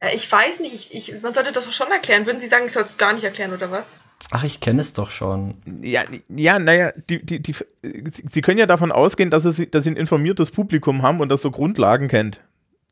Ja, 0.00 0.10
ich 0.12 0.30
weiß 0.30 0.60
nicht, 0.60 0.74
ich, 0.74 0.94
ich, 0.94 1.22
man 1.22 1.34
sollte 1.34 1.52
das 1.52 1.64
doch 1.64 1.72
schon 1.72 1.90
erklären. 1.90 2.26
Würden 2.26 2.40
Sie 2.40 2.48
sagen, 2.48 2.66
ich 2.66 2.72
soll 2.72 2.84
es 2.84 2.96
gar 2.96 3.12
nicht 3.12 3.24
erklären 3.24 3.52
oder 3.52 3.70
was? 3.70 3.86
Ach, 4.30 4.44
ich 4.44 4.60
kenne 4.60 4.80
es 4.80 4.94
doch 4.94 5.10
schon. 5.10 5.56
Ja, 5.82 6.04
ja, 6.28 6.58
naja, 6.58 6.92
die, 7.08 7.24
die, 7.24 7.40
die, 7.40 7.52
Sie 7.52 8.24
Sie 8.28 8.40
können 8.40 8.58
ja 8.58 8.66
davon 8.66 8.92
ausgehen, 8.92 9.30
dass, 9.30 9.44
es, 9.44 9.62
dass 9.70 9.84
Sie 9.84 9.90
ein 9.90 9.96
informiertes 9.96 10.50
Publikum 10.50 11.02
haben 11.02 11.20
und 11.20 11.28
das 11.28 11.42
so 11.42 11.50
Grundlagen 11.50 12.08
kennt. 12.08 12.40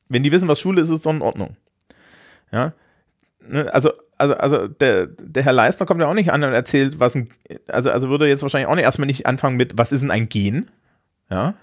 Wenn 0.08 0.22
die 0.22 0.32
wissen, 0.32 0.48
was 0.48 0.60
Schule 0.60 0.82
ist, 0.82 0.90
ist 0.90 0.98
es 0.98 1.02
doch 1.02 1.12
in 1.12 1.22
Ordnung. 1.22 1.56
Ja. 2.52 2.72
Ne, 3.50 3.72
Also, 3.74 3.92
also, 4.16 4.34
also 4.34 4.68
der, 4.68 5.06
der 5.06 5.42
Herr 5.42 5.52
Leistner 5.52 5.86
kommt 5.86 6.00
ja 6.00 6.06
auch 6.06 6.14
nicht 6.14 6.30
an 6.30 6.44
und 6.44 6.52
erzählt, 6.52 7.00
was 7.00 7.14
ein, 7.16 7.30
also, 7.68 7.90
also 7.90 8.08
würde 8.08 8.28
jetzt 8.28 8.42
wahrscheinlich 8.42 8.68
auch 8.68 8.74
nicht 8.76 8.84
erstmal 8.84 9.06
nicht 9.06 9.26
anfangen 9.26 9.56
mit, 9.56 9.76
was 9.76 9.92
ist 9.92 10.02
denn 10.02 10.10
ein 10.10 10.28
Gen? 10.28 10.70
Ja. 11.30 11.54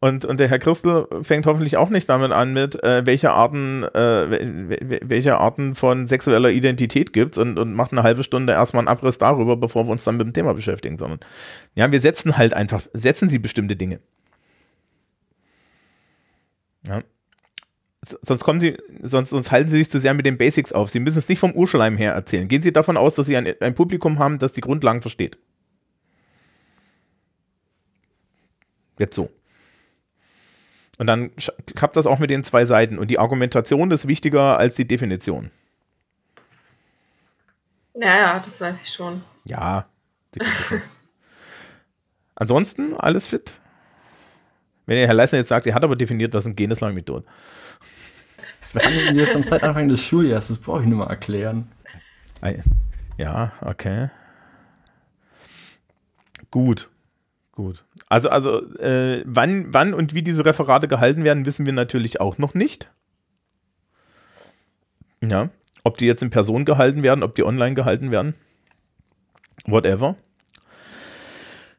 Und, 0.00 0.24
und 0.24 0.38
der 0.38 0.48
Herr 0.48 0.58
Christel 0.58 1.06
fängt 1.22 1.46
hoffentlich 1.46 1.76
auch 1.76 1.88
nicht 1.88 2.08
damit 2.08 2.30
an 2.30 2.52
mit, 2.52 2.82
äh, 2.82 3.04
welche 3.06 3.30
Arten, 3.30 3.82
äh, 3.82 3.88
wel- 3.98 4.68
wel- 4.68 5.00
welche 5.02 5.36
Arten 5.38 5.74
von 5.74 6.06
sexueller 6.06 6.50
Identität 6.50 7.12
gibt's 7.12 7.38
und, 7.38 7.58
und 7.58 7.72
macht 7.74 7.92
eine 7.92 8.02
halbe 8.02 8.22
Stunde 8.22 8.52
erstmal 8.52 8.82
einen 8.82 8.88
Abriss 8.88 9.18
darüber, 9.18 9.56
bevor 9.56 9.86
wir 9.86 9.92
uns 9.92 10.04
dann 10.04 10.16
mit 10.18 10.26
dem 10.26 10.32
Thema 10.34 10.52
beschäftigen, 10.54 10.98
sondern 10.98 11.20
ja, 11.74 11.90
wir 11.90 12.00
setzen 12.00 12.36
halt 12.36 12.52
einfach, 12.54 12.82
setzen 12.92 13.28
sie 13.28 13.38
bestimmte 13.38 13.76
Dinge. 13.76 13.98
Ja. 16.86 17.02
Sonst 18.04 18.44
kommen 18.44 18.60
sie, 18.60 18.76
sonst, 19.02 19.30
sonst 19.30 19.50
halten 19.50 19.68
sie 19.68 19.78
sich 19.78 19.90
zu 19.90 19.98
sehr 19.98 20.14
mit 20.14 20.26
den 20.26 20.38
Basics 20.38 20.72
auf. 20.72 20.90
Sie 20.90 21.00
müssen 21.00 21.18
es 21.18 21.28
nicht 21.28 21.38
vom 21.38 21.52
Urschleim 21.52 21.96
her 21.96 22.12
erzählen. 22.12 22.48
Gehen 22.48 22.62
Sie 22.62 22.72
davon 22.72 22.96
aus, 22.96 23.14
dass 23.14 23.26
Sie 23.26 23.36
ein, 23.36 23.54
ein 23.60 23.74
Publikum 23.74 24.18
haben, 24.18 24.38
das 24.38 24.52
die 24.52 24.60
Grundlagen 24.60 25.00
versteht. 25.00 25.38
Jetzt 28.98 29.16
so. 29.16 29.30
Und 30.98 31.06
dann 31.06 31.32
klappt 31.74 31.96
das 31.96 32.06
auch 32.06 32.18
mit 32.18 32.30
den 32.30 32.44
zwei 32.44 32.64
Seiten. 32.64 32.98
Und 32.98 33.10
die 33.10 33.18
Argumentation 33.18 33.90
ist 33.90 34.06
wichtiger 34.06 34.58
als 34.58 34.76
die 34.76 34.86
Definition. 34.86 35.50
Naja, 37.94 38.40
das 38.44 38.60
weiß 38.60 38.80
ich 38.82 38.92
schon. 38.92 39.22
Ja. 39.44 39.86
Ansonsten 42.34 42.94
alles 42.94 43.26
fit. 43.26 43.60
Wenn 44.86 44.96
der 44.96 45.06
Herr 45.06 45.14
Leisner 45.14 45.38
jetzt 45.38 45.48
sagt, 45.48 45.66
er 45.66 45.74
hat 45.74 45.84
aber 45.84 45.96
definiert, 45.96 46.34
was 46.34 46.46
ein 46.46 46.56
Gen 46.56 46.70
ist, 46.70 46.80
lang 46.80 46.94
mit 46.94 47.06
tot. 47.06 47.24
Das 48.64 48.72
behandeln 48.72 49.14
wir 49.14 49.26
von 49.26 49.42
seit 49.44 49.62
Anfang 49.62 49.90
des 49.90 50.02
Schuljahres, 50.02 50.48
das 50.48 50.56
brauche 50.56 50.80
ich 50.80 50.86
nur 50.86 51.00
mal 51.00 51.10
erklären. 51.10 51.68
Ja, 53.18 53.52
okay. 53.60 54.08
Gut. 56.50 56.88
Gut. 57.52 57.84
Also, 58.08 58.30
also 58.30 58.74
äh, 58.78 59.22
wann, 59.26 59.74
wann 59.74 59.92
und 59.92 60.14
wie 60.14 60.22
diese 60.22 60.46
Referate 60.46 60.88
gehalten 60.88 61.24
werden, 61.24 61.44
wissen 61.44 61.66
wir 61.66 61.74
natürlich 61.74 62.22
auch 62.22 62.38
noch 62.38 62.54
nicht. 62.54 62.90
Ja. 65.22 65.50
Ob 65.82 65.98
die 65.98 66.06
jetzt 66.06 66.22
in 66.22 66.30
Person 66.30 66.64
gehalten 66.64 67.02
werden, 67.02 67.22
ob 67.22 67.34
die 67.34 67.44
online 67.44 67.74
gehalten 67.74 68.10
werden. 68.10 68.34
Whatever. 69.66 70.16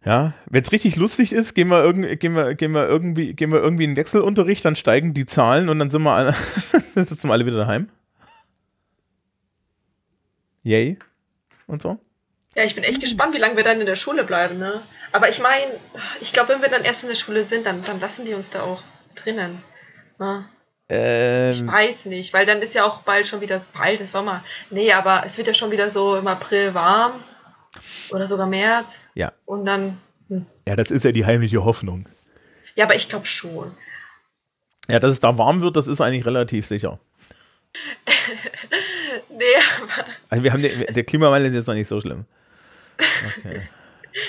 Ja, 0.05 0.33
wenn 0.47 0.61
es 0.61 0.71
richtig 0.71 0.97
lustig 0.97 1.33
ist, 1.33 1.55
gehen 1.55 1.69
wir, 1.69 1.83
irgend, 1.83 2.19
gehen, 2.19 2.35
wir, 2.35 2.53
gehen, 2.53 2.73
wir 2.73 2.87
irgendwie, 2.87 3.33
gehen 3.33 3.51
wir 3.51 3.59
irgendwie 3.59 3.85
in 3.85 3.95
Wechselunterricht, 3.95 4.63
dann 4.63 4.75
steigen 4.75 5.15
die 5.15 5.25
Zahlen 5.25 5.67
und 5.67 5.79
dann 5.79 5.89
sind 5.89 6.03
wir 6.03 6.11
alle, 6.11 6.35
dann 6.95 7.05
sitzen 7.07 7.27
wir 7.27 7.33
alle 7.33 7.45
wieder 7.47 7.57
daheim. 7.57 7.89
Yay. 10.63 10.97
Und 11.67 11.81
so. 11.81 11.99
Ja, 12.55 12.63
ich 12.63 12.75
bin 12.75 12.83
echt 12.83 13.01
gespannt, 13.01 13.33
wie 13.33 13.39
lange 13.39 13.55
wir 13.57 13.63
dann 13.63 13.79
in 13.79 13.85
der 13.87 13.95
Schule 13.95 14.23
bleiben, 14.23 14.59
ne? 14.59 14.83
Aber 15.11 15.27
ich 15.27 15.41
meine, 15.41 15.71
ich 16.21 16.33
glaube, 16.33 16.49
wenn 16.49 16.61
wir 16.61 16.69
dann 16.69 16.83
erst 16.83 17.03
in 17.03 17.09
der 17.09 17.15
Schule 17.15 17.43
sind, 17.43 17.65
dann, 17.65 17.83
dann 17.83 17.99
lassen 17.99 18.25
die 18.25 18.33
uns 18.33 18.49
da 18.51 18.61
auch 18.61 18.81
drinnen. 19.15 19.61
Ne? 20.19 20.45
Ich 20.87 20.95
Ähm, 20.95 21.67
weiß 21.67 22.05
nicht, 22.05 22.31
weil 22.33 22.45
dann 22.45 22.61
ist 22.61 22.75
ja 22.75 22.85
auch 22.85 23.01
bald 23.01 23.25
schon 23.25 23.41
wieder 23.41 23.59
bald 23.73 24.01
ist 24.01 24.11
Sommer. 24.11 24.43
Nee, 24.69 24.93
aber 24.93 25.23
es 25.25 25.37
wird 25.37 25.47
ja 25.47 25.53
schon 25.53 25.71
wieder 25.71 25.89
so 25.89 26.15
im 26.15 26.27
April 26.27 26.73
warm. 26.75 27.23
Oder 28.11 28.27
sogar 28.27 28.47
März. 28.47 29.03
ja. 29.15 29.31
Und 29.45 29.65
dann. 29.65 29.97
Hm. 30.29 30.45
ja, 30.67 30.75
das 30.75 30.89
ist 30.91 31.05
ja 31.05 31.11
die 31.11 31.25
heimliche 31.25 31.63
Hoffnung. 31.63 32.07
Ja, 32.75 32.85
aber 32.85 32.95
ich 32.95 33.09
glaube 33.09 33.25
schon. 33.27 33.71
Ja, 34.89 34.99
dass 34.99 35.11
es 35.11 35.19
da 35.19 35.37
warm 35.37 35.61
wird, 35.61 35.77
das 35.77 35.87
ist 35.87 36.01
eigentlich 36.01 36.25
relativ 36.25 36.65
sicher. 36.65 36.99
Nee, 39.29 39.43
aber. 39.81 40.05
Also 40.29 40.43
wir 40.43 40.53
haben 40.53 40.61
den, 40.61 40.93
der 40.93 41.03
Klimawandel 41.03 41.51
ist 41.51 41.55
jetzt 41.55 41.67
noch 41.67 41.73
nicht 41.73 41.87
so 41.87 41.99
schlimm. 41.99 42.25
Okay. 43.37 43.61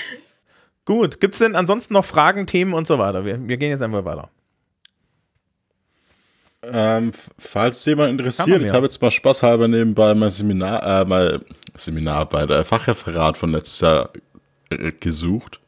Gut, 0.85 1.19
gibt 1.19 1.35
es 1.35 1.39
denn 1.39 1.55
ansonsten 1.55 1.93
noch 1.93 2.05
Fragen, 2.05 2.47
Themen 2.47 2.73
und 2.73 2.87
so 2.87 2.97
weiter? 2.97 3.25
Wir, 3.25 3.45
wir 3.47 3.57
gehen 3.57 3.71
jetzt 3.71 3.81
einfach 3.81 4.05
weiter. 4.05 4.29
Ähm, 6.63 7.11
falls 7.37 7.85
jemand 7.85 8.11
interessiert, 8.11 8.61
ich 8.61 8.71
habe 8.71 8.87
jetzt 8.87 9.01
mal 9.01 9.11
spaßhalber 9.11 9.67
nebenbei 9.67 10.13
mein 10.15 10.31
Seminar, 10.31 11.01
äh, 11.01 11.05
mein 11.05 11.45
Seminar 11.75 12.27
bei 12.27 12.45
der 12.45 12.63
Fachreferat 12.65 13.37
von 13.37 13.51
letztes 13.51 13.81
Jahr 13.81 14.09
äh, 14.69 14.91
gesucht. 14.91 15.59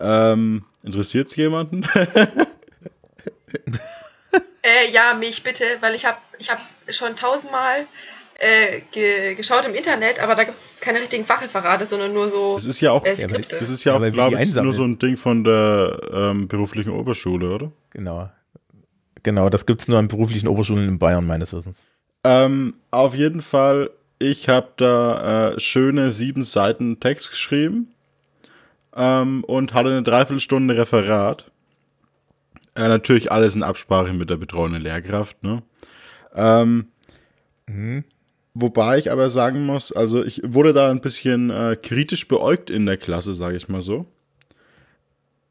Ähm, 0.00 0.64
interessiert 0.82 1.28
es 1.28 1.36
jemanden? 1.36 1.86
Äh, 4.62 4.92
ja, 4.92 5.14
mich 5.14 5.42
bitte, 5.42 5.64
weil 5.80 5.94
ich 5.94 6.04
habe 6.04 6.18
ich 6.38 6.50
hab 6.50 6.60
schon 6.90 7.16
tausendmal 7.16 7.86
äh, 8.38 8.82
ge 8.92 9.34
geschaut 9.34 9.64
im 9.64 9.74
Internet, 9.74 10.20
aber 10.20 10.34
da 10.34 10.44
gibt 10.44 10.58
es 10.58 10.74
keine 10.80 11.00
richtigen 11.00 11.24
Fachreferate, 11.24 11.86
sondern 11.86 12.12
nur 12.12 12.30
so 12.30 12.56
Das 12.56 12.66
ist 12.66 12.80
ja 12.80 12.92
auch, 12.92 13.04
äh, 13.04 13.16
Skripte. 13.16 13.58
das 13.58 13.70
ist 13.70 13.84
ja 13.84 13.94
auch, 13.96 14.12
glaube 14.12 14.40
ich, 14.40 14.54
nur 14.54 14.72
so 14.74 14.84
ein 14.84 14.98
Ding 14.98 15.16
von 15.16 15.44
der 15.44 15.98
ähm, 16.12 16.46
beruflichen 16.46 16.90
Oberschule, 16.90 17.54
oder? 17.54 17.72
Genau. 17.90 18.30
Genau, 19.22 19.48
das 19.48 19.66
gibt 19.66 19.80
es 19.82 19.88
nur 19.88 19.98
an 19.98 20.08
beruflichen 20.08 20.48
Oberschulen 20.48 20.88
in 20.88 20.98
Bayern, 20.98 21.26
meines 21.26 21.52
Wissens. 21.52 21.86
Ähm, 22.24 22.74
auf 22.90 23.14
jeden 23.14 23.40
Fall, 23.40 23.90
ich 24.18 24.48
habe 24.48 24.68
da 24.76 25.50
äh, 25.50 25.60
schöne 25.60 26.12
sieben 26.12 26.42
Seiten 26.42 27.00
Text 27.00 27.30
geschrieben 27.30 27.88
ähm, 28.94 29.44
und 29.44 29.74
hatte 29.74 29.90
eine 29.90 30.02
Dreiviertelstunde 30.02 30.76
Referat. 30.76 31.50
Äh, 32.74 32.88
natürlich 32.88 33.32
alles 33.32 33.56
in 33.56 33.62
Absprache 33.62 34.12
mit 34.12 34.30
der 34.30 34.36
betreuenden 34.36 34.82
Lehrkraft. 34.82 35.42
Ne? 35.42 35.62
Ähm, 36.34 36.86
Wobei 38.54 38.98
ich 38.98 39.12
aber 39.12 39.30
sagen 39.30 39.64
muss, 39.64 39.92
also 39.92 40.24
ich 40.24 40.42
wurde 40.44 40.72
da 40.72 40.90
ein 40.90 41.00
bisschen 41.00 41.50
äh, 41.50 41.76
kritisch 41.80 42.26
beäugt 42.26 42.68
in 42.68 42.84
der 42.84 42.96
Klasse, 42.96 43.32
sage 43.32 43.56
ich 43.56 43.68
mal 43.68 43.80
so. 43.80 44.06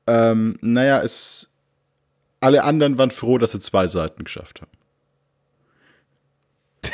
Ähm, 0.06 0.58
naja, 0.62 1.02
es, 1.02 1.49
alle 2.40 2.64
anderen 2.64 2.98
waren 2.98 3.12
froh, 3.12 3.38
dass 3.38 3.52
sie 3.52 3.60
zwei 3.60 3.88
Seiten 3.88 4.24
geschafft 4.24 4.62
haben. 4.62 4.72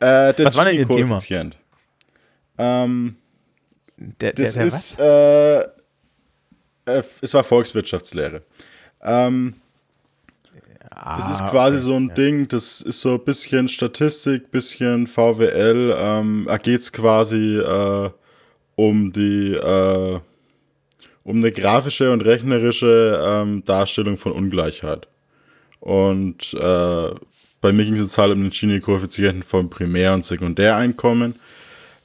äh, 0.00 0.34
der 0.34 0.46
Was 0.46 0.56
war 0.56 0.64
denn 0.64 0.76
Ihr 0.76 0.88
Thema? 0.88 1.18
Ähm, 2.58 3.16
Der, 3.96 4.32
das 4.32 4.52
der, 4.52 4.60
der 4.60 4.66
ist, 4.66 5.00
äh, 5.00 5.60
äh, 6.98 7.02
es 7.20 7.34
war 7.34 7.44
Volkswirtschaftslehre. 7.44 8.42
Ähm, 9.02 9.54
das 10.90 11.28
ist 11.30 11.40
Ah, 11.42 11.50
quasi 11.50 11.76
okay, 11.76 11.84
so 11.84 11.94
ein 11.96 12.08
ja. 12.08 12.14
Ding, 12.14 12.48
das 12.48 12.80
ist 12.80 13.00
so 13.00 13.14
ein 13.14 13.24
bisschen 13.24 13.68
Statistik, 13.68 14.50
bisschen 14.50 15.06
VWL. 15.06 15.94
Ähm, 15.96 16.44
da 16.46 16.56
geht 16.56 16.80
es 16.80 16.92
quasi 16.92 17.58
äh, 17.58 18.10
um 18.76 19.12
die, 19.12 19.52
äh, 19.54 20.20
um 21.26 21.38
eine 21.38 21.50
grafische 21.50 22.12
und 22.12 22.24
rechnerische 22.24 23.20
ähm, 23.20 23.64
Darstellung 23.64 24.16
von 24.16 24.30
Ungleichheit. 24.30 25.08
Und 25.80 26.54
äh, 26.54 27.10
bei 27.60 27.72
mir 27.72 27.84
ging 27.84 27.94
es 27.94 28.00
jetzt 28.00 28.16
halt 28.16 28.30
um 28.32 28.42
den 28.42 28.50
Gini-Koeffizienten 28.50 29.42
von 29.42 29.68
Primär- 29.68 30.14
und 30.14 30.24
Sekundäreinkommen. 30.24 31.34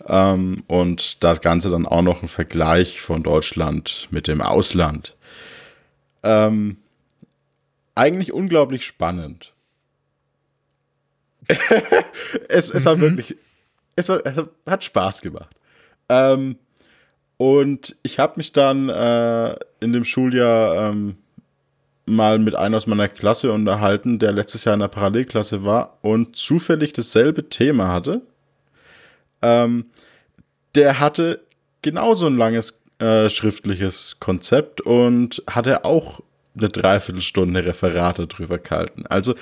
Ähm, 0.07 0.63
und 0.65 1.24
das 1.24 1.41
Ganze 1.41 1.69
dann 1.69 1.86
auch 1.86 2.01
noch 2.01 2.24
ein 2.24 2.30
Vergleich 2.30 2.99
von 2.99 3.22
Deutschland 3.22 4.07
mit 4.09 4.26
dem 4.26 4.41
Ausland. 4.41 5.15
Ähm, 6.24 6.78
eigentlich 7.93 8.34
unglaublich 8.34 8.88
spannend. 8.88 9.53
es, 12.49 12.72
es 12.72 12.86
war 12.86 12.99
wirklich, 12.99 13.38
es, 13.95 14.09
war, 14.09 14.26
es 14.26 14.36
hat 14.65 14.84
Spaß 14.84 15.22
gemacht. 15.22 15.55
Ähm, 16.09 16.57
und 17.41 17.95
ich 18.03 18.19
habe 18.19 18.33
mich 18.37 18.51
dann 18.51 18.87
äh, 18.89 19.55
in 19.79 19.93
dem 19.93 20.05
Schuljahr 20.05 20.91
ähm, 20.91 21.15
mal 22.05 22.37
mit 22.37 22.53
einem 22.53 22.75
aus 22.75 22.85
meiner 22.85 23.07
Klasse 23.09 23.51
unterhalten, 23.51 24.19
der 24.19 24.31
letztes 24.31 24.65
Jahr 24.65 24.75
in 24.75 24.81
der 24.81 24.89
Parallelklasse 24.89 25.65
war 25.65 25.97
und 26.03 26.35
zufällig 26.35 26.93
dasselbe 26.93 27.49
Thema 27.49 27.87
hatte. 27.87 28.21
Ähm, 29.41 29.85
der 30.75 30.99
hatte 30.99 31.41
genauso 31.81 32.27
ein 32.27 32.37
langes 32.37 32.75
äh, 32.99 33.27
schriftliches 33.27 34.17
Konzept 34.19 34.81
und 34.81 35.41
hatte 35.49 35.83
auch 35.83 36.19
eine 36.55 36.67
Dreiviertelstunde 36.67 37.65
Referate 37.65 38.27
drüber 38.27 38.59
gehalten. 38.59 39.07
Also 39.07 39.33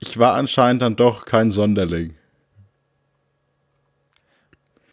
ich 0.00 0.18
war 0.18 0.34
anscheinend 0.34 0.82
dann 0.82 0.96
doch 0.96 1.24
kein 1.24 1.52
Sonderling. 1.52 2.16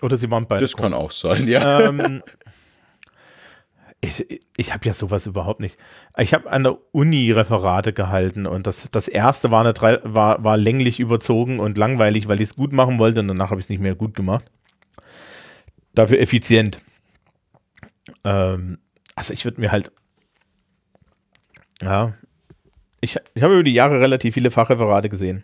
Oder 0.01 0.17
sie 0.17 0.29
waren 0.31 0.47
beide. 0.47 0.61
Das 0.61 0.75
kann 0.75 0.93
auch 0.93 1.11
sein, 1.11 1.47
ja. 1.47 1.81
ähm, 1.81 2.21
ich 4.01 4.25
ich 4.57 4.73
habe 4.73 4.85
ja 4.85 4.93
sowas 4.93 5.25
überhaupt 5.25 5.61
nicht. 5.61 5.77
Ich 6.17 6.33
habe 6.33 6.49
an 6.49 6.63
der 6.63 6.77
Uni 6.93 7.31
Referate 7.31 7.93
gehalten 7.93 8.45
und 8.45 8.67
das, 8.67 8.89
das 8.91 9.07
erste 9.07 9.51
war, 9.51 9.61
eine 9.61 9.73
drei, 9.73 9.99
war, 10.03 10.43
war 10.43 10.57
länglich 10.57 10.99
überzogen 10.99 11.59
und 11.59 11.77
langweilig, 11.77 12.27
weil 12.27 12.41
ich 12.41 12.49
es 12.49 12.55
gut 12.55 12.73
machen 12.73 12.99
wollte 12.99 13.19
und 13.21 13.27
danach 13.27 13.49
habe 13.51 13.59
ich 13.59 13.65
es 13.65 13.69
nicht 13.69 13.81
mehr 13.81 13.95
gut 13.95 14.15
gemacht. 14.15 14.45
Dafür 15.93 16.19
effizient. 16.19 16.81
Ähm, 18.23 18.79
also 19.15 19.33
ich 19.33 19.45
würde 19.45 19.61
mir 19.61 19.71
halt, 19.71 19.91
ja, 21.81 22.13
ich, 23.01 23.17
ich 23.33 23.43
habe 23.43 23.53
über 23.53 23.63
die 23.63 23.73
Jahre 23.73 23.99
relativ 23.99 24.33
viele 24.33 24.51
Fachreferate 24.51 25.09
gesehen. 25.09 25.43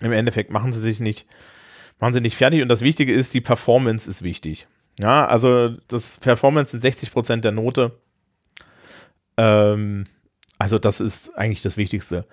Im 0.00 0.12
Endeffekt 0.12 0.50
machen 0.50 0.72
sie 0.72 0.80
sich 0.80 1.00
nicht, 1.00 1.26
machen 1.98 2.12
sie 2.12 2.20
nicht 2.20 2.36
fertig 2.36 2.62
und 2.62 2.68
das 2.68 2.80
Wichtige 2.80 3.12
ist, 3.12 3.34
die 3.34 3.40
Performance 3.40 4.08
ist 4.08 4.22
wichtig. 4.22 4.66
Ja, 4.98 5.26
also 5.26 5.70
das 5.88 6.18
Performance 6.18 6.70
sind 6.72 6.80
60 6.80 7.12
Prozent 7.12 7.44
der 7.44 7.52
Note. 7.52 7.92
Ähm, 9.36 10.04
also 10.58 10.78
das 10.78 11.00
ist 11.00 11.36
eigentlich 11.36 11.62
das 11.62 11.76
Wichtigste. 11.76 12.24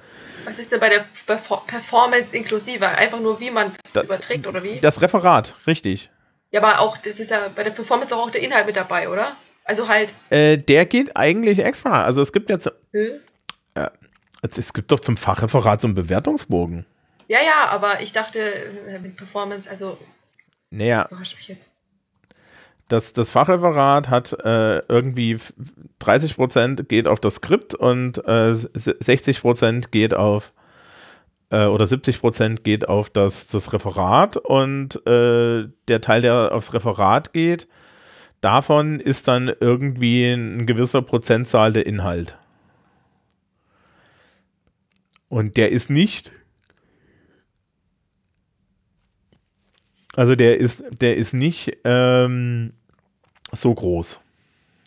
Was 0.45 0.59
ist 0.59 0.71
denn 0.71 0.79
bei 0.79 0.89
der 0.89 1.05
Perfor- 1.27 1.65
Performance 1.67 2.35
inklusive? 2.35 2.87
Einfach 2.87 3.19
nur, 3.19 3.39
wie 3.39 3.51
man 3.51 3.73
es 3.83 4.01
überträgt 4.03 4.47
oder 4.47 4.63
wie? 4.63 4.79
Das 4.79 5.01
Referat, 5.01 5.55
richtig. 5.67 6.09
Ja, 6.51 6.61
aber 6.61 6.79
auch, 6.79 6.97
das 6.97 7.19
ist 7.19 7.31
ja 7.31 7.49
bei 7.53 7.63
der 7.63 7.71
Performance 7.71 8.15
auch, 8.15 8.27
auch 8.27 8.31
der 8.31 8.41
Inhalt 8.41 8.65
mit 8.67 8.75
dabei, 8.75 9.09
oder? 9.09 9.35
Also 9.65 9.87
halt, 9.87 10.13
Äh, 10.29 10.57
der 10.57 10.85
geht 10.85 11.15
eigentlich 11.17 11.59
extra. 11.59 12.03
Also 12.03 12.21
es 12.21 12.31
gibt 12.31 12.49
jetzt, 12.49 12.71
hm? 12.91 13.19
es 14.41 14.73
gibt 14.73 14.91
doch 14.91 14.99
zum 14.99 15.17
Fachreferat 15.17 15.81
so 15.81 15.87
einen 15.87 15.95
Bewertungsbogen. 15.95 16.85
Ja, 17.27 17.39
ja, 17.45 17.69
aber 17.69 18.01
ich 18.01 18.11
dachte, 18.13 18.39
äh, 18.39 18.99
mit 18.99 19.15
Performance, 19.17 19.69
also, 19.69 19.97
Naja, 20.69 21.07
überrascht 21.09 21.37
mich 21.37 21.47
jetzt. 21.47 21.71
das, 22.89 23.13
das 23.13 23.31
Fachreferat 23.31 24.09
hat 24.09 24.33
äh, 24.43 24.79
irgendwie 24.87 25.33
f- 25.33 25.53
30 25.99 26.35
Prozent 26.35 26.89
geht 26.89 27.07
auf 27.07 27.19
das 27.19 27.35
Skript 27.35 27.73
und 27.75 28.23
äh, 28.27 28.49
s- 28.51 28.69
60 28.73 29.41
Prozent 29.41 29.91
geht 29.91 30.13
auf 30.13 30.53
äh, 31.49 31.65
oder 31.65 31.85
70 31.87 32.19
Prozent 32.19 32.63
geht 32.63 32.87
auf 32.87 33.09
das, 33.09 33.47
das 33.47 33.71
Referat 33.73 34.37
und 34.37 34.95
äh, 35.07 35.67
der 35.87 36.01
Teil, 36.01 36.21
der 36.21 36.51
aufs 36.53 36.73
Referat 36.73 37.31
geht, 37.33 37.67
davon 38.41 38.99
ist 38.99 39.27
dann 39.27 39.51
irgendwie 39.59 40.25
ein 40.33 40.65
gewisser 40.65 41.01
Prozentzahl 41.01 41.71
der 41.73 41.85
Inhalt. 41.85 42.37
Und 45.29 45.57
der 45.57 45.71
ist 45.71 45.89
nicht 45.89 46.31
Also 50.15 50.35
der 50.35 50.59
ist, 50.59 50.83
der 51.01 51.17
ist 51.17 51.33
nicht 51.33 51.77
ähm, 51.83 52.73
so 53.51 53.73
groß. 53.73 54.19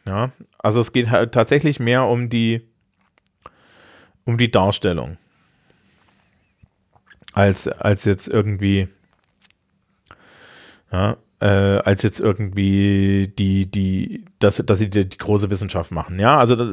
Ja, 0.05 0.31
also 0.59 0.81
es 0.81 0.93
geht 0.93 1.11
halt 1.11 1.33
tatsächlich 1.33 1.81
mehr 1.81 2.05
um 2.05 2.29
die, 2.29 2.63
um 4.25 4.39
die 4.39 4.51
Darstellung. 4.51 5.19
Als, 7.33 7.67
als 7.69 8.05
jetzt 8.05 8.29
irgendwie, 8.29 8.89
ja, 10.93 11.17
äh, 11.41 11.47
als 11.47 12.03
jetzt 12.03 12.21
irgendwie 12.21 13.33
die, 13.39 13.71
die, 13.71 14.25
dass, 14.39 14.57
dass 14.57 14.79
sie 14.79 14.89
die, 14.89 15.09
die 15.09 15.19
große 15.19 15.51
Wissenschaft 15.51 15.91
machen. 15.91 16.19
Ja, 16.19 16.39
also 16.39 16.57
das, 16.57 16.69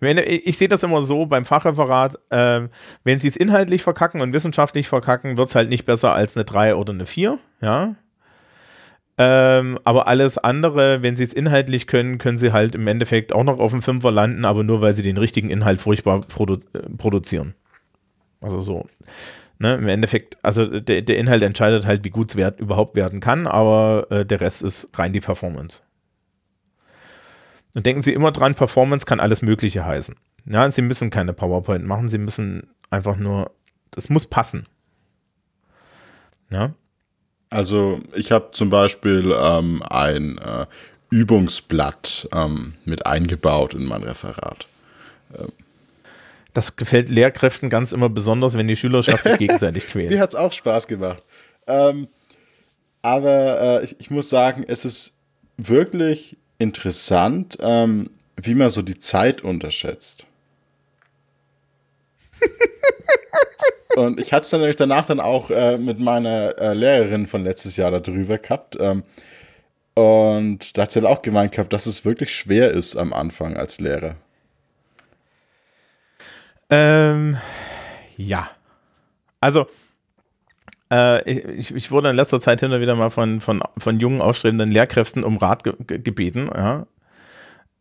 ich 0.00 0.58
sehe 0.58 0.68
das 0.68 0.82
immer 0.82 1.02
so 1.02 1.26
beim 1.26 1.44
Fachreferat, 1.44 2.18
äh, 2.30 2.68
wenn 3.04 3.18
sie 3.18 3.28
es 3.28 3.36
inhaltlich 3.36 3.82
verkacken 3.82 4.20
und 4.20 4.32
wissenschaftlich 4.32 4.88
verkacken, 4.88 5.36
wird 5.36 5.48
es 5.48 5.54
halt 5.54 5.68
nicht 5.68 5.86
besser 5.86 6.12
als 6.12 6.36
eine 6.36 6.44
3 6.44 6.76
oder 6.76 6.92
eine 6.92 7.06
4, 7.06 7.38
ja. 7.60 7.96
Ähm, 9.18 9.78
aber 9.84 10.08
alles 10.08 10.36
andere, 10.36 11.02
wenn 11.02 11.16
sie 11.16 11.24
es 11.24 11.32
inhaltlich 11.32 11.86
können, 11.86 12.18
können 12.18 12.36
sie 12.36 12.52
halt 12.52 12.74
im 12.74 12.86
Endeffekt 12.86 13.32
auch 13.32 13.44
noch 13.44 13.58
auf 13.58 13.72
dem 13.72 13.80
Fünfer 13.80 14.10
landen, 14.10 14.44
aber 14.44 14.62
nur 14.62 14.82
weil 14.82 14.92
sie 14.92 15.02
den 15.02 15.16
richtigen 15.16 15.48
Inhalt 15.48 15.80
furchtbar 15.80 16.20
produ 16.20 16.58
äh, 16.74 16.80
produzieren. 16.98 17.54
Also 18.42 18.60
so. 18.60 18.86
Ne, 19.58 19.74
Im 19.74 19.88
Endeffekt, 19.88 20.36
also 20.44 20.80
der, 20.80 21.00
der 21.00 21.16
Inhalt 21.16 21.42
entscheidet 21.42 21.86
halt, 21.86 22.04
wie 22.04 22.10
gut 22.10 22.28
es 22.30 22.36
wert, 22.36 22.60
überhaupt 22.60 22.94
werden 22.94 23.20
kann, 23.20 23.46
aber 23.46 24.06
äh, 24.10 24.26
der 24.26 24.40
Rest 24.40 24.62
ist 24.62 24.90
rein 24.98 25.14
die 25.14 25.20
Performance. 25.20 25.82
Und 27.74 27.86
denken 27.86 28.02
Sie 28.02 28.12
immer 28.12 28.32
dran, 28.32 28.54
Performance 28.54 29.06
kann 29.06 29.20
alles 29.20 29.40
Mögliche 29.40 29.86
heißen. 29.86 30.14
Ja, 30.44 30.70
Sie 30.70 30.82
müssen 30.82 31.08
keine 31.08 31.32
PowerPoint 31.32 31.86
machen, 31.86 32.08
Sie 32.08 32.18
müssen 32.18 32.68
einfach 32.90 33.16
nur, 33.16 33.50
das 33.90 34.10
muss 34.10 34.26
passen. 34.26 34.66
Ja. 36.50 36.74
Also 37.48 38.00
ich 38.14 38.32
habe 38.32 38.50
zum 38.52 38.68
Beispiel 38.68 39.34
ähm, 39.38 39.82
ein 39.88 40.36
äh, 40.38 40.66
Übungsblatt 41.10 42.28
ähm, 42.32 42.74
mit 42.84 43.06
eingebaut 43.06 43.72
in 43.72 43.84
mein 43.84 44.02
Referat. 44.02 44.66
Ähm. 45.34 45.52
Das 46.56 46.74
gefällt 46.74 47.10
Lehrkräften 47.10 47.68
ganz 47.68 47.92
immer 47.92 48.08
besonders, 48.08 48.54
wenn 48.54 48.66
die 48.66 48.76
Schülerschaft 48.76 49.24
sich 49.24 49.36
gegenseitig 49.38 49.88
quält. 49.90 50.08
Mir 50.08 50.20
hat 50.20 50.30
es 50.30 50.36
auch 50.36 50.54
Spaß 50.54 50.86
gemacht. 50.86 51.22
Ähm, 51.66 52.08
aber 53.02 53.60
äh, 53.60 53.84
ich, 53.84 53.96
ich, 53.98 54.10
muss 54.10 54.30
sagen, 54.30 54.64
es 54.66 54.86
ist 54.86 55.18
wirklich 55.58 56.38
interessant, 56.56 57.58
ähm, 57.60 58.08
wie 58.36 58.54
man 58.54 58.70
so 58.70 58.80
die 58.80 58.98
Zeit 58.98 59.42
unterschätzt. 59.44 60.26
Und 63.96 64.18
ich 64.18 64.32
hatte 64.32 64.44
es 64.44 64.50
dann 64.50 64.60
nämlich 64.60 64.76
danach 64.76 65.04
dann 65.04 65.20
auch 65.20 65.50
äh, 65.50 65.76
mit 65.76 65.98
meiner 65.98 66.56
äh, 66.58 66.72
Lehrerin 66.72 67.26
von 67.26 67.44
letztes 67.44 67.76
Jahr 67.76 67.90
darüber 67.90 68.38
gehabt. 68.38 68.78
Ähm, 68.80 69.02
und 69.94 70.76
da 70.76 70.82
hat 70.82 70.92
sie 70.92 71.00
dann 71.02 71.10
auch 71.10 71.20
gemeint 71.20 71.52
gehabt, 71.52 71.72
dass 71.72 71.86
es 71.86 72.06
wirklich 72.06 72.34
schwer 72.34 72.70
ist 72.70 72.96
am 72.96 73.12
Anfang 73.12 73.56
als 73.58 73.78
Lehrer. 73.78 74.16
Ähm, 76.70 77.36
ja. 78.16 78.50
Also, 79.40 79.66
äh, 80.90 81.30
ich, 81.30 81.74
ich 81.74 81.90
wurde 81.90 82.10
in 82.10 82.16
letzter 82.16 82.40
Zeit 82.40 82.60
hin 82.60 82.72
und 82.72 82.80
wieder 82.80 82.94
mal 82.94 83.10
von, 83.10 83.40
von, 83.40 83.62
von 83.78 84.00
jungen, 84.00 84.20
aufstrebenden 84.20 84.70
Lehrkräften 84.70 85.24
um 85.24 85.36
Rat 85.36 85.64
ge 85.64 85.74
gebeten, 85.78 86.50
ja. 86.54 86.86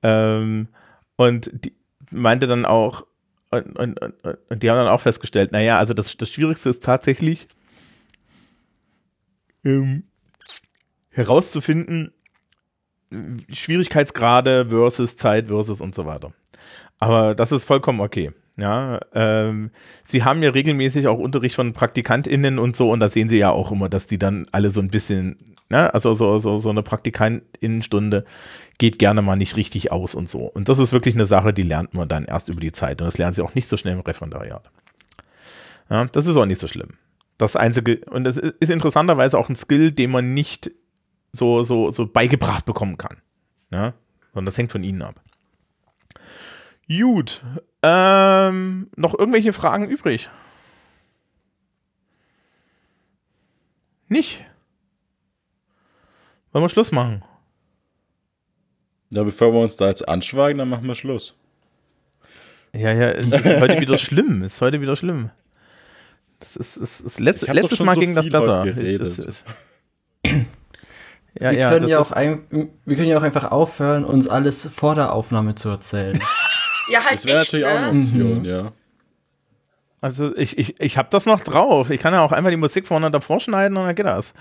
Ähm, 0.04 0.68
und 1.16 1.50
die 1.54 1.74
meinte 2.12 2.48
dann 2.48 2.66
auch, 2.66 3.06
und, 3.52 3.78
und, 3.78 4.00
und, 4.00 4.64
die 4.64 4.70
haben 4.70 4.78
dann 4.78 4.88
auch 4.88 5.02
festgestellt, 5.02 5.52
naja, 5.52 5.78
also 5.78 5.94
das, 5.94 6.18
das 6.18 6.30
Schwierigste 6.30 6.70
ist 6.70 6.84
tatsächlich 6.84 7.48
ähm, 9.64 10.04
herauszufinden, 11.10 12.12
Schwierigkeitsgrade 13.50 14.68
versus 14.70 15.16
Zeit 15.16 15.48
versus 15.48 15.82
und 15.82 15.96
so 15.96 16.06
weiter. 16.06 16.34
Aber 17.00 17.36
das 17.36 17.52
ist 17.52 17.64
vollkommen 17.64 18.02
okay. 18.02 18.32
Ja, 18.58 19.00
ähm, 19.14 19.72
sie 20.04 20.24
haben 20.24 20.42
ja 20.42 20.50
regelmäßig 20.50 21.08
auch 21.08 21.20
Unterricht 21.20 21.56
von 21.56 21.74
PraktikantInnen 21.74 22.58
und 22.58 22.76
so, 22.76 22.90
und 22.90 23.02
da 23.02 23.10
sehen 23.10 23.28
sie 23.28 23.38
ja 23.38 23.52
auch 23.52 23.72
immer, 23.72 23.90
dass 23.90 24.08
die 24.08 24.18
dann 24.18 24.48
alle 24.54 24.72
so 24.72 24.80
ein 24.80 24.90
bisschen, 24.90 25.38
ne, 25.70 25.94
also 25.94 26.14
so, 26.14 26.38
so, 26.38 26.58
so 26.58 26.70
eine 26.70 26.82
PraktikantInnenstunde 26.82 28.24
geht 28.78 28.98
gerne 28.98 29.22
mal 29.22 29.36
nicht 29.36 29.58
richtig 29.58 29.92
aus 29.92 30.16
und 30.16 30.30
so. 30.30 30.46
Und 30.46 30.70
das 30.70 30.80
ist 30.80 30.94
wirklich 30.94 31.16
eine 31.16 31.26
Sache, 31.26 31.54
die 31.54 31.64
lernt 31.64 31.94
man 31.94 32.08
dann 32.08 32.26
erst 32.26 32.50
über 32.50 32.62
die 32.62 32.72
Zeit. 32.72 33.02
Und 33.02 33.08
das 33.08 33.18
lernen 33.18 33.34
sie 33.34 33.42
auch 33.42 33.56
nicht 33.56 33.68
so 33.68 33.78
schnell 33.78 33.94
im 33.94 34.02
Referendariat. 34.02 34.70
Ja, 35.90 36.06
das 36.06 36.26
ist 36.26 36.38
auch 36.38 36.46
nicht 36.46 36.60
so 36.60 36.68
schlimm. 36.68 36.94
Das 37.38 37.56
einzige, 37.56 38.00
und 38.10 38.24
das 38.24 38.38
ist 38.38 38.72
interessanterweise 38.72 39.38
auch 39.38 39.50
ein 39.50 39.56
Skill, 39.56 39.92
den 39.92 40.12
man 40.12 40.34
nicht 40.34 40.72
so, 41.34 41.64
so, 41.64 41.92
so 41.92 42.08
beigebracht 42.08 42.66
bekommen 42.66 42.98
kann. 42.98 43.18
Ja, 43.72 43.94
sondern 44.34 44.46
das 44.46 44.58
hängt 44.58 44.72
von 44.72 44.84
ihnen 44.84 45.02
ab. 45.02 45.22
Gut. 46.88 47.44
Ähm, 47.88 48.90
noch 48.96 49.14
irgendwelche 49.14 49.54
Fragen 49.54 49.88
übrig? 49.88 50.32
Nicht? 54.08 54.44
Wollen 56.52 56.66
wir 56.66 56.70
Schluss 56.70 56.92
machen? 56.92 57.24
Ja, 59.12 59.22
bevor 59.24 59.54
wir 59.54 59.60
uns 59.60 59.76
da 59.76 59.88
jetzt 59.88 60.10
anschweigen, 60.10 60.58
dann 60.58 60.70
machen 60.70 60.88
wir 60.88 60.96
Schluss. 60.96 61.36
Ja, 62.74 62.92
ja, 62.92 63.10
ist 63.10 63.46
heute 63.46 63.80
wieder 63.80 64.00
schlimm. 64.00 64.42
Ist 64.42 64.62
heute 64.62 64.82
wieder 64.82 64.96
schlimm. 64.96 65.30
Das 66.40 66.56
ist, 66.56 66.78
ist, 66.78 67.02
ist 67.02 67.20
letzt, 67.20 67.48
letztes 67.48 67.84
Mal 67.84 67.94
so 67.94 68.02
ging 68.02 68.16
das 68.16 68.28
besser. 68.28 68.66
Das 68.66 69.20
ist, 69.20 69.46
ja, 70.24 71.52
wir, 71.52 71.60
ja, 71.60 71.70
können 71.70 71.88
ja 71.88 72.00
auch 72.00 72.12
ein, 72.12 72.48
wir 72.50 72.96
können 72.96 73.10
ja 73.10 73.18
auch 73.20 73.24
einfach 73.24 73.52
aufhören, 73.52 74.06
uns 74.06 74.28
alles 74.28 74.66
vor 74.66 74.96
der 74.96 75.14
Aufnahme 75.14 75.54
zu 75.54 75.70
erzählen. 75.70 76.20
Ja, 76.90 77.04
halt 77.04 77.14
Das 77.14 77.26
wäre 77.26 77.40
natürlich 77.40 77.66
ne? 77.66 77.72
auch 77.72 77.78
eine 77.78 78.00
Option, 78.00 78.40
mhm. 78.40 78.46
ja. 78.46 78.72
Also 80.02 80.36
ich, 80.38 80.58
ich, 80.58 80.80
ich 80.80 80.98
habe 80.98 81.08
das 81.10 81.26
noch 81.26 81.40
drauf. 81.40 81.90
Ich 81.90 82.00
kann 82.00 82.14
ja 82.14 82.24
auch 82.24 82.32
einfach 82.32 82.52
die 82.52 82.58
Musik 82.58 82.86
vorne 82.86 83.10
davor 83.10 83.40
schneiden 83.40 83.76
und 83.78 83.88
dann 83.88 83.96
geht 83.96 84.06
das. 84.06 84.34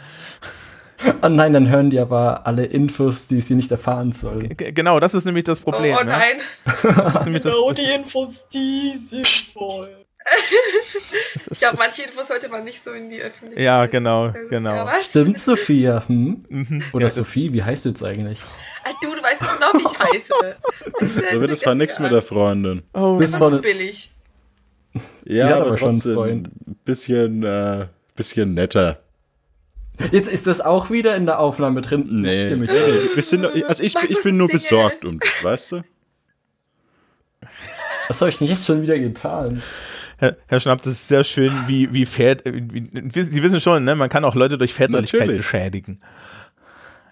Oh 1.22 1.28
nein, 1.28 1.52
dann 1.52 1.68
hören 1.68 1.90
die 1.90 1.98
aber 1.98 2.46
alle 2.46 2.66
Infos, 2.66 3.28
die 3.28 3.40
sie 3.40 3.54
nicht 3.54 3.70
erfahren 3.70 4.12
sollen. 4.12 4.56
G 4.56 4.72
genau, 4.72 5.00
das 5.00 5.14
ist 5.14 5.24
nämlich 5.24 5.44
das 5.44 5.60
Problem. 5.60 5.96
Oh, 5.96 6.00
oh 6.02 6.04
nein. 6.04 6.36
Ne? 6.36 6.94
Das 6.96 7.16
ist 7.16 7.24
nämlich 7.24 7.42
genau 7.42 7.70
das, 7.70 7.76
die 7.76 7.90
Infos, 7.90 8.48
die 8.48 8.92
sie 8.94 9.22
wollen. 9.54 10.03
ich 11.50 11.58
glaube, 11.58 11.76
manche 11.78 12.02
Infos 12.02 12.28
sollte 12.28 12.48
man 12.48 12.64
nicht 12.64 12.82
so 12.82 12.92
in 12.92 13.10
die 13.10 13.20
Öffentlichkeit. 13.20 13.62
Ja, 13.64 13.86
genau, 13.86 14.32
genau. 14.48 14.74
Ja, 14.74 15.00
Stimmt, 15.00 15.38
Sophia. 15.38 16.02
Hm? 16.06 16.44
Mhm. 16.48 16.82
Oder 16.92 17.06
ja, 17.06 17.10
Sophie, 17.10 17.52
wie 17.52 17.62
heißt 17.62 17.84
du 17.84 17.90
jetzt 17.90 18.02
eigentlich? 18.02 18.38
Ah, 18.84 18.90
du, 19.02 19.14
du 19.14 19.22
weißt 19.22 19.40
genau, 19.40 19.72
wie 19.74 19.84
ich 19.84 19.98
heiße. 19.98 20.56
So 21.32 21.40
wird 21.40 21.50
es 21.50 21.60
zwar 21.60 21.74
nichts 21.74 21.98
mit 21.98 22.12
der 22.12 22.22
Freundin. 22.22 22.82
Oh, 22.92 23.16
bist 23.16 23.36
voll 23.36 23.60
billig. 23.60 24.10
Ja, 25.24 25.56
aber, 25.56 25.66
aber 25.66 25.78
schon 25.78 26.00
ein 26.06 26.52
bisschen, 26.84 27.42
äh, 27.42 27.88
bisschen 28.14 28.54
netter. 28.54 29.00
Jetzt 30.12 30.28
ist 30.28 30.46
das 30.46 30.60
auch 30.60 30.90
wieder 30.90 31.16
in 31.16 31.26
der 31.26 31.40
Aufnahme 31.40 31.80
drin. 31.80 32.06
Nee, 32.08 32.54
nee, 32.54 32.68
nee. 32.68 33.20
Sind, 33.20 33.44
also 33.44 33.82
ich, 33.82 33.96
ich 34.08 34.22
bin 34.22 34.36
nur 34.36 34.46
besorgt 34.46 35.04
um 35.04 35.18
dich, 35.18 35.44
weißt 35.44 35.72
du? 35.72 35.82
Was 38.08 38.20
habe 38.20 38.28
ich 38.30 38.38
denn 38.38 38.46
jetzt 38.46 38.66
schon 38.66 38.82
wieder 38.82 38.98
getan? 38.98 39.62
Herr, 40.18 40.36
Herr 40.46 40.60
Schnapp, 40.60 40.82
das 40.82 40.94
ist 40.94 41.08
sehr 41.08 41.24
schön, 41.24 41.52
wie, 41.66 41.92
wie 41.92 42.06
Väter, 42.06 42.50
Sie 42.52 43.42
wissen 43.42 43.60
schon, 43.60 43.84
ne, 43.84 43.94
man 43.94 44.08
kann 44.08 44.24
auch 44.24 44.34
Leute 44.34 44.58
durch 44.58 44.74
Väterlichkeit 44.74 45.26
beschädigen. 45.28 45.98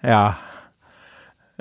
Ja. 0.01 0.37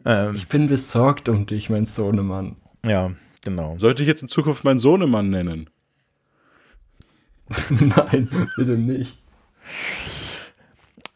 Ähm, 0.05 0.34
ich 0.34 0.49
bin 0.49 0.66
besorgt 0.68 1.28
um 1.28 1.47
dich, 1.47 1.70
mein 1.70 1.86
Sohnemann. 1.86 2.57
Ja, 2.84 3.12
genau. 3.45 3.76
Sollte 3.78 4.03
ich 4.03 4.09
jetzt 4.09 4.22
in 4.22 4.28
Zukunft 4.28 4.64
meinen 4.64 4.78
Sohnemann 4.78 5.30
nennen? 5.30 5.70
Nein, 7.70 8.28
bitte 8.57 8.72
nicht. 8.72 9.18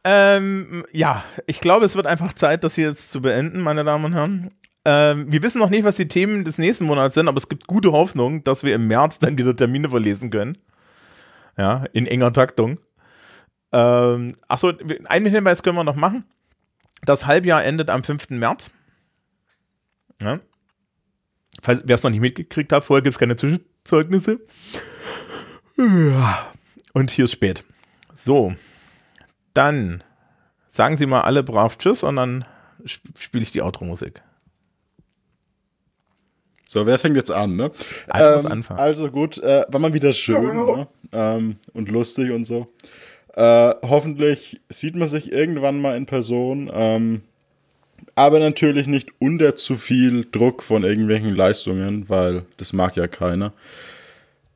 Ähm, 0.04 0.84
ja, 0.92 1.24
ich 1.46 1.60
glaube, 1.60 1.84
es 1.84 1.96
wird 1.96 2.06
einfach 2.06 2.32
Zeit, 2.32 2.62
das 2.62 2.76
hier 2.76 2.88
jetzt 2.88 3.10
zu 3.10 3.20
beenden, 3.20 3.60
meine 3.60 3.82
Damen 3.82 4.04
und 4.04 4.14
Herren. 4.14 4.52
Ähm, 4.88 5.32
wir 5.32 5.42
wissen 5.42 5.58
noch 5.58 5.68
nicht, 5.68 5.82
was 5.82 5.96
die 5.96 6.06
Themen 6.06 6.44
des 6.44 6.58
nächsten 6.58 6.84
Monats 6.84 7.16
sind, 7.16 7.26
aber 7.26 7.38
es 7.38 7.48
gibt 7.48 7.66
gute 7.66 7.90
Hoffnung, 7.90 8.44
dass 8.44 8.62
wir 8.62 8.72
im 8.72 8.86
März 8.86 9.18
dann 9.18 9.36
wieder 9.36 9.56
Termine 9.56 9.90
verlesen 9.90 10.30
können. 10.30 10.56
Ja, 11.58 11.86
in 11.92 12.06
enger 12.06 12.32
Taktung. 12.32 12.78
Ähm, 13.72 14.36
achso, 14.46 14.72
einen 15.06 15.26
Hinweis 15.26 15.64
können 15.64 15.76
wir 15.76 15.82
noch 15.82 15.96
machen. 15.96 16.24
Das 17.02 17.26
Halbjahr 17.26 17.64
endet 17.64 17.90
am 17.90 18.04
5. 18.04 18.30
März. 18.30 18.70
Ja. 20.22 20.38
Wer 21.64 21.94
es 21.94 22.04
noch 22.04 22.10
nicht 22.10 22.20
mitgekriegt 22.20 22.72
hat, 22.72 22.84
vorher 22.84 23.02
gibt 23.02 23.14
es 23.14 23.18
keine 23.18 23.34
Zwischenzeugnisse. 23.34 24.38
Und 25.76 27.10
hier 27.10 27.24
ist 27.24 27.32
spät. 27.32 27.64
So, 28.14 28.54
dann 29.52 30.04
sagen 30.68 30.96
Sie 30.96 31.06
mal 31.06 31.22
alle 31.22 31.42
brav 31.42 31.76
Tschüss 31.76 32.04
und 32.04 32.14
dann 32.14 32.44
spiele 32.84 33.42
ich 33.42 33.50
die 33.50 33.62
Outro-Musik. 33.62 34.22
So, 36.68 36.84
wer 36.86 36.98
fängt 36.98 37.16
jetzt 37.16 37.30
an, 37.30 37.56
ne? 37.56 37.70
Ähm, 38.12 38.64
also 38.76 39.10
gut, 39.10 39.38
äh, 39.38 39.64
war 39.68 39.80
mal 39.80 39.92
wieder 39.94 40.12
schön 40.12 40.42
ne? 40.76 40.88
ähm, 41.12 41.56
und 41.72 41.88
lustig 41.88 42.32
und 42.32 42.44
so. 42.44 42.66
Äh, 43.34 43.74
hoffentlich 43.82 44.60
sieht 44.68 44.96
man 44.96 45.08
sich 45.08 45.30
irgendwann 45.30 45.80
mal 45.80 45.96
in 45.96 46.06
Person. 46.06 46.70
Ähm, 46.72 47.22
aber 48.14 48.40
natürlich 48.40 48.86
nicht 48.86 49.10
unter 49.20 49.56
zu 49.56 49.76
viel 49.76 50.24
Druck 50.30 50.62
von 50.62 50.84
irgendwelchen 50.84 51.34
Leistungen, 51.36 52.08
weil 52.08 52.44
das 52.56 52.72
mag 52.72 52.96
ja 52.96 53.06
keiner. 53.06 53.52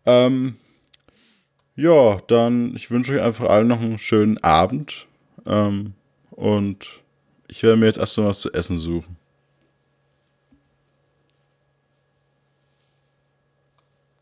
Ähm, 0.07 0.57
ja, 1.77 2.19
dann, 2.27 2.75
ich 2.75 2.91
wünsche 2.91 3.15
euch 3.15 3.21
einfach 3.23 3.49
allen 3.49 3.69
noch 3.69 3.81
einen 3.81 3.99
schönen 3.99 4.39
Abend. 4.39 5.07
Ähm, 5.47 5.95
und 6.31 6.87
Ich 7.49 7.63
werde 7.63 7.77
mir 7.77 7.87
jetzt 7.87 7.99
erstmal 7.99 8.29
was 8.29 8.41
zu 8.41 8.53
essen 8.53 8.77
suchen. 8.79 9.17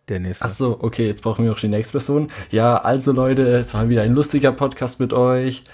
Der 0.09 0.21
nächste. 0.21 0.45
Ach 0.45 0.51
so, 0.51 0.79
okay, 0.81 1.07
jetzt 1.07 1.23
brauchen 1.23 1.45
wir 1.45 1.53
auch 1.53 1.61
die 1.61 1.69
nächste 1.69 1.93
Person. 1.93 2.31
Ja, 2.51 2.79
also 2.79 3.13
Leute, 3.13 3.43
es 3.43 3.75
war 3.75 3.89
wieder 3.89 4.03
ein 4.03 4.15
lustiger 4.15 4.53
Podcast 4.53 5.01
mit 5.01 5.13
euch. 5.13 5.65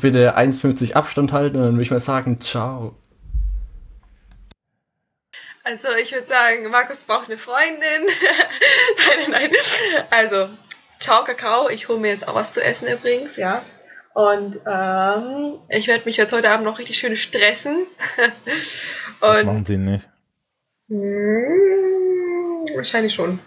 Bitte 0.00 0.36
1,50 0.36 0.94
Abstand 0.94 1.32
halten 1.32 1.56
und 1.56 1.62
dann 1.62 1.72
würde 1.72 1.82
ich 1.82 1.90
mal 1.90 2.00
sagen, 2.00 2.40
ciao. 2.40 2.96
Also 5.62 5.88
ich 6.02 6.12
würde 6.12 6.26
sagen, 6.26 6.68
Markus 6.70 7.04
braucht 7.04 7.28
eine 7.28 7.38
Freundin. 7.38 7.80
nein, 8.96 9.18
nein, 9.18 9.30
nein. 9.30 9.50
Also, 10.10 10.48
ciao 10.98 11.24
Kakao. 11.24 11.68
Ich 11.68 11.88
hole 11.88 12.00
mir 12.00 12.08
jetzt 12.08 12.26
auch 12.26 12.34
was 12.34 12.52
zu 12.52 12.62
essen 12.62 12.88
übrigens, 12.88 13.36
ja. 13.36 13.62
Und 14.14 14.58
ähm, 14.66 15.58
ich 15.68 15.86
werde 15.86 16.04
mich 16.06 16.16
jetzt 16.16 16.32
heute 16.32 16.50
Abend 16.50 16.64
noch 16.64 16.78
richtig 16.78 16.98
schön 16.98 17.16
stressen. 17.16 17.86
das 18.44 18.86
Und 19.20 19.46
machen 19.46 19.64
sie 19.64 19.78
nicht. 19.78 20.08
Mm, 20.88 22.66
wahrscheinlich 22.74 23.14
schon. 23.14 23.38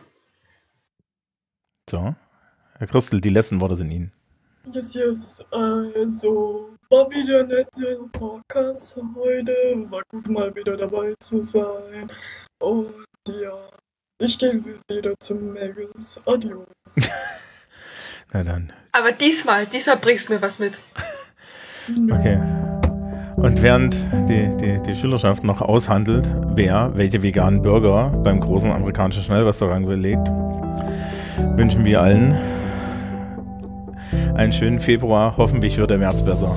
So. 1.89 2.15
Herr 2.77 2.87
Christel, 2.87 3.21
die 3.21 3.29
letzten 3.29 3.59
Worte 3.61 3.75
sind 3.75 3.93
Ihnen. 3.93 4.11
Yes, 4.65 4.93
yes. 4.95 5.51
Also, 5.51 6.69
war 6.89 7.09
wieder 7.09 7.41
ein 7.41 7.47
netter 7.47 8.07
Podcast 8.11 8.97
heute. 8.97 9.53
War 9.89 10.01
gut, 10.09 10.27
mal 10.29 10.55
wieder 10.55 10.77
dabei 10.77 11.13
zu 11.19 11.43
sein. 11.43 12.09
Und 12.59 13.05
ja, 13.27 13.53
ich 14.19 14.39
gehe 14.39 14.63
wieder 14.89 15.13
zum 15.19 15.39
Magus. 15.53 16.27
Adios. 16.27 16.67
Na 18.31 18.43
dann. 18.43 18.71
Aber 18.93 19.11
diesmal, 19.11 19.67
diesmal 19.67 19.97
bringst 19.97 20.29
du 20.29 20.33
mir 20.33 20.41
was 20.41 20.59
mit. 20.59 20.73
Okay. 22.09 22.41
Und 23.35 23.61
während 23.61 23.93
die, 24.29 24.55
die, 24.55 24.81
die 24.83 24.95
Schülerschaft 24.95 25.43
noch 25.43 25.61
aushandelt, 25.61 26.25
wer 26.55 26.95
welche 26.95 27.21
veganen 27.21 27.61
Burger 27.61 28.09
beim 28.23 28.39
großen 28.39 28.71
amerikanischen 28.71 29.21
Schnellrestaurant 29.21 29.85
belegt, 29.85 30.29
wünschen 31.55 31.85
wir 31.85 32.01
allen 32.01 32.33
einen 34.35 34.53
schönen 34.53 34.79
Februar. 34.79 35.35
Hoffentlich 35.37 35.77
wird 35.77 35.91
der 35.91 35.97
März 35.97 36.21
besser. 36.23 36.55